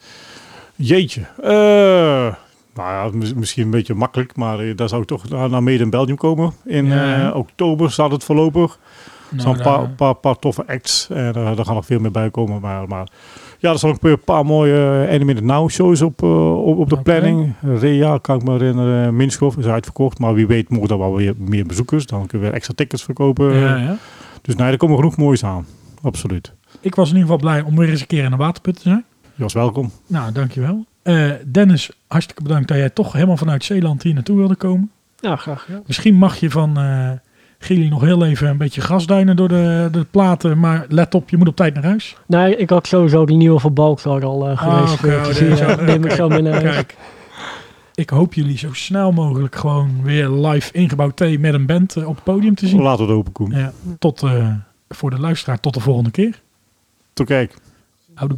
Jeetje. 0.76 1.22
Eh, 1.44 1.50
nou 1.50 2.36
ja, 2.76 3.10
mis- 3.14 3.34
misschien 3.34 3.64
een 3.64 3.70
beetje 3.72 3.94
makkelijk, 3.94 4.36
maar 4.36 4.60
eh, 4.60 4.76
daar 4.76 4.90
zou 4.90 5.02
ik 5.02 5.08
toch 5.08 5.30
naar, 5.30 5.50
naar 5.50 5.64
Made 5.64 5.84
in 5.84 5.90
Belgium 5.90 6.18
komen. 6.18 6.54
In 6.66 6.86
Ja. 6.86 7.30
eh, 7.30 7.36
oktober 7.36 7.92
staat 7.92 8.12
het 8.12 8.24
voorlopig. 8.24 8.80
Er 9.30 9.36
Nou, 9.38 9.58
een 9.58 9.64
paar, 9.64 9.90
paar, 9.90 10.16
paar 10.16 10.40
toffe 10.40 10.68
acts 10.68 11.08
en 11.10 11.34
daar 11.34 11.66
gaan 11.66 11.76
nog 11.76 11.86
veel 11.86 12.00
meer 12.00 12.12
bij 12.12 12.30
komen. 12.32 12.62
Maar, 12.62 12.88
maar 12.88 13.08
ja, 13.62 13.72
er 13.72 13.78
staan 13.78 13.90
ook 13.90 14.04
een 14.04 14.24
paar 14.24 14.46
mooie 14.46 15.06
uh, 15.08 15.14
Animated 15.14 15.44
Now 15.44 15.70
shows 15.70 16.02
op, 16.02 16.24
eh, 16.24 16.66
op, 16.66 16.78
op 16.78 16.90
de 16.90 17.02
planning. 17.02 17.54
Rea 17.62 18.18
kan 18.18 18.36
ik 18.36 18.44
me 18.44 18.52
herinneren. 18.52 19.16
Minskov 19.16 19.58
is 19.58 19.66
uitverkocht. 19.66 20.20
Maar 20.20 20.34
wie 20.34 20.48
weet 20.48 20.70
mogen 20.70 20.90
er 20.90 20.98
wel 20.98 21.16
weer 21.16 21.34
meer 21.38 21.66
bezoekers. 21.66 22.06
Dan 22.06 22.20
kunnen 22.20 22.40
we 22.40 22.46
weer 22.46 22.54
extra 22.54 22.74
tickets 22.76 23.04
verkopen. 23.04 23.54
ja, 23.54 23.78
ja. 23.78 23.98
Dus 24.42 24.56
nee, 24.56 24.72
er 24.72 24.78
komen 24.78 24.96
genoeg 24.96 25.18
moois 25.18 25.44
aan. 25.44 25.66
Absoluut. 26.02 26.54
Ik 26.80 26.96
was 26.96 27.10
in 27.10 27.16
ieder 27.16 27.32
geval 27.32 27.50
blij 27.50 27.62
om 27.62 27.76
weer 27.76 27.90
eens 27.90 28.02
een 28.02 28.08
keer 28.08 28.24
in 28.24 28.32
de 28.32 28.38
waterput 28.38 28.76
te 28.76 28.82
zijn. 28.82 29.04
Je 29.36 29.44
was 29.44 29.54
welkom. 29.54 29.92
Nou, 30.08 30.32
dankjewel. 30.32 30.86
Eh 31.04 31.32
Dennis, 31.46 31.92
hartstikke 32.08 32.44
bedankt 32.44 32.68
dat 32.68 32.78
jij 32.78 32.90
toch 32.90 33.14
helemaal 33.14 33.38
vanuit 33.38 33.64
Zeeland 33.64 34.04
hier 34.04 34.14
naartoe 34.14 34.38
wilde 34.38 34.56
komen. 34.56 34.92
ja 35.20 35.36
graag. 35.36 35.68
Ja. 35.68 35.82
Misschien 35.86 36.16
mag 36.16 36.38
je 36.38 36.50
van 36.50 36.78
eh 36.78 37.12
Gilly 37.64 37.88
nog 37.88 38.02
heel 38.02 38.26
even 38.26 38.48
een 38.50 38.58
beetje 38.58 38.82
grasduinen 38.82 39.36
door 39.36 39.48
de, 39.48 39.88
de 39.92 40.06
platen. 40.12 40.60
Maar 40.60 40.86
let 40.90 41.16
op, 41.16 41.30
je 41.30 41.38
moet 41.38 41.48
op 41.48 41.56
tijd 41.56 41.74
naar 41.74 41.84
huis. 41.84 42.16
Nee, 42.26 42.56
ik 42.56 42.70
had 42.70 42.88
sowieso 42.88 43.26
die 43.26 43.38
nieuwe 43.38 43.60
van 43.60 43.74
al 44.24 44.50
eh, 44.50 44.58
geweest. 44.58 44.94
oké, 44.94 45.16
oh, 45.16 45.26
dus 45.26 45.40
eh, 45.40 45.56
zo- 45.56 45.84
neem 45.84 46.06
ik 46.06 46.12
zo 46.12 46.28
mee 46.28 46.42
naar 46.42 46.54
huis. 46.54 46.74
Kijk, 46.76 46.96
ik 47.96 48.10
hoop 48.10 48.34
jullie 48.34 48.58
zo 48.58 48.74
snel 48.74 49.12
mogelijk 49.12 49.56
gewoon 49.56 50.04
weer 50.04 50.30
live 50.30 50.74
ingebouwd 50.74 51.16
thee 51.18 51.40
met 51.40 51.54
een 51.54 51.66
band 51.66 51.96
eh, 51.96 52.08
op 52.08 52.16
het 52.16 52.24
podium 52.24 52.56
te 52.56 52.68
zien. 52.68 52.82
Laten 52.82 53.06
we 53.06 53.12
het 53.12 53.20
open 53.20 53.32
komen. 53.32 53.58
Ja, 53.60 53.72
tot 54.00 54.24
eh, 54.24 54.54
voor 54.90 55.10
de 55.10 55.20
luisteraar, 55.20 55.60
tot 55.60 55.74
de 55.74 55.80
volgende 55.80 56.12
keer. 56.12 56.42
Tot 57.14 57.26
kijk. 57.28 57.56
Houdoe. 58.14 58.38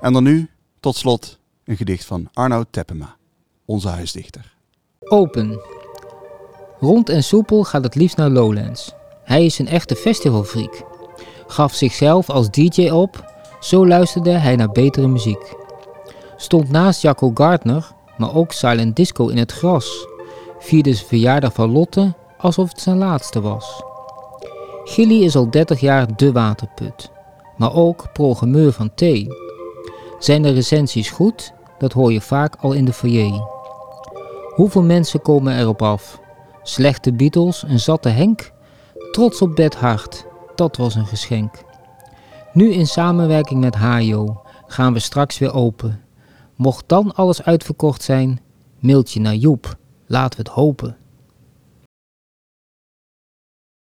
En 0.00 0.12
dan 0.12 0.22
nu, 0.22 0.50
tot 0.80 0.96
slot, 0.96 1.38
een 1.64 1.76
gedicht 1.76 2.04
van 2.04 2.28
Arnoud 2.32 2.66
Teppema, 2.70 3.16
onze 3.64 3.88
huisdichter. 3.88 4.54
Open. 5.00 5.60
Rond 6.80 7.08
en 7.08 7.24
soepel 7.24 7.64
gaat 7.64 7.84
het 7.84 7.94
liefst 7.94 8.16
naar 8.16 8.30
Lowlands. 8.30 8.94
Hij 9.24 9.44
is 9.44 9.58
een 9.58 9.68
echte 9.68 9.94
festivalfreak. 9.94 10.82
Gaf 11.46 11.74
zichzelf 11.74 12.30
als 12.30 12.50
DJ 12.50 12.88
op, 12.88 13.24
zo 13.60 13.86
luisterde 13.86 14.30
hij 14.30 14.56
naar 14.56 14.72
betere 14.72 15.08
muziek. 15.08 15.54
Stond 16.36 16.70
naast 16.70 17.02
Jacco 17.02 17.30
Gardner, 17.34 17.92
maar 18.16 18.34
ook 18.34 18.52
Silent 18.52 18.96
Disco 18.96 19.28
in 19.28 19.38
het 19.38 19.52
gras. 19.52 20.06
Vierde 20.58 20.94
zijn 20.94 21.08
verjaardag 21.08 21.52
van 21.52 21.70
Lotte 21.70 22.14
alsof 22.38 22.68
het 22.68 22.80
zijn 22.80 22.98
laatste 22.98 23.40
was. 23.40 23.82
Gilly 24.84 25.24
is 25.24 25.36
al 25.36 25.50
30 25.50 25.80
jaar 25.80 26.16
de 26.16 26.32
waterput, 26.32 27.10
maar 27.56 27.74
ook 27.74 28.12
programmeur 28.12 28.72
van 28.72 28.94
T. 28.94 29.02
Zijn 30.18 30.42
de 30.42 30.50
recensies 30.50 31.10
goed? 31.10 31.52
Dat 31.78 31.92
hoor 31.92 32.12
je 32.12 32.20
vaak 32.20 32.56
al 32.60 32.72
in 32.72 32.84
de 32.84 32.92
foyer. 32.92 33.46
Hoeveel 34.54 34.82
mensen 34.82 35.22
komen 35.22 35.58
erop 35.58 35.82
af? 35.82 36.20
Slechte 36.62 37.12
Beatles, 37.12 37.62
een 37.62 37.80
zatte 37.80 38.08
Henk? 38.08 38.52
Trots 39.10 39.42
op 39.42 39.56
Bed 39.56 39.74
Hart, 39.74 40.26
dat 40.54 40.76
was 40.76 40.94
een 40.94 41.06
geschenk. 41.06 41.64
Nu 42.52 42.72
in 42.72 42.86
samenwerking 42.86 43.60
met 43.60 43.74
Hajo 43.74 44.40
gaan 44.66 44.92
we 44.92 44.98
straks 44.98 45.38
weer 45.38 45.54
open. 45.54 46.00
Mocht 46.56 46.84
dan 46.86 47.14
alles 47.14 47.42
uitverkocht 47.42 48.02
zijn, 48.02 48.40
mailtje 48.78 49.20
naar 49.20 49.34
Joep, 49.34 49.76
laten 50.06 50.38
we 50.38 50.44
het 50.48 50.54
hopen. 50.54 50.96